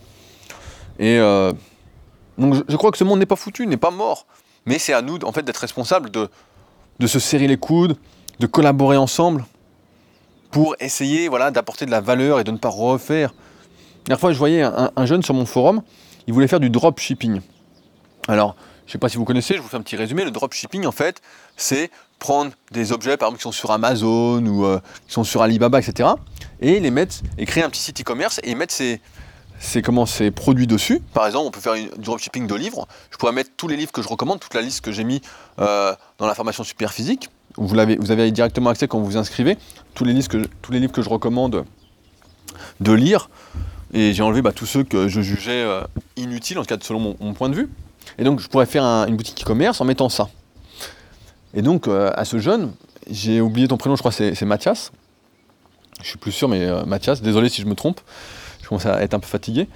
Et 0.98 1.18
euh, 1.18 1.52
donc 2.38 2.54
je, 2.68 2.76
crois 2.76 2.90
que 2.90 2.98
ce 2.98 3.04
monde 3.04 3.18
n'est 3.18 3.26
pas 3.26 3.36
foutu, 3.36 3.66
n'est 3.66 3.76
pas 3.76 3.90
mort. 3.90 4.26
Mais 4.64 4.78
c'est 4.78 4.92
à 4.92 5.02
nous 5.02 5.18
en 5.24 5.32
fait 5.32 5.42
d'être 5.42 5.58
responsables 5.58 6.10
de, 6.10 6.28
de 6.98 7.06
se 7.06 7.18
serrer 7.18 7.46
les 7.46 7.56
coudes, 7.56 7.96
de 8.40 8.46
collaborer 8.46 8.96
ensemble 8.96 9.44
pour 10.50 10.74
essayer 10.80 11.28
voilà, 11.28 11.50
d'apporter 11.50 11.86
de 11.86 11.90
la 11.90 12.00
valeur 12.00 12.40
et 12.40 12.44
de 12.44 12.50
ne 12.50 12.56
pas 12.56 12.68
refaire. 12.68 13.32
La 13.32 14.10
dernière 14.10 14.20
fois, 14.20 14.32
je 14.32 14.38
voyais 14.38 14.62
un, 14.62 14.90
un, 14.94 15.06
jeune 15.06 15.22
sur 15.22 15.34
mon 15.34 15.46
forum, 15.46 15.82
il 16.26 16.32
voulait 16.32 16.48
faire 16.48 16.60
du 16.60 16.70
dropshipping. 16.70 17.40
Alors, 18.28 18.56
je 18.86 18.90
ne 18.90 18.92
sais 18.92 18.98
pas 18.98 19.08
si 19.08 19.16
vous 19.16 19.24
connaissez, 19.24 19.54
je 19.56 19.60
vous 19.60 19.68
fais 19.68 19.76
un 19.76 19.82
petit 19.82 19.96
résumé. 19.96 20.24
Le 20.24 20.30
dropshipping, 20.30 20.86
en 20.86 20.92
fait, 20.92 21.20
c'est 21.56 21.90
prendre 22.18 22.52
des 22.72 22.92
objets, 22.92 23.16
par 23.16 23.28
exemple, 23.28 23.38
qui 23.38 23.42
sont 23.44 23.52
sur 23.52 23.70
Amazon 23.70 24.44
ou 24.44 24.64
euh, 24.64 24.80
qui 25.06 25.14
sont 25.14 25.24
sur 25.24 25.42
Alibaba, 25.42 25.80
etc. 25.80 26.10
Et 26.60 26.80
les 26.80 26.90
mettre 26.90 27.16
et 27.38 27.46
créer 27.46 27.62
un 27.62 27.70
petit 27.70 27.80
site 27.80 28.00
e-commerce 28.00 28.40
et 28.42 28.54
mettre 28.54 28.72
ces, 28.72 29.00
comment, 29.82 30.06
ces 30.06 30.30
produits 30.30 30.66
dessus. 30.66 31.00
Par 31.12 31.26
exemple, 31.26 31.46
on 31.46 31.50
peut 31.50 31.60
faire 31.60 31.74
du 31.74 31.88
dropshipping 31.98 32.46
de 32.46 32.54
livres. 32.54 32.86
Je 33.10 33.16
pourrais 33.16 33.32
mettre 33.32 33.50
tous 33.56 33.68
les 33.68 33.76
livres 33.76 33.92
que 33.92 34.02
je 34.02 34.08
recommande, 34.08 34.40
toute 34.40 34.54
la 34.54 34.62
liste 34.62 34.82
que 34.82 34.92
j'ai 34.92 35.04
mis 35.04 35.20
euh, 35.58 35.94
dans 36.18 36.26
la 36.26 36.34
formation 36.34 36.64
super 36.64 36.92
physique. 36.92 37.30
Vous, 37.56 37.78
avez, 37.78 37.96
vous 37.96 38.10
avez 38.10 38.30
directement 38.30 38.70
accès 38.70 38.88
quand 38.88 38.98
vous 38.98 39.06
vous 39.06 39.16
inscrivez. 39.16 39.56
Tous 39.94 40.04
les, 40.04 40.12
livres 40.12 40.28
que, 40.28 40.46
tous 40.62 40.72
les 40.72 40.80
livres 40.80 40.92
que 40.92 41.02
je 41.02 41.08
recommande 41.08 41.64
de 42.80 42.92
lire. 42.92 43.28
Et 43.92 44.12
j'ai 44.12 44.22
enlevé 44.22 44.42
bah, 44.42 44.52
tous 44.52 44.66
ceux 44.66 44.84
que 44.84 45.08
je 45.08 45.20
jugeais 45.20 45.62
euh, 45.62 45.82
inutiles, 46.16 46.58
en 46.58 46.62
tout 46.62 46.74
cas 46.74 46.82
selon 46.82 47.16
mon, 47.18 47.34
point 47.34 47.48
de 47.48 47.54
vue. 47.54 47.70
Et 48.18 48.24
donc 48.24 48.40
je 48.40 48.48
pourrais 48.48 48.66
faire 48.66 48.84
une 48.84 49.16
boutique 49.16 49.42
e-commerce 49.42 49.80
en 49.80 49.84
mettant 49.84 50.08
ça. 50.08 50.28
Et 51.54 51.62
donc, 51.62 51.88
euh, 51.88 52.10
à 52.14 52.24
ce 52.24 52.38
jeune, 52.38 52.72
j'ai 53.10 53.40
oublié 53.40 53.68
ton 53.68 53.76
prénom, 53.76 53.96
je 53.96 54.02
crois 54.02 54.12
c'est 54.12 54.40
Mathias. 54.42 54.92
Je 56.02 56.08
suis 56.08 56.18
plus 56.18 56.32
sûr, 56.32 56.48
mais 56.48 56.60
euh, 56.60 56.84
Mathias, 56.84 57.22
désolé 57.22 57.48
si 57.48 57.62
je 57.62 57.66
me 57.66 57.74
trompe. 57.74 58.00
Je 58.62 58.68
commence 58.68 58.86
à 58.86 59.02
être 59.02 59.14
un 59.14 59.20
peu 59.20 59.26
fatigué. 59.26 59.68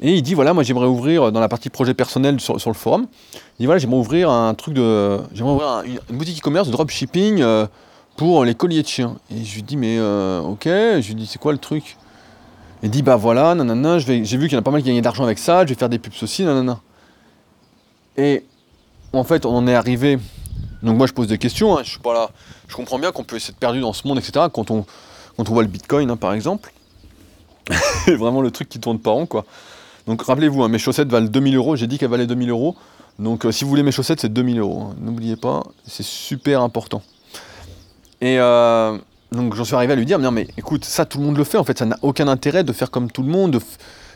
Et 0.00 0.14
il 0.14 0.22
dit 0.22 0.34
voilà, 0.34 0.54
moi 0.54 0.62
j'aimerais 0.62 0.86
ouvrir 0.86 1.24
euh, 1.24 1.30
dans 1.30 1.40
la 1.40 1.48
partie 1.48 1.70
projet 1.70 1.94
personnel 1.94 2.40
sur, 2.40 2.54
le 2.54 2.74
forum. 2.74 3.06
Il 3.34 3.60
dit 3.60 3.66
voilà, 3.66 3.78
j'aimerais 3.78 3.98
ouvrir 3.98 4.30
un 4.30 4.54
truc 4.54 4.74
de. 4.74 5.18
J'aimerais 5.32 5.52
ouvrir 5.52 5.82
une, 6.10 6.16
boutique 6.16 6.38
e-commerce 6.38 6.66
de 6.66 6.72
dropshipping 6.72 7.44
pour 8.16 8.44
les 8.44 8.54
colliers 8.54 8.82
de 8.82 8.88
chiens. 8.88 9.16
Et 9.30 9.44
je 9.44 9.54
lui 9.54 9.62
dis 9.62 9.76
mais 9.76 10.00
ok, 10.00 10.64
je 10.64 11.06
lui 11.06 11.14
dis 11.14 11.26
c'est 11.26 11.38
quoi 11.38 11.52
le 11.52 11.58
truc? 11.58 11.96
Il 12.82 12.90
dit 12.90 13.02
bah 13.02 13.16
voilà, 13.16 13.54
nanana, 13.54 13.98
j'ai 13.98 14.22
vu 14.22 14.48
qu'il 14.48 14.52
y 14.52 14.56
en 14.56 14.60
a 14.60 14.62
pas 14.62 14.70
mal 14.70 14.82
qui 14.82 14.88
gagnaient 14.88 15.02
d'argent 15.02 15.24
avec 15.24 15.38
ça, 15.38 15.64
je 15.64 15.70
vais 15.70 15.74
faire 15.74 15.88
des 15.88 15.98
pubs 15.98 16.12
aussi, 16.22 16.44
nanana. 16.44 16.80
Et 18.16 18.44
en 19.12 19.24
fait, 19.24 19.46
on 19.46 19.56
en 19.56 19.66
est 19.66 19.74
arrivé 19.74 20.18
donc 20.82 20.96
moi 20.96 21.06
je 21.06 21.12
pose 21.12 21.26
des 21.28 21.38
questions, 21.38 21.76
hein, 21.76 21.82
je 21.84 21.90
suis 21.90 21.98
pas 21.98 22.14
là. 22.14 22.30
Je 22.68 22.76
comprends 22.76 22.98
bien 22.98 23.12
qu'on 23.12 23.24
peut 23.24 23.36
être 23.36 23.56
perdu 23.56 23.80
dans 23.80 23.92
ce 23.92 24.06
monde, 24.06 24.18
etc. 24.18 24.46
Quand 24.52 24.70
on, 24.70 24.84
quand 25.36 25.48
on 25.48 25.52
voit 25.52 25.62
le 25.62 25.68
Bitcoin, 25.68 26.10
hein, 26.10 26.16
par 26.16 26.32
exemple. 26.32 26.72
vraiment 28.06 28.40
le 28.40 28.50
truc 28.50 28.68
qui 28.68 28.80
tourne 28.80 28.98
pas 28.98 29.10
rond, 29.10 29.26
quoi. 29.26 29.44
Donc 30.06 30.22
rappelez-vous, 30.22 30.62
hein, 30.62 30.68
mes 30.68 30.78
chaussettes 30.78 31.08
valent 31.08 31.26
2000 31.26 31.56
euros. 31.56 31.76
J'ai 31.76 31.86
dit 31.86 31.98
qu'elles 31.98 32.08
valaient 32.08 32.26
2000 32.26 32.50
euros. 32.50 32.76
Donc 33.18 33.44
euh, 33.44 33.52
si 33.52 33.64
vous 33.64 33.70
voulez 33.70 33.82
mes 33.82 33.92
chaussettes, 33.92 34.20
c'est 34.20 34.32
2000 34.32 34.58
euros. 34.60 34.92
N'oubliez 35.00 35.36
pas, 35.36 35.64
c'est 35.86 36.04
super 36.04 36.62
important. 36.62 37.02
Et 38.20 38.38
euh, 38.38 38.96
donc 39.32 39.54
j'en 39.54 39.64
suis 39.64 39.74
arrivé 39.74 39.92
à 39.92 39.96
lui 39.96 40.06
dire, 40.06 40.18
non 40.18 40.30
mais 40.30 40.48
écoute, 40.56 40.84
ça 40.84 41.04
tout 41.04 41.18
le 41.18 41.24
monde 41.24 41.36
le 41.36 41.44
fait 41.44 41.58
en 41.58 41.64
fait, 41.64 41.78
ça 41.78 41.84
n'a 41.84 41.98
aucun 42.02 42.28
intérêt 42.28 42.64
de 42.64 42.72
faire 42.72 42.90
comme 42.90 43.10
tout 43.10 43.22
le 43.22 43.28
monde. 43.28 43.60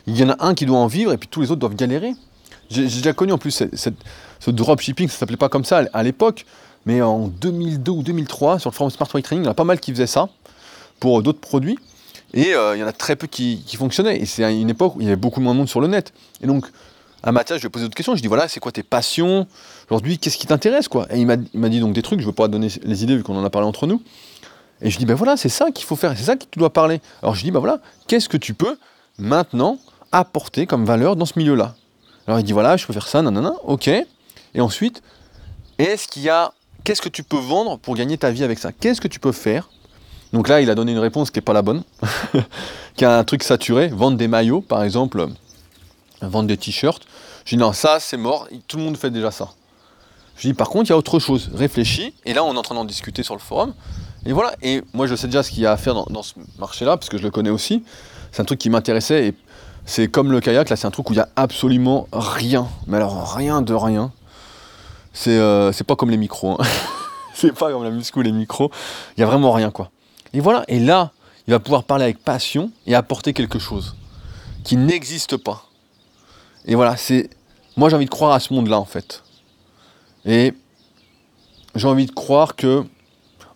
Il 0.07 0.17
y 0.17 0.23
en 0.23 0.29
a 0.29 0.45
un 0.45 0.53
qui 0.53 0.65
doit 0.65 0.79
en 0.79 0.87
vivre 0.87 1.13
et 1.13 1.17
puis 1.17 1.29
tous 1.29 1.41
les 1.41 1.51
autres 1.51 1.59
doivent 1.59 1.75
galérer. 1.75 2.13
J'ai 2.69 2.83
déjà 2.83 3.13
connu 3.13 3.31
en 3.33 3.37
plus 3.37 3.63
ce 3.73 4.51
dropshipping, 4.51 5.07
ça 5.09 5.19
s'appelait 5.19 5.37
pas 5.37 5.49
comme 5.49 5.65
ça 5.65 5.83
à 5.93 6.03
l'époque, 6.03 6.45
mais 6.85 7.01
en 7.01 7.27
2002 7.27 7.91
ou 7.91 8.03
2003, 8.03 8.59
sur 8.59 8.69
le 8.69 8.75
forum 8.75 8.91
Smart 8.91 9.07
Weight 9.13 9.25
Training, 9.25 9.43
il 9.43 9.45
y 9.45 9.49
en 9.49 9.51
a 9.51 9.55
pas 9.55 9.63
mal 9.63 9.79
qui 9.79 9.91
faisaient 9.91 10.07
ça 10.07 10.29
pour 10.99 11.21
d'autres 11.21 11.39
produits. 11.39 11.77
Et 12.33 12.55
euh, 12.55 12.75
il 12.75 12.79
y 12.79 12.83
en 12.83 12.87
a 12.87 12.93
très 12.93 13.15
peu 13.15 13.27
qui, 13.27 13.63
fonctionnaient. 13.77 14.17
Et 14.17 14.25
c'est 14.25 14.59
une 14.59 14.69
époque 14.69 14.95
où 14.95 15.01
il 15.01 15.05
y 15.05 15.07
avait 15.07 15.15
beaucoup 15.15 15.39
moins 15.39 15.53
de 15.53 15.59
monde 15.59 15.69
sur 15.69 15.81
le 15.81 15.87
net. 15.87 16.13
Et 16.41 16.47
donc, 16.47 16.65
à 17.21 17.31
Mathias, 17.31 17.59
je 17.59 17.63
lui 17.63 17.67
ai 17.67 17.69
posé 17.69 17.85
d'autres 17.85 17.95
questions. 17.95 18.13
Je 18.13 18.17
lui 18.17 18.21
ai 18.21 18.23
dit 18.23 18.27
voilà, 18.27 18.47
c'est 18.47 18.59
quoi 18.59 18.71
tes 18.71 18.83
passions 18.83 19.47
Aujourd'hui, 19.89 20.17
qu'est-ce 20.17 20.37
qui 20.37 20.47
t'intéresse 20.47 20.87
quoi? 20.87 21.07
Et 21.11 21.19
il 21.19 21.27
m'a 21.27 21.69
dit 21.69 21.79
donc 21.79 21.93
des 21.93 22.01
trucs, 22.01 22.19
je 22.19 22.25
ne 22.25 22.29
veux 22.29 22.35
pas 22.35 22.47
donner 22.47 22.69
les 22.83 23.03
idées 23.03 23.15
vu 23.15 23.23
qu'on 23.23 23.37
en 23.37 23.45
a 23.45 23.49
parlé 23.49 23.67
entre 23.67 23.87
nous. 23.87 24.01
Et 24.81 24.89
je 24.89 24.97
lui 24.97 25.03
ai 25.03 25.05
dit 25.05 25.05
ben 25.05 25.15
voilà, 25.15 25.37
c'est 25.37 25.49
ça 25.49 25.71
qu'il 25.71 25.85
faut 25.85 25.95
faire, 25.95 26.17
c'est 26.17 26.23
ça 26.23 26.35
que 26.35 26.45
tu 26.49 26.59
dois 26.59 26.73
parler. 26.73 26.99
Alors 27.21 27.35
je 27.35 27.41
lui 27.41 27.47
ai 27.47 27.51
dit 27.51 27.53
ben 27.53 27.59
voilà, 27.59 27.79
qu'est-ce 28.07 28.27
que 28.27 28.37
tu 28.37 28.53
peux 28.53 28.77
maintenant 29.19 29.77
apporter 30.11 30.65
comme 30.65 30.85
valeur 30.85 31.15
dans 31.15 31.25
ce 31.25 31.33
milieu-là? 31.37 31.75
Alors 32.27 32.39
il 32.39 32.43
dit 32.43 32.53
voilà, 32.53 32.77
je 32.77 32.85
peux 32.85 32.93
faire 32.93 33.07
ça, 33.07 33.21
nanana, 33.21 33.53
ok. 33.63 33.87
Et 33.87 34.61
ensuite, 34.61 35.01
est-ce 35.77 36.07
qu'il 36.07 36.23
y 36.23 36.29
a. 36.29 36.53
Qu'est-ce 36.83 37.01
que 37.01 37.09
tu 37.09 37.23
peux 37.23 37.37
vendre 37.37 37.77
pour 37.77 37.95
gagner 37.95 38.17
ta 38.17 38.29
vie 38.31 38.43
avec 38.43 38.59
ça? 38.59 38.71
Qu'est-ce 38.73 38.99
que 38.99 39.07
tu 39.07 39.19
peux 39.19 39.31
faire? 39.31 39.69
Donc 40.33 40.49
là, 40.49 40.59
il 40.59 40.69
a 40.69 40.75
donné 40.75 40.91
une 40.91 40.99
réponse 40.99 41.31
qui 41.31 41.37
n'est 41.37 41.43
pas 41.43 41.53
la 41.53 41.61
bonne, 41.61 41.83
qui 42.95 43.05
a 43.05 43.19
un 43.19 43.23
truc 43.23 43.43
saturé, 43.43 43.87
vendre 43.87 44.17
des 44.17 44.27
maillots, 44.27 44.61
par 44.61 44.83
exemple, 44.83 45.27
vendre 46.21 46.47
des 46.47 46.57
t-shirts. 46.57 47.03
Je 47.45 47.51
dis 47.51 47.57
non, 47.57 47.71
ça 47.71 47.99
c'est 47.99 48.17
mort, 48.17 48.47
tout 48.67 48.77
le 48.77 48.83
monde 48.83 48.97
fait 48.97 49.11
déjà 49.11 49.31
ça. 49.31 49.49
Je 50.35 50.47
dis 50.47 50.53
par 50.53 50.69
contre, 50.69 50.89
il 50.89 50.89
y 50.89 50.93
a 50.93 50.97
autre 50.97 51.19
chose, 51.19 51.51
réfléchis. 51.53 52.13
Et 52.25 52.33
là, 52.33 52.43
on 52.43 52.53
est 52.53 52.57
en 52.57 52.63
train 52.63 52.75
d'en 52.75 52.85
discuter 52.85 53.23
sur 53.23 53.35
le 53.35 53.39
forum. 53.39 53.73
Et 54.25 54.31
voilà, 54.31 54.53
et 54.61 54.81
moi 54.93 55.05
je 55.05 55.15
sais 55.15 55.27
déjà 55.27 55.43
ce 55.43 55.51
qu'il 55.51 55.63
y 55.63 55.65
a 55.65 55.71
à 55.71 55.77
faire 55.77 55.93
dans, 55.93 56.23
ce 56.23 56.33
marché-là, 56.57 56.97
parce 56.97 57.09
que 57.09 57.17
je 57.17 57.23
le 57.23 57.31
connais 57.31 57.49
aussi. 57.49 57.83
C'est 58.31 58.41
un 58.41 58.45
truc 58.45 58.59
qui 58.59 58.69
m'intéressait, 58.69 59.33
c'est 59.85 60.07
comme 60.07 60.31
le 60.31 60.39
kayak, 60.39 60.69
là 60.69 60.75
c'est 60.75 60.87
un 60.87 60.91
truc 60.91 61.09
où 61.09 61.13
il 61.13 61.17
y 61.17 61.19
a 61.19 61.29
absolument 61.35 62.07
rien. 62.11 62.67
Mais 62.87 62.97
alors 62.97 63.33
rien 63.33 63.61
de 63.61 63.73
rien. 63.73 64.11
C'est 65.13 65.37
euh, 65.37 65.71
pas 65.85 65.95
comme 65.95 66.09
les 66.09 66.17
micros. 66.17 66.57
Hein. 66.59 66.65
c'est 67.33 67.53
pas 67.53 67.71
comme 67.71 67.83
la 67.83 67.91
muscu 67.91 68.23
les 68.23 68.31
micros. 68.31 68.71
Il 69.17 69.21
y 69.21 69.23
a 69.23 69.27
vraiment 69.27 69.51
rien 69.51 69.71
quoi. 69.71 69.91
Et 70.33 70.39
voilà, 70.39 70.63
et 70.67 70.79
là, 70.79 71.11
il 71.47 71.51
va 71.51 71.59
pouvoir 71.59 71.83
parler 71.83 72.05
avec 72.05 72.23
passion 72.23 72.71
et 72.87 72.95
apporter 72.95 73.33
quelque 73.33 73.59
chose 73.59 73.95
qui 74.63 74.77
n'existe 74.77 75.37
pas. 75.37 75.65
Et 76.65 76.75
voilà, 76.75 76.97
c'est. 76.97 77.29
Moi 77.75 77.89
j'ai 77.89 77.95
envie 77.95 78.05
de 78.05 78.09
croire 78.09 78.31
à 78.33 78.39
ce 78.39 78.53
monde-là 78.53 78.79
en 78.79 78.85
fait. 78.85 79.23
Et 80.25 80.53
j'ai 81.75 81.87
envie 81.87 82.05
de 82.05 82.11
croire 82.11 82.55
que 82.55 82.85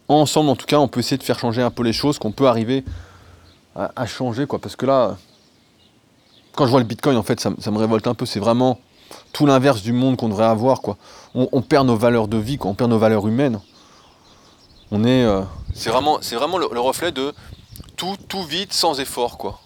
ensemble, 0.08 0.50
en 0.50 0.56
tout 0.56 0.66
cas, 0.66 0.80
on 0.80 0.88
peut 0.88 1.00
essayer 1.00 1.18
de 1.18 1.24
faire 1.24 1.40
changer 1.40 1.62
un 1.62 1.72
peu 1.72 1.84
les 1.84 1.94
choses, 1.94 2.20
qu'on 2.20 2.32
peut 2.32 2.48
arriver 2.48 2.84
à, 3.76 4.06
changer, 4.08 4.48
quoi. 4.48 4.60
Parce 4.60 4.76
que 4.76 4.86
là, 4.86 5.18
quand 6.58 6.66
je 6.66 6.72
vois 6.72 6.80
le 6.80 6.86
Bitcoin, 6.86 7.16
en 7.16 7.24
fait, 7.24 7.40
ça, 7.40 7.50
me 7.50 7.78
révolte 7.78 8.08
un 8.08 8.14
peu. 8.14 8.26
C'est 8.26 8.40
vraiment 8.40 8.80
tout 9.32 9.46
l'inverse 9.46 9.82
du 9.82 9.94
monde 9.94 10.18
qu'on 10.18 10.30
devrait 10.30 10.46
avoir, 10.46 10.82
quoi. 10.82 10.98
On, 11.34 11.62
perd 11.62 11.88
nos 11.88 11.96
valeurs 11.96 12.28
de 12.28 12.38
vie, 12.38 12.58
quoi. 12.58 12.72
On 12.72 12.74
perd 12.74 12.90
nos 12.90 13.00
valeurs 13.00 13.28
humaines. 13.28 13.62
On 14.92 15.04
est, 15.04 15.24
euh, 15.24 15.42
c'est 15.74 15.90
vraiment, 15.90 16.18
c'est 16.22 16.36
vraiment 16.36 16.58
le, 16.58 16.80
reflet 16.80 17.12
de 17.12 17.34
tout, 17.96 18.16
tout 18.28 18.44
vite, 18.44 18.74
sans 18.74 19.00
effort, 19.00 19.38
quoi. 19.38 19.60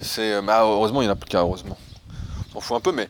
C'est, 0.00 0.34
euh, 0.34 0.42
bah, 0.42 0.62
heureusement, 0.62 1.02
il 1.02 1.04
n'y 1.04 1.10
en 1.10 1.12
a 1.12 1.16
plus 1.16 1.28
qu'à, 1.28 1.40
heureusement. 1.40 1.76
On 2.50 2.54
s'en 2.54 2.60
fout 2.60 2.76
un 2.76 2.80
peu, 2.80 2.92
mais 2.92 3.08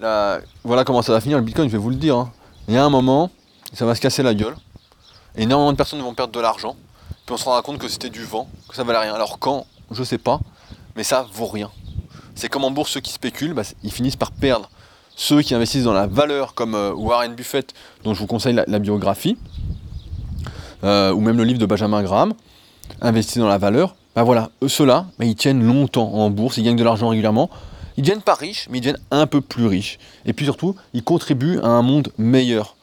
là, 0.00 0.40
voilà 0.64 0.84
comment 0.84 1.02
ça 1.02 1.12
va 1.12 1.20
finir 1.20 1.38
le 1.38 1.44
Bitcoin. 1.44 1.68
Je 1.68 1.72
vais 1.72 1.82
vous 1.82 1.90
le 1.90 1.96
dire. 1.96 2.16
Hein. 2.16 2.32
Il 2.68 2.74
y 2.74 2.76
a 2.76 2.84
un 2.84 2.90
moment, 2.90 3.30
ça 3.72 3.84
va 3.84 3.94
se 3.94 4.00
casser 4.00 4.22
la 4.22 4.34
gueule 4.34 4.54
énormément 5.36 5.72
de 5.72 5.76
personnes 5.76 6.00
vont 6.00 6.14
perdre 6.14 6.32
de 6.32 6.40
l'argent, 6.40 6.76
puis 7.26 7.34
on 7.34 7.36
se 7.36 7.44
rendra 7.44 7.62
compte 7.62 7.78
que 7.78 7.88
c'était 7.88 8.10
du 8.10 8.24
vent, 8.24 8.48
que 8.68 8.74
ça 8.74 8.84
valait 8.84 8.98
rien. 8.98 9.14
Alors 9.14 9.38
quand, 9.38 9.66
je 9.90 10.02
sais 10.02 10.18
pas, 10.18 10.40
mais 10.96 11.04
ça 11.04 11.26
vaut 11.32 11.46
rien. 11.46 11.70
C'est 12.40 12.48
comme 12.48 12.64
en 12.64 12.70
bourse, 12.70 12.92
ceux 12.92 13.00
qui 13.00 13.12
spéculent, 13.12 13.52
bah, 13.52 13.64
ils 13.84 13.92
finissent 13.92 14.16
par 14.16 14.32
perdre. 14.32 14.70
Ceux 15.14 15.42
qui 15.42 15.54
investissent 15.54 15.84
dans 15.84 15.92
la 15.92 16.06
valeur, 16.06 16.54
comme 16.54 16.74
euh, 16.74 16.90
Warren 16.94 17.34
Buffett, 17.34 17.74
dont 18.02 18.14
je 18.14 18.20
vous 18.20 18.26
conseille 18.26 18.54
la, 18.66 18.78
biographie, 18.78 19.36
euh, 20.82 21.12
ou 21.12 21.20
même 21.20 21.36
le 21.36 21.44
livre 21.44 21.58
de 21.58 21.66
Benjamin 21.66 22.02
Graham, 22.02 22.32
investissent 23.02 23.42
dans 23.42 23.46
la 23.46 23.58
valeur, 23.58 23.94
bah 24.16 24.22
voilà, 24.22 24.48
eux, 24.62 24.68
ceux-là, 24.68 25.04
bah, 25.18 25.26
ils 25.26 25.34
tiennent 25.34 25.62
longtemps 25.62 26.14
en 26.14 26.30
bourse, 26.30 26.56
ils 26.56 26.64
gagnent 26.64 26.78
de 26.78 26.82
l'argent 26.82 27.10
régulièrement. 27.10 27.50
Ils 27.98 28.04
deviennent 28.04 28.22
pas 28.22 28.36
riches, 28.36 28.68
mais 28.70 28.78
ils 28.78 28.80
deviennent 28.80 29.04
un 29.10 29.26
peu 29.26 29.42
plus 29.42 29.66
riches. 29.66 29.98
Et 30.24 30.32
puis 30.32 30.46
surtout, 30.46 30.74
ils 30.94 31.04
contribuent 31.04 31.58
à 31.58 31.68
un 31.68 31.82
monde 31.82 32.10
meilleur. 32.16 32.74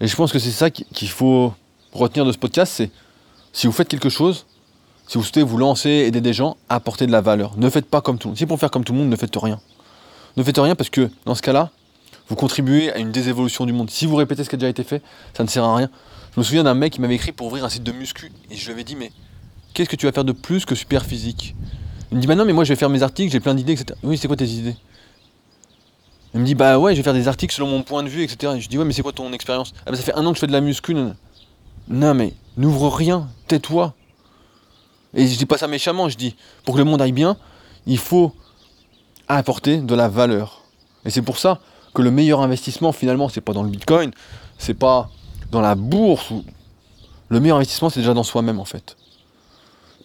Et 0.00 0.06
je 0.06 0.16
pense 0.16 0.32
que 0.32 0.38
c'est 0.38 0.50
ça 0.50 0.70
qu'il 0.70 1.10
faut 1.10 1.52
retenir 1.92 2.24
de 2.24 2.32
ce 2.32 2.38
podcast, 2.38 2.72
c'est 2.74 2.90
si 3.52 3.66
vous 3.66 3.72
faites 3.74 3.88
quelque 3.88 4.08
chose, 4.08 4.46
si 5.06 5.18
vous 5.18 5.24
souhaitez 5.24 5.42
vous 5.42 5.58
lancer, 5.58 5.90
aider 5.90 6.20
des 6.20 6.32
gens, 6.32 6.56
apportez 6.68 7.06
de 7.06 7.12
la 7.12 7.20
valeur. 7.20 7.56
Ne 7.56 7.68
faites 7.68 7.86
pas 7.86 8.00
comme 8.00 8.18
tout 8.18 8.28
le 8.28 8.30
monde. 8.30 8.38
Si 8.38 8.46
pour 8.46 8.58
faire 8.58 8.70
comme 8.70 8.84
tout 8.84 8.92
le 8.92 8.98
monde, 8.98 9.08
ne 9.08 9.16
faites 9.16 9.36
rien. 9.36 9.60
Ne 10.36 10.42
faites 10.42 10.58
rien 10.58 10.74
parce 10.74 10.90
que 10.90 11.10
dans 11.26 11.34
ce 11.34 11.42
cas-là, 11.42 11.70
vous 12.28 12.36
contribuez 12.36 12.90
à 12.90 12.98
une 12.98 13.12
désévolution 13.12 13.66
du 13.66 13.72
monde. 13.72 13.90
Si 13.90 14.06
vous 14.06 14.16
répétez 14.16 14.44
ce 14.44 14.48
qui 14.48 14.54
a 14.54 14.58
déjà 14.58 14.70
été 14.70 14.82
fait, 14.82 15.02
ça 15.36 15.44
ne 15.44 15.48
sert 15.48 15.62
à 15.62 15.76
rien. 15.76 15.90
Je 16.34 16.40
me 16.40 16.44
souviens 16.44 16.64
d'un 16.64 16.74
mec 16.74 16.94
qui 16.94 17.00
m'avait 17.00 17.14
écrit 17.14 17.32
pour 17.32 17.46
ouvrir 17.46 17.64
un 17.64 17.68
site 17.68 17.84
de 17.84 17.92
muscu 17.92 18.32
et 18.50 18.56
je 18.56 18.64
lui 18.64 18.72
avais 18.72 18.82
dit 18.82 18.96
mais 18.96 19.12
qu'est-ce 19.72 19.88
que 19.88 19.96
tu 19.96 20.06
vas 20.06 20.12
faire 20.12 20.24
de 20.24 20.32
plus 20.32 20.64
que 20.64 20.74
super 20.74 21.04
physique? 21.04 21.54
Il 22.10 22.16
me 22.16 22.20
dit 22.20 22.26
bah 22.26 22.34
non 22.34 22.44
mais 22.44 22.52
moi 22.52 22.64
je 22.64 22.70
vais 22.70 22.76
faire 22.76 22.90
mes 22.90 23.02
articles, 23.02 23.30
j'ai 23.30 23.40
plein 23.40 23.54
d'idées, 23.54 23.74
etc. 23.74 23.98
Oui 24.02 24.18
c'est 24.18 24.26
quoi 24.26 24.36
tes 24.36 24.48
idées? 24.48 24.76
Il 26.32 26.40
me 26.40 26.46
dit 26.46 26.56
bah 26.56 26.78
ouais 26.78 26.92
je 26.92 26.96
vais 26.96 27.04
faire 27.04 27.14
des 27.14 27.28
articles 27.28 27.54
selon 27.54 27.68
mon 27.68 27.82
point 27.82 28.02
de 28.02 28.08
vue, 28.08 28.24
etc. 28.24 28.54
Et 28.56 28.60
je 28.60 28.68
dis 28.68 28.78
ouais 28.78 28.84
mais 28.84 28.92
c'est 28.92 29.02
quoi 29.02 29.12
ton 29.12 29.32
expérience? 29.32 29.72
Ah 29.86 29.92
bah 29.92 29.96
ça 29.96 30.02
fait 30.02 30.14
un 30.14 30.26
an 30.26 30.30
que 30.30 30.36
je 30.36 30.40
fais 30.40 30.48
de 30.48 30.52
la 30.52 30.60
muscu. 30.60 30.96
Non 31.88 32.14
mais, 32.14 32.34
n'ouvre 32.56 32.88
rien, 32.88 33.28
tais-toi. 33.46 33.94
Et 35.14 35.26
je 35.26 35.36
dis 35.36 35.46
pas 35.46 35.58
ça 35.58 35.68
méchamment, 35.68 36.08
je 36.08 36.16
dis, 36.16 36.34
pour 36.64 36.74
que 36.74 36.78
le 36.78 36.84
monde 36.84 37.00
aille 37.00 37.12
bien, 37.12 37.36
il 37.86 37.98
faut 37.98 38.32
apporter 39.28 39.78
de 39.78 39.94
la 39.94 40.08
valeur. 40.08 40.62
Et 41.04 41.10
c'est 41.10 41.22
pour 41.22 41.38
ça 41.38 41.60
que 41.94 42.02
le 42.02 42.10
meilleur 42.10 42.40
investissement, 42.40 42.92
finalement, 42.92 43.28
c'est 43.28 43.40
pas 43.40 43.52
dans 43.52 43.62
le 43.62 43.70
bitcoin, 43.70 44.10
c'est 44.58 44.74
pas 44.74 45.10
dans 45.50 45.60
la 45.60 45.74
bourse. 45.74 46.32
Le 47.28 47.40
meilleur 47.40 47.58
investissement, 47.58 47.90
c'est 47.90 48.00
déjà 48.00 48.14
dans 48.14 48.24
soi-même, 48.24 48.58
en 48.58 48.64
fait. 48.64 48.96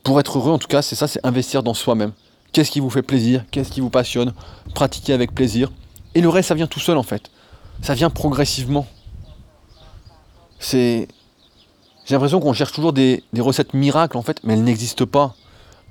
Pour 0.03 0.19
être 0.19 0.37
heureux, 0.37 0.51
en 0.51 0.59
tout 0.59 0.67
cas, 0.67 0.81
c'est 0.81 0.95
ça, 0.95 1.07
c'est 1.07 1.25
investir 1.25 1.63
dans 1.63 1.73
soi-même. 1.73 2.11
Qu'est-ce 2.51 2.71
qui 2.71 2.79
vous 2.79 2.89
fait 2.89 3.01
plaisir? 3.01 3.45
Qu'est-ce 3.51 3.71
qui 3.71 3.81
vous 3.81 3.89
passionne? 3.89 4.33
Pratiquer 4.73 5.13
avec 5.13 5.33
plaisir. 5.33 5.71
Et 6.15 6.21
le 6.21 6.29
reste, 6.29 6.49
ça 6.49 6.55
vient 6.55 6.67
tout 6.67 6.79
seul, 6.79 6.97
en 6.97 7.03
fait. 7.03 7.31
Ça 7.81 7.93
vient 7.93 8.09
progressivement. 8.09 8.87
C'est 10.59 11.07
j'ai 12.09 12.15
l'impression 12.15 12.39
qu'on 12.39 12.53
cherche 12.53 12.71
toujours 12.71 12.91
des, 12.91 13.23
recettes 13.37 13.75
miracles 13.75 14.17
en 14.17 14.23
fait, 14.23 14.39
mais 14.43 14.53
elles 14.53 14.63
n'existent 14.63 15.05
pas. 15.05 15.35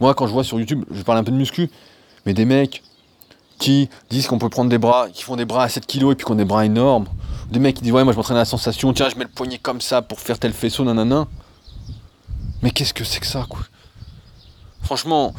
Moi, 0.01 0.15
quand 0.15 0.27
je 0.27 0.33
vois 0.33 0.43
sur 0.43 0.59
YouTube, 0.59 0.85
je 0.91 1.03
parle 1.03 1.19
un 1.19 1.23
peu 1.23 1.31
de 1.31 1.37
muscu, 1.37 1.71
mais 2.27 2.35
des 2.35 2.45
mecs 2.45 2.83
qui 3.61 3.89
disent 4.11 4.27
qu'on 4.27 4.41
peut 4.41 4.49
prendre 4.49 4.69
des 4.69 4.79
bras, 4.79 5.09
qui 5.11 5.23
font 5.23 5.37
des 5.37 5.45
bras 5.45 5.63
à 5.63 5.69
7 5.69 5.87
kg 5.87 6.11
et 6.11 6.15
puis 6.17 6.25
qu'on 6.25 6.35
des 6.35 6.45
bras 6.45 6.67
énormes. 6.67 7.07
Des 7.53 7.61
mecs 7.61 7.77
qui 7.77 7.83
disent 7.83 7.93
ouais 7.93 8.03
moi 8.03 8.13
je 8.13 8.17
m'entraîne 8.17 8.37
à 8.37 8.41
la 8.41 8.47
sensation, 8.47 8.93
tiens 8.93 9.09
je 9.09 9.15
mets 9.15 9.27
le 9.27 9.31
poignet 9.31 9.59
comme 9.59 9.81
ça 9.81 10.03
pour 10.03 10.19
faire 10.19 10.41
tel 10.41 10.53
faisceau, 10.53 10.83
nanana. 10.83 11.29
Mais 12.63 12.73
qu'est-ce 12.73 12.95
que 12.95 13.05
c'est 13.05 13.21
que 13.21 13.27
ça 13.27 13.47
quoi? 13.49 13.61
Franchement, 14.83 15.35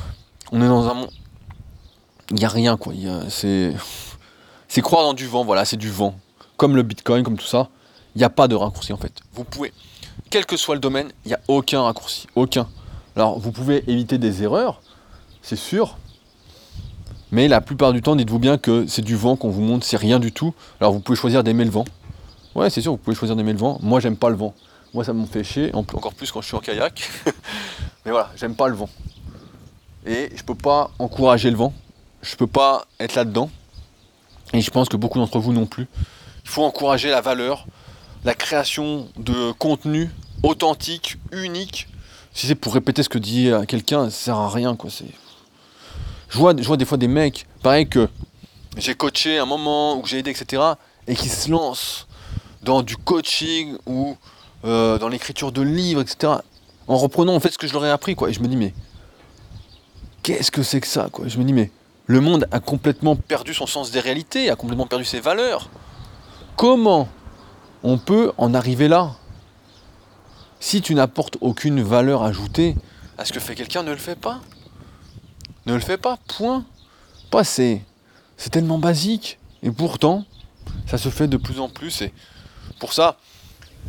on 0.53 0.61
est 0.61 0.67
dans 0.67 0.87
un 0.87 0.93
monde. 0.93 1.09
Il 2.29 2.37
n'y 2.37 2.45
a 2.45 2.49
rien 2.49 2.77
quoi. 2.77 2.93
C'est. 3.27 3.73
C'est 4.69 4.81
croire 4.81 5.03
dans 5.03 5.13
du 5.13 5.27
vent, 5.27 5.43
voilà, 5.43 5.65
c'est 5.65 5.75
du 5.75 5.89
vent. 5.89 6.15
Comme 6.55 6.77
le 6.77 6.83
bitcoin, 6.83 7.23
comme 7.23 7.37
tout 7.37 7.45
ça. 7.45 7.67
Il 8.15 8.19
n'y 8.19 8.23
a 8.23 8.29
pas 8.29 8.47
de 8.47 8.55
raccourci 8.55 8.93
en 8.93 8.97
fait. 8.97 9.11
Vous 9.33 9.43
pouvez 9.43 9.73
quel 10.29 10.45
que 10.45 10.57
soit 10.57 10.75
le 10.75 10.81
domaine, 10.81 11.11
il 11.25 11.29
n'y 11.29 11.33
a 11.33 11.39
aucun 11.47 11.81
raccourci, 11.81 12.27
aucun. 12.35 12.67
Alors 13.15 13.39
vous 13.39 13.51
pouvez 13.51 13.83
éviter 13.89 14.17
des 14.17 14.43
erreurs, 14.43 14.81
c'est 15.41 15.55
sûr, 15.55 15.97
mais 17.31 17.47
la 17.47 17.61
plupart 17.61 17.93
du 17.93 18.01
temps, 18.01 18.15
dites-vous 18.15 18.39
bien 18.39 18.57
que 18.57 18.87
c'est 18.87 19.03
du 19.03 19.15
vent 19.15 19.35
qu'on 19.35 19.49
vous 19.49 19.61
montre, 19.61 19.85
c'est 19.85 19.97
rien 19.97 20.19
du 20.19 20.31
tout. 20.31 20.53
Alors 20.81 20.93
vous 20.93 20.99
pouvez 20.99 21.15
choisir 21.15 21.43
d'aimer 21.43 21.63
le 21.63 21.69
vent. 21.69 21.85
Ouais, 22.55 22.69
c'est 22.69 22.81
sûr, 22.81 22.93
vous 22.93 22.97
pouvez 22.97 23.15
choisir 23.15 23.35
d'aimer 23.35 23.53
le 23.53 23.59
vent. 23.59 23.77
Moi, 23.81 23.99
j'aime 23.99 24.17
pas 24.17 24.29
le 24.29 24.35
vent. 24.35 24.55
Moi, 24.93 25.03
ça 25.03 25.13
me 25.13 25.25
fait 25.27 25.43
chier, 25.43 25.69
encore 25.73 26.13
plus 26.15 26.31
quand 26.31 26.41
je 26.41 26.47
suis 26.47 26.55
en 26.55 26.59
kayak. 26.59 27.07
mais 28.05 28.11
voilà, 28.11 28.31
j'aime 28.35 28.55
pas 28.55 28.67
le 28.67 28.75
vent. 28.75 28.89
Et 30.07 30.31
je 30.35 30.43
peux 30.43 30.55
pas 30.55 30.89
encourager 30.97 31.51
le 31.51 31.57
vent. 31.57 31.73
Je 32.23 32.35
peux 32.35 32.47
pas 32.47 32.85
être 32.99 33.13
là-dedans. 33.13 33.51
Et 34.53 34.61
je 34.61 34.71
pense 34.71 34.89
que 34.89 34.97
beaucoup 34.97 35.19
d'entre 35.19 35.37
vous 35.37 35.53
non 35.53 35.67
plus. 35.67 35.87
Il 36.43 36.49
faut 36.49 36.63
encourager 36.63 37.11
la 37.11 37.21
valeur, 37.21 37.67
la 38.23 38.33
création 38.33 39.07
de 39.17 39.51
contenu 39.53 40.09
authentique, 40.43 41.17
unique. 41.31 41.87
Si 42.33 42.47
c'est 42.47 42.55
pour 42.55 42.73
répéter 42.73 43.03
ce 43.03 43.09
que 43.09 43.17
dit 43.17 43.49
euh, 43.49 43.63
quelqu'un, 43.63 44.09
ça 44.09 44.11
sert 44.11 44.35
à 44.35 44.49
rien. 44.49 44.75
Quoi. 44.75 44.89
Je, 46.29 46.37
vois, 46.37 46.53
des 46.53 46.85
fois 46.85 46.97
des 46.97 47.07
mecs, 47.07 47.45
pareil 47.63 47.87
que 47.87 48.07
j'ai 48.77 48.95
coaché 48.95 49.39
un 49.39 49.45
moment, 49.45 49.97
ou 49.97 50.01
que 50.01 50.09
j'ai 50.09 50.19
aidé, 50.19 50.31
etc., 50.31 50.61
et 51.07 51.15
qui 51.15 51.27
se 51.27 51.49
lancent 51.49 52.07
dans 52.61 52.81
du 52.81 52.97
coaching 52.97 53.75
ou 53.85 54.15
euh, 54.65 54.97
dans 54.99 55.09
l'écriture 55.09 55.51
de 55.51 55.61
livres, 55.61 56.01
etc., 56.01 56.33
en 56.87 56.97
reprenant 56.97 57.35
en 57.35 57.39
fait 57.39 57.51
ce 57.51 57.57
que 57.57 57.67
je 57.67 57.73
leur 57.73 57.85
ai 57.85 57.89
appris. 57.89 58.15
Quoi. 58.15 58.29
Et 58.29 58.33
je 58.33 58.41
me 58.41 58.47
dis, 58.47 58.57
mais 58.57 58.73
qu'est-ce 60.23 60.51
que 60.51 60.63
c'est 60.63 60.81
que 60.81 60.87
ça 60.87 61.09
quoi? 61.11 61.27
Je 61.27 61.37
me 61.37 61.43
dis, 61.43 61.53
mais 61.53 61.71
le 62.05 62.21
monde 62.21 62.47
a 62.51 62.59
complètement 62.59 63.15
perdu 63.15 63.53
son 63.53 63.67
sens 63.67 63.91
des 63.91 63.99
réalités, 63.99 64.49
a 64.49 64.55
complètement 64.55 64.87
perdu 64.87 65.05
ses 65.05 65.19
valeurs. 65.19 65.69
Comment 66.55 67.07
on 67.83 67.97
peut 67.97 68.31
en 68.37 68.53
arriver 68.53 68.87
là. 68.87 69.15
Si 70.59 70.81
tu 70.81 70.93
n'apportes 70.95 71.37
aucune 71.41 71.81
valeur 71.81 72.23
ajoutée 72.23 72.75
à 73.17 73.25
ce 73.25 73.33
que 73.33 73.39
fait 73.39 73.55
quelqu'un, 73.55 73.83
ne 73.83 73.91
le 73.91 73.97
fais 73.97 74.15
pas. 74.15 74.41
Ne 75.65 75.73
le 75.73 75.79
fais 75.79 75.97
pas, 75.97 76.17
point. 76.37 76.65
Pas 77.29 77.43
c'est, 77.43 77.81
tellement 78.51 78.77
basique. 78.77 79.39
Et 79.63 79.71
pourtant, 79.71 80.25
ça 80.87 80.97
se 80.97 81.09
fait 81.09 81.27
de 81.27 81.37
plus 81.37 81.59
en 81.59 81.69
plus. 81.69 82.01
Et 82.01 82.13
pour 82.79 82.93
ça, 82.93 83.17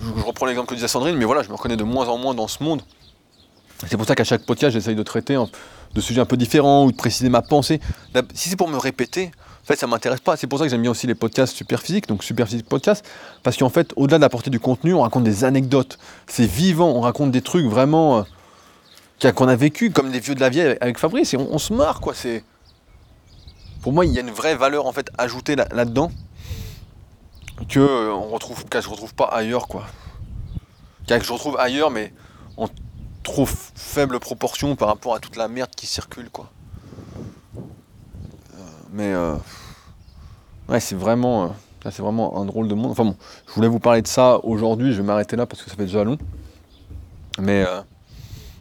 je, 0.00 0.22
reprends 0.22 0.46
l'exemple 0.46 0.68
que 0.68 0.74
disait 0.74 0.88
Sandrine, 0.88 1.16
mais 1.16 1.24
voilà, 1.24 1.42
je 1.42 1.48
me 1.48 1.54
reconnais 1.54 1.76
de 1.76 1.84
moins 1.84 2.08
en 2.08 2.18
moins 2.18 2.34
dans 2.34 2.48
ce 2.48 2.62
monde. 2.62 2.82
C'est 3.88 3.96
pour 3.96 4.06
ça 4.06 4.14
qu'à 4.14 4.24
chaque 4.24 4.44
podcast, 4.44 4.72
j'essaye 4.72 4.94
de 4.94 5.02
traiter 5.02 5.42
de 5.94 6.00
sujets 6.00 6.20
un 6.20 6.26
peu 6.26 6.36
différents 6.36 6.84
ou 6.84 6.92
de 6.92 6.96
préciser 6.96 7.28
ma 7.28 7.42
pensée. 7.42 7.80
Si 8.34 8.50
c'est 8.50 8.56
pour 8.56 8.68
me 8.68 8.76
répéter, 8.76 9.30
fait, 9.70 9.80
ça 9.80 9.86
m'intéresse 9.86 10.20
pas. 10.20 10.36
C'est 10.36 10.46
pour 10.46 10.58
ça 10.58 10.64
que 10.64 10.70
j'aime 10.70 10.82
bien 10.82 10.90
aussi 10.90 11.06
les 11.06 11.14
podcasts 11.14 11.54
super 11.54 11.80
physiques, 11.80 12.08
donc 12.08 12.24
super 12.24 12.46
physique 12.46 12.68
podcast, 12.68 13.04
parce 13.42 13.56
qu'en 13.56 13.68
fait, 13.68 13.92
au-delà 13.96 14.18
d'apporter 14.18 14.50
du 14.50 14.60
contenu, 14.60 14.94
on 14.94 15.02
raconte 15.02 15.24
des 15.24 15.44
anecdotes. 15.44 15.98
C'est 16.26 16.46
vivant, 16.46 16.90
on 16.90 17.00
raconte 17.00 17.30
des 17.30 17.42
trucs 17.42 17.66
vraiment 17.66 18.24
euh, 19.22 19.32
qu'on 19.32 19.48
a 19.48 19.56
vécu, 19.56 19.90
comme 19.90 20.10
des 20.10 20.20
vieux 20.20 20.34
de 20.34 20.40
la 20.40 20.48
vieille 20.48 20.76
avec 20.80 20.98
Fabrice, 20.98 21.34
et 21.34 21.36
on, 21.36 21.58
se 21.58 21.72
marre, 21.72 22.00
quoi. 22.00 22.14
C'est 22.14 22.44
pour 23.82 23.92
moi, 23.92 24.04
il 24.04 24.12
y 24.12 24.18
a 24.18 24.22
une 24.22 24.30
vraie 24.30 24.56
valeur 24.56 24.86
en 24.86 24.92
fait 24.92 25.10
ajoutée 25.16 25.56
là-dedans 25.56 26.10
que 27.68 27.78
euh, 27.78 28.12
on 28.12 28.28
retrouve, 28.28 28.64
je 28.72 28.88
retrouve 28.88 29.14
pas 29.14 29.26
ailleurs, 29.26 29.68
quoi. 29.68 29.86
Que 31.06 31.22
je 31.22 31.32
retrouve 31.32 31.58
ailleurs, 31.58 31.90
mais 31.90 32.12
en 32.56 32.68
trop 33.22 33.46
faible 33.46 34.18
proportion 34.20 34.76
par 34.76 34.88
rapport 34.88 35.14
à 35.14 35.20
toute 35.20 35.36
la 35.36 35.48
merde 35.48 35.70
qui 35.76 35.86
circule, 35.86 36.30
quoi. 36.30 36.50
Mais 38.92 39.12
euh, 39.12 39.34
ouais, 40.68 40.80
c'est 40.80 40.94
vraiment, 40.94 41.54
euh, 41.84 41.90
vraiment 41.98 42.40
un 42.40 42.44
drôle 42.44 42.68
de 42.68 42.74
monde. 42.74 42.90
Enfin 42.90 43.04
bon, 43.04 43.16
je 43.46 43.52
voulais 43.52 43.68
vous 43.68 43.78
parler 43.78 44.02
de 44.02 44.08
ça 44.08 44.38
aujourd'hui, 44.44 44.92
je 44.92 44.98
vais 44.98 45.06
m'arrêter 45.06 45.36
là 45.36 45.46
parce 45.46 45.62
que 45.62 45.70
ça 45.70 45.76
fait 45.76 45.86
déjà 45.86 46.04
long. 46.04 46.18
Mais 47.38 47.64
euh, 47.66 47.80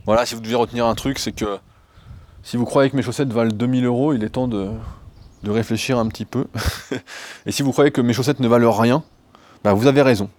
voilà, 0.05 0.25
si 0.25 0.35
vous 0.35 0.41
devez 0.41 0.55
retenir 0.55 0.85
un 0.85 0.95
truc, 0.95 1.19
c'est 1.19 1.31
que 1.31 1.57
si 2.43 2.57
vous 2.57 2.65
croyez 2.65 2.89
que 2.89 2.95
mes 2.95 3.01
chaussettes 3.01 3.33
valent 3.33 3.51
2000 3.53 3.85
euros, 3.85 4.13
il 4.13 4.23
est 4.23 4.29
temps 4.29 4.47
de, 4.47 4.69
de 5.43 5.51
réfléchir 5.51 5.97
un 5.97 6.07
petit 6.07 6.25
peu. 6.25 6.45
Et 7.45 7.51
si 7.51 7.63
vous 7.63 7.71
croyez 7.71 7.91
que 7.91 8.01
mes 8.01 8.13
chaussettes 8.13 8.39
ne 8.39 8.47
valent 8.47 8.71
rien, 8.71 9.03
bah 9.63 9.73
vous 9.73 9.87
avez 9.87 10.01
raison. 10.01 10.29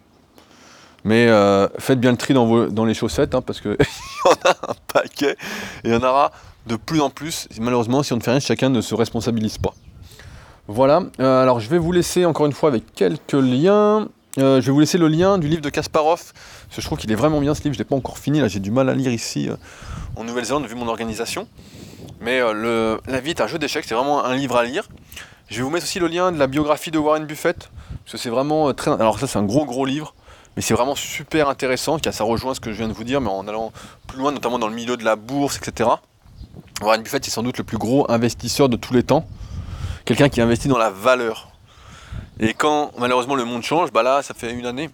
Mais 1.05 1.28
euh, 1.28 1.68
faites 1.78 1.99
bien 1.99 2.11
le 2.11 2.16
tri 2.16 2.34
dans, 2.34 2.47
vos, 2.47 2.66
dans 2.66 2.84
les 2.84 2.95
chaussettes, 2.95 3.34
hein, 3.34 3.43
parce 3.43 3.61
qu'il 3.61 3.70
y 4.24 4.28
en 4.28 4.51
a 4.51 4.70
un 4.70 4.74
paquet, 4.93 5.36
et 5.84 5.88
il 5.88 5.93
y 5.93 5.97
en 5.97 6.03
aura 6.03 6.30
de 6.71 6.77
plus 6.77 7.01
en 7.01 7.11
plus. 7.11 7.49
Malheureusement, 7.61 8.03
si 8.03 8.12
on 8.12 8.16
ne 8.16 8.23
fait 8.23 8.31
rien, 8.31 8.41
chacun 8.41 8.68
ne 8.68 8.81
se 8.81 8.95
responsabilise 8.95 9.59
pas. 9.59 9.75
Voilà, 10.68 11.03
euh, 11.18 11.43
alors 11.43 11.59
je 11.59 11.68
vais 11.68 11.79
vous 11.79 11.91
laisser 11.91 12.25
encore 12.25 12.47
une 12.47 12.53
fois 12.53 12.68
avec 12.68 12.95
quelques 12.95 13.33
liens. 13.33 14.09
Euh, 14.39 14.61
je 14.61 14.66
vais 14.66 14.73
vous 14.73 14.79
laisser 14.79 14.99
le 14.99 15.09
lien 15.09 15.39
du 15.39 15.49
livre 15.49 15.62
de 15.62 15.71
Kasparov, 15.71 16.23
parce 16.23 16.77
que 16.77 16.81
je 16.81 16.87
trouve 16.87 16.97
qu'il 16.97 17.11
est 17.11 17.16
vraiment 17.16 17.41
bien 17.41 17.55
ce 17.55 17.62
livre, 17.64 17.75
je 17.75 17.81
ne 17.81 17.83
l'ai 17.83 17.89
pas 17.89 17.97
encore 17.97 18.18
fini, 18.18 18.39
là 18.41 18.47
j'ai 18.47 18.61
du 18.61 18.71
mal 18.71 18.89
à 18.89 18.95
lire 18.95 19.11
ici 19.11 19.49
en 20.14 20.23
Nouvelle-Zélande 20.23 20.66
vu 20.66 20.77
mon 20.77 20.87
organisation. 20.87 21.49
Mais 22.21 22.39
le, 22.39 23.01
La 23.09 23.18
vie 23.18 23.31
est 23.31 23.41
un 23.41 23.49
jeu 23.49 23.59
d'échecs, 23.59 23.85
c'est 23.89 23.97
vraiment 23.97 24.25
un 24.25 24.37
livre 24.37 24.57
à 24.57 24.62
lire. 24.62 24.89
Je 25.49 25.57
vais 25.57 25.62
vous 25.62 25.71
mettre 25.71 25.85
aussi 25.85 25.99
le 25.99 26.07
lien 26.07 26.31
de 26.31 26.39
la 26.39 26.47
biographie 26.47 26.93
de 26.93 26.99
Warren 26.99 27.25
Buffett, 27.25 27.68
parce 28.05 28.12
que 28.12 28.18
c'est 28.18 28.31
vraiment 28.31 28.73
très... 28.73 28.93
Alors 28.93 29.18
ça 29.18 29.27
c'est 29.27 29.39
un 29.41 29.43
gros 29.43 29.64
gros 29.64 29.85
livre, 29.85 30.14
mais 30.55 30.62
c'est 30.62 30.75
vraiment 30.75 30.95
super 30.95 31.49
intéressant, 31.49 31.99
car 31.99 32.14
ça 32.14 32.23
rejoint 32.23 32.55
ce 32.55 32.61
que 32.61 32.71
je 32.71 32.79
viens 32.79 32.89
de 32.89 32.93
vous 32.93 33.03
dire, 33.03 33.21
mais 33.21 33.31
en 33.31 33.49
allant 33.49 33.73
plus 34.07 34.18
loin, 34.21 34.31
notamment 34.31 34.61
dans 34.61 34.68
le 34.68 34.75
milieu 34.75 34.97
de 34.97 35.05
la 35.05 35.16
bourse, 35.16 35.57
etc. 35.57 35.91
Warren 36.81 37.03
Buffett, 37.03 37.24
c'est 37.24 37.31
sans 37.31 37.43
doute 37.43 37.59
le 37.59 37.64
plus 37.64 37.78
gros 37.78 38.11
investisseur 38.11 38.68
de 38.68 38.76
tous 38.76 38.95
les 38.95 39.03
temps. 39.03 39.26
Quelqu'un 40.05 40.28
qui 40.28 40.41
investit 40.41 40.68
dans 40.68 40.78
la 40.78 40.91
valeur. 40.91 41.51
Et 42.39 42.55
quand 42.55 42.91
malheureusement 42.99 43.35
le 43.35 43.45
monde 43.45 43.62
change, 43.62 43.93
bah 43.93 44.03
là, 44.03 44.22
ça 44.22 44.35
fait 44.35 44.53
une 44.53 44.66
année 44.66 44.91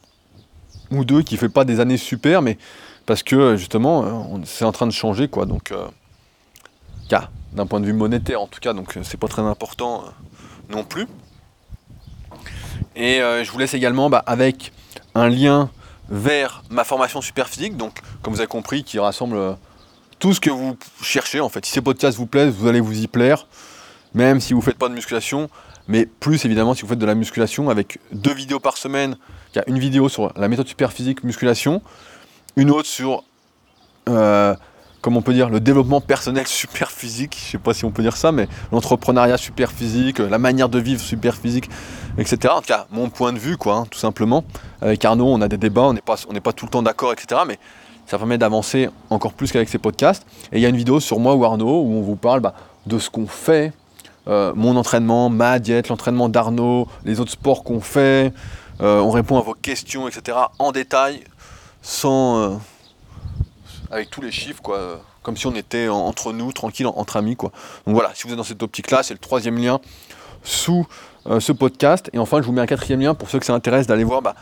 ou 0.91 1.05
deux 1.05 1.23
qui 1.23 1.37
fait 1.37 1.49
pas 1.49 1.65
des 1.65 1.81
années 1.81 1.97
super, 1.97 2.43
mais 2.43 2.59
parce 3.07 3.23
que 3.23 3.57
justement, 3.57 4.05
euh, 4.05 4.39
c'est 4.45 4.65
en 4.65 4.73
train 4.73 4.87
de 4.87 4.93
changer, 4.93 5.29
quoi. 5.29 5.47
Donc, 5.47 5.73
euh, 5.73 5.87
d'un 7.53 7.67
point 7.67 7.81
de 7.81 7.87
vue 7.87 7.93
monétaire 7.93 8.43
en 8.43 8.47
tout 8.47 8.61
cas, 8.61 8.73
donc 8.75 8.97
euh, 8.97 9.01
c'est 9.03 9.17
pas 9.17 9.29
très 9.29 9.43
important 9.43 10.05
non 10.69 10.85
plus. 10.85 11.07
Et 12.95 13.19
je 13.19 13.51
vous 13.51 13.59
laisse 13.59 13.75
également 13.75 14.11
bah, 14.11 14.23
avec 14.27 14.73
un 15.15 15.29
lien 15.29 15.71
vers 16.09 16.63
ma 16.71 16.85
formation 16.85 17.21
super 17.21 17.49
physique, 17.49 17.77
donc 17.77 18.01
comme 18.23 18.33
vous 18.33 18.41
avez 18.41 18.49
compris, 18.49 18.85
qui 18.85 18.99
rassemble 18.99 19.37
euh, 19.37 19.53
tout 20.19 20.33
ce 20.33 20.41
que 20.41 20.51
vous 20.51 20.77
cherchez 21.03 21.41
en 21.41 21.49
fait. 21.49 21.65
Si 21.65 21.73
ces 21.73 21.81
podcasts 21.81 22.17
vous 22.17 22.27
plaisent, 22.27 22.53
vous 22.55 22.69
allez 22.69 22.81
vous 22.81 22.99
y 22.99 23.07
plaire, 23.07 23.47
même 24.15 24.41
si 24.41 24.53
vous 24.53 24.61
ne 24.61 24.65
faites 24.65 24.79
pas 24.79 24.89
de 24.89 24.95
musculation, 24.95 25.49
mais 25.89 26.07
plus 26.07 26.45
évidemment 26.45 26.75
si 26.75 26.83
vous 26.83 26.89
faites 26.89 26.99
de 26.99 27.07
la 27.07 27.15
musculation 27.15 27.71
avec 27.71 27.99
deux 28.13 28.35
vidéos 28.35 28.61
par 28.61 28.77
semaine. 28.77 29.17
Il 29.55 29.59
y 29.59 29.61
a 29.61 29.65
une 29.69 29.79
vidéo 29.79 30.09
sur 30.09 30.33
la 30.37 30.49
méthode 30.49 30.69
super 30.69 30.93
physique 30.93 31.25
musculation, 31.25 31.83
une 32.57 32.71
autre 32.71 32.89
sur 32.89 33.25
euh, 34.09 34.55
on 35.15 35.23
peut 35.23 35.33
dire, 35.33 35.49
le 35.49 35.61
développement 35.61 36.01
personnel 36.01 36.47
super 36.49 36.91
physique, 36.91 37.37
je 37.39 37.53
sais 37.53 37.59
pas 37.59 37.75
si 37.75 37.85
on 37.85 37.91
peut 37.91 38.03
dire 38.03 38.17
ça, 38.17 38.33
mais 38.33 38.49
l'entrepreneuriat 38.73 39.37
super 39.37 39.71
physique, 39.71 40.19
la 40.19 40.39
manière 40.39 40.69
de 40.69 40.79
vivre 40.79 41.01
super 41.01 41.37
physique, 41.37 41.71
etc. 42.19 42.55
En 42.57 42.61
tout 42.61 42.69
cas, 42.69 42.87
mon 42.91 43.09
point 43.09 43.33
de 43.33 43.39
vue, 43.39 43.57
quoi, 43.57 43.77
hein, 43.77 43.87
tout 43.91 43.99
simplement. 43.99 44.45
Avec 44.81 45.05
Arnaud, 45.05 45.29
on 45.29 45.41
a 45.41 45.49
des 45.49 45.59
débats, 45.59 45.83
on 45.83 45.93
n'est 45.93 46.01
pas, 46.01 46.53
tout 46.53 46.67
le 46.67 46.71
temps 46.71 46.83
d'accord, 46.83 47.13
etc. 47.13 47.43
ça 48.07 48.19
permet 48.19 48.39
d'avancer 48.39 48.89
encore 49.11 49.33
plus 49.33 49.53
qu'avec 49.53 49.69
ces 49.69 49.79
podcasts. 49.79 50.27
Et 50.53 50.59
il 50.59 50.63
y 50.63 50.67
a 50.67 50.69
une 50.69 50.77
vidéo 50.77 51.01
sur 51.01 51.19
moi 51.19 51.35
ou 51.35 51.45
Arnaud 51.45 51.83
où 51.83 51.95
on 51.95 52.03
vous 52.03 52.17
parle 52.17 52.41
bah, 52.41 52.55
de 52.87 52.99
ce 52.99 53.11
qu'on 53.11 53.27
fait, 53.27 53.73
euh, 54.29 54.53
mon 54.57 54.77
entraînement, 54.77 55.29
ma 55.29 55.59
diète, 55.59 55.89
l'entraînement 55.89 56.29
d'Arnaud, 56.29 56.89
les 57.05 57.21
autres 57.21 57.33
sports 57.33 57.65
qu'on 57.65 57.81
fait. 57.81 58.33
Euh, 58.81 59.01
on 59.01 59.11
répond 59.11 59.39
à 59.39 59.43
vos 59.43 59.55
questions, 59.55 60.09
etc. 60.09 60.39
en 60.59 60.73
détail, 60.73 61.25
sans. 61.83 62.39
Euh, 62.39 62.57
avec 63.91 64.11
tous 64.11 64.21
les 64.21 64.33
chiffres, 64.33 64.61
quoi, 64.63 65.01
comme 65.23 65.37
si 65.37 65.47
on 65.47 65.55
était 65.55 65.89
entre 65.89 66.33
nous, 66.33 66.53
tranquille, 66.53 66.87
entre 66.87 67.17
amis, 67.17 67.37
quoi. 67.37 67.53
Donc 67.87 67.95
voilà, 67.95 68.11
si 68.15 68.25
vous 68.25 68.33
êtes 68.33 68.37
dans 68.37 68.43
cette 68.43 68.63
optique-là, 68.63 69.05
c'est 69.05 69.15
le 69.15 69.21
troisième 69.21 69.59
lien 69.59 69.81
sous 70.43 70.87
ce 71.39 71.53
podcast. 71.53 72.11
Et 72.13 72.19
enfin, 72.19 72.41
je 72.41 72.47
vous 72.47 72.53
mets 72.53 72.61
un 72.61 72.67
quatrième 72.67 73.01
lien 73.01 73.15
pour 73.15 73.31
ceux 73.31 73.39
que 73.39 73.47
ça 73.47 73.55
intéresse 73.55 73.87
d'aller 73.87 74.03
voir. 74.03 74.23
Bah, 74.23 74.35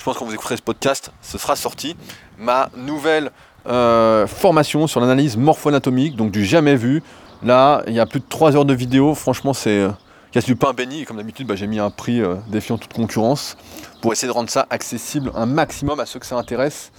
je 0.00 0.04
pense 0.04 0.18
quand 0.18 0.24
vous 0.24 0.34
écouterez 0.34 0.56
ce 0.56 0.62
podcast, 0.62 1.12
ce 1.22 1.38
sera 1.38 1.54
sorti. 1.54 1.94
Ma 2.38 2.70
nouvelle 2.76 3.30
euh, 3.66 4.26
formation 4.26 4.88
sur 4.88 5.00
l'analyse 5.00 5.36
morpho-anatomique, 5.36 6.16
donc 6.16 6.32
du 6.32 6.44
jamais 6.44 6.74
vu. 6.74 7.04
Là, 7.44 7.84
il 7.86 7.94
y 7.94 8.00
a 8.00 8.06
plus 8.06 8.18
de 8.20 8.26
3 8.28 8.56
heures 8.56 8.64
de 8.64 8.74
vidéo. 8.74 9.14
Franchement, 9.14 9.54
c'est 9.54 9.78
euh, 9.78 10.40
du 10.44 10.56
pain 10.56 10.72
béni. 10.72 11.02
Et 11.02 11.04
comme 11.04 11.18
d'habitude, 11.18 11.46
bah, 11.46 11.54
j'ai 11.54 11.68
mis 11.68 11.78
un 11.78 11.90
prix 11.90 12.20
défiant 12.48 12.78
toute 12.78 12.92
concurrence 12.92 13.56
pour 14.00 14.12
essayer 14.12 14.26
de 14.26 14.32
rendre 14.32 14.50
ça 14.50 14.66
accessible 14.70 15.30
un 15.36 15.46
maximum 15.46 16.00
à 16.00 16.06
ceux 16.06 16.18
que 16.18 16.26
ça 16.26 16.36
intéresse. 16.36 16.90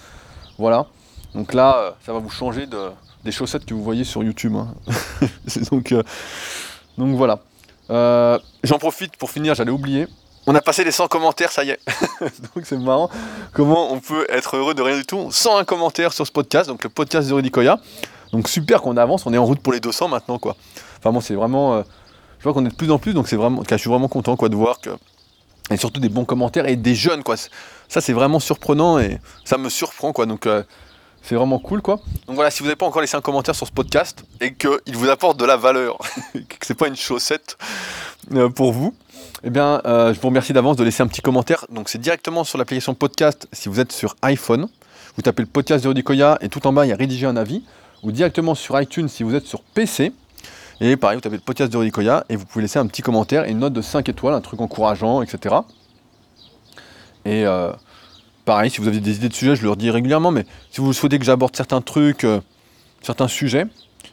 Voilà. 0.58 0.86
Donc 1.34 1.54
là, 1.54 1.76
euh, 1.76 1.90
ça 2.04 2.12
va 2.12 2.18
vous 2.18 2.30
changer 2.30 2.66
de, 2.66 2.90
des 3.24 3.32
chaussettes 3.32 3.64
que 3.64 3.74
vous 3.74 3.82
voyez 3.82 4.04
sur 4.04 4.22
YouTube. 4.22 4.54
Hein. 4.54 4.74
donc, 5.70 5.92
euh, 5.92 6.02
voilà. 6.96 7.40
Euh, 7.90 8.38
j'en 8.62 8.78
profite 8.78 9.16
pour 9.16 9.30
finir, 9.30 9.54
j'allais 9.54 9.70
oublier. 9.70 10.06
On 10.46 10.54
a 10.54 10.60
passé 10.60 10.82
les 10.84 10.90
100 10.90 11.08
commentaires, 11.08 11.52
ça 11.52 11.64
y 11.64 11.70
est. 11.70 11.80
donc 12.54 12.64
c'est 12.64 12.76
marrant 12.76 13.10
comment 13.52 13.92
on 13.92 14.00
peut 14.00 14.26
être 14.28 14.56
heureux 14.56 14.74
de 14.74 14.82
rien 14.82 14.96
du 14.96 15.04
tout. 15.04 15.30
101 15.30 15.64
commentaires 15.64 16.12
sur 16.12 16.26
ce 16.26 16.32
podcast, 16.32 16.68
donc 16.68 16.82
le 16.82 16.90
podcast 16.90 17.30
Koya. 17.50 17.78
Donc 18.32 18.48
super 18.48 18.82
qu'on 18.82 18.96
avance, 18.96 19.26
on 19.26 19.32
est 19.32 19.38
en 19.38 19.44
route 19.44 19.60
pour 19.60 19.72
les 19.72 19.80
200 19.80 20.08
maintenant 20.08 20.38
quoi. 20.38 20.56
Enfin 20.98 21.12
bon, 21.12 21.20
c'est 21.20 21.34
vraiment... 21.34 21.84
je 22.38 22.44
vois 22.44 22.52
qu'on 22.54 22.64
est 22.64 22.70
de 22.70 22.74
plus 22.74 22.90
en 22.90 22.98
plus, 22.98 23.14
donc 23.14 23.28
c'est 23.28 23.36
vraiment... 23.36 23.62
je 23.68 23.76
suis 23.76 23.90
vraiment 23.90 24.08
content 24.08 24.36
quoi 24.36 24.48
de 24.48 24.56
voir 24.56 24.80
que... 24.80 24.90
Et 25.70 25.76
surtout 25.76 26.00
des 26.00 26.08
bons 26.08 26.24
commentaires 26.24 26.66
et 26.66 26.76
des 26.76 26.94
jeunes 26.94 27.22
quoi. 27.22 27.36
Ça 27.88 28.00
c'est 28.00 28.12
vraiment 28.12 28.40
surprenant 28.40 28.98
et 28.98 29.18
ça 29.44 29.58
me 29.58 29.68
surprend 29.68 30.12
quoi. 30.12 30.26
Donc 30.26 30.48
c'est 31.22 31.36
vraiment 31.36 31.58
cool 31.58 31.82
quoi. 31.82 32.00
Donc 32.26 32.34
voilà, 32.34 32.50
si 32.50 32.60
vous 32.60 32.64
n'avez 32.66 32.76
pas 32.76 32.86
encore 32.86 33.00
laissé 33.00 33.16
un 33.16 33.20
commentaire 33.20 33.54
sur 33.54 33.66
ce 33.66 33.72
podcast 33.72 34.24
et 34.40 34.54
qu'il 34.54 34.96
vous 34.96 35.08
apporte 35.08 35.38
de 35.38 35.44
la 35.44 35.56
valeur, 35.56 35.98
que 36.34 36.66
c'est 36.66 36.74
pas 36.74 36.88
une 36.88 36.96
chaussette 36.96 37.56
euh, 38.34 38.48
pour 38.48 38.72
vous, 38.72 38.94
eh 39.44 39.50
bien 39.50 39.80
euh, 39.84 40.14
je 40.14 40.20
vous 40.20 40.28
remercie 40.28 40.52
d'avance 40.52 40.76
de 40.76 40.84
laisser 40.84 41.02
un 41.02 41.06
petit 41.06 41.22
commentaire. 41.22 41.66
Donc 41.70 41.88
c'est 41.88 41.98
directement 41.98 42.44
sur 42.44 42.58
l'application 42.58 42.94
podcast 42.94 43.48
si 43.52 43.68
vous 43.68 43.80
êtes 43.80 43.92
sur 43.92 44.16
iPhone. 44.22 44.68
Vous 45.16 45.22
tapez 45.22 45.42
le 45.42 45.48
podcast 45.48 45.84
de 45.84 45.88
Rudy 45.88 46.04
et 46.40 46.48
tout 46.48 46.66
en 46.66 46.72
bas 46.72 46.86
il 46.86 46.90
y 46.90 46.92
a 46.92 46.96
rédiger 46.96 47.26
un 47.26 47.36
avis. 47.36 47.62
Ou 48.02 48.10
directement 48.10 48.54
sur 48.54 48.80
iTunes 48.80 49.08
si 49.08 49.22
vous 49.22 49.34
êtes 49.34 49.46
sur 49.46 49.62
PC. 49.62 50.12
Et 50.80 50.96
pareil, 50.96 51.16
vous 51.16 51.20
tapez 51.20 51.36
le 51.36 51.42
podcast 51.42 51.72
de 51.72 51.76
Rudy 51.76 51.92
et 52.28 52.36
vous 52.36 52.44
pouvez 52.44 52.62
laisser 52.62 52.78
un 52.78 52.86
petit 52.86 53.02
commentaire 53.02 53.46
et 53.46 53.50
une 53.50 53.60
note 53.60 53.72
de 53.72 53.82
5 53.82 54.08
étoiles, 54.08 54.34
un 54.34 54.40
truc 54.40 54.60
encourageant, 54.60 55.22
etc. 55.22 55.54
Et 57.24 57.46
euh, 57.46 57.70
Pareil, 58.44 58.70
si 58.70 58.80
vous 58.80 58.88
avez 58.88 58.98
des 58.98 59.16
idées 59.16 59.28
de 59.28 59.34
sujets, 59.34 59.54
je 59.54 59.64
le 59.66 59.76
dis 59.76 59.90
régulièrement, 59.90 60.32
mais 60.32 60.44
si 60.72 60.80
vous 60.80 60.92
souhaitez 60.92 61.18
que 61.20 61.24
j'aborde 61.24 61.54
certains 61.54 61.80
trucs, 61.80 62.24
euh, 62.24 62.40
certains 63.00 63.28
sujets, 63.28 63.66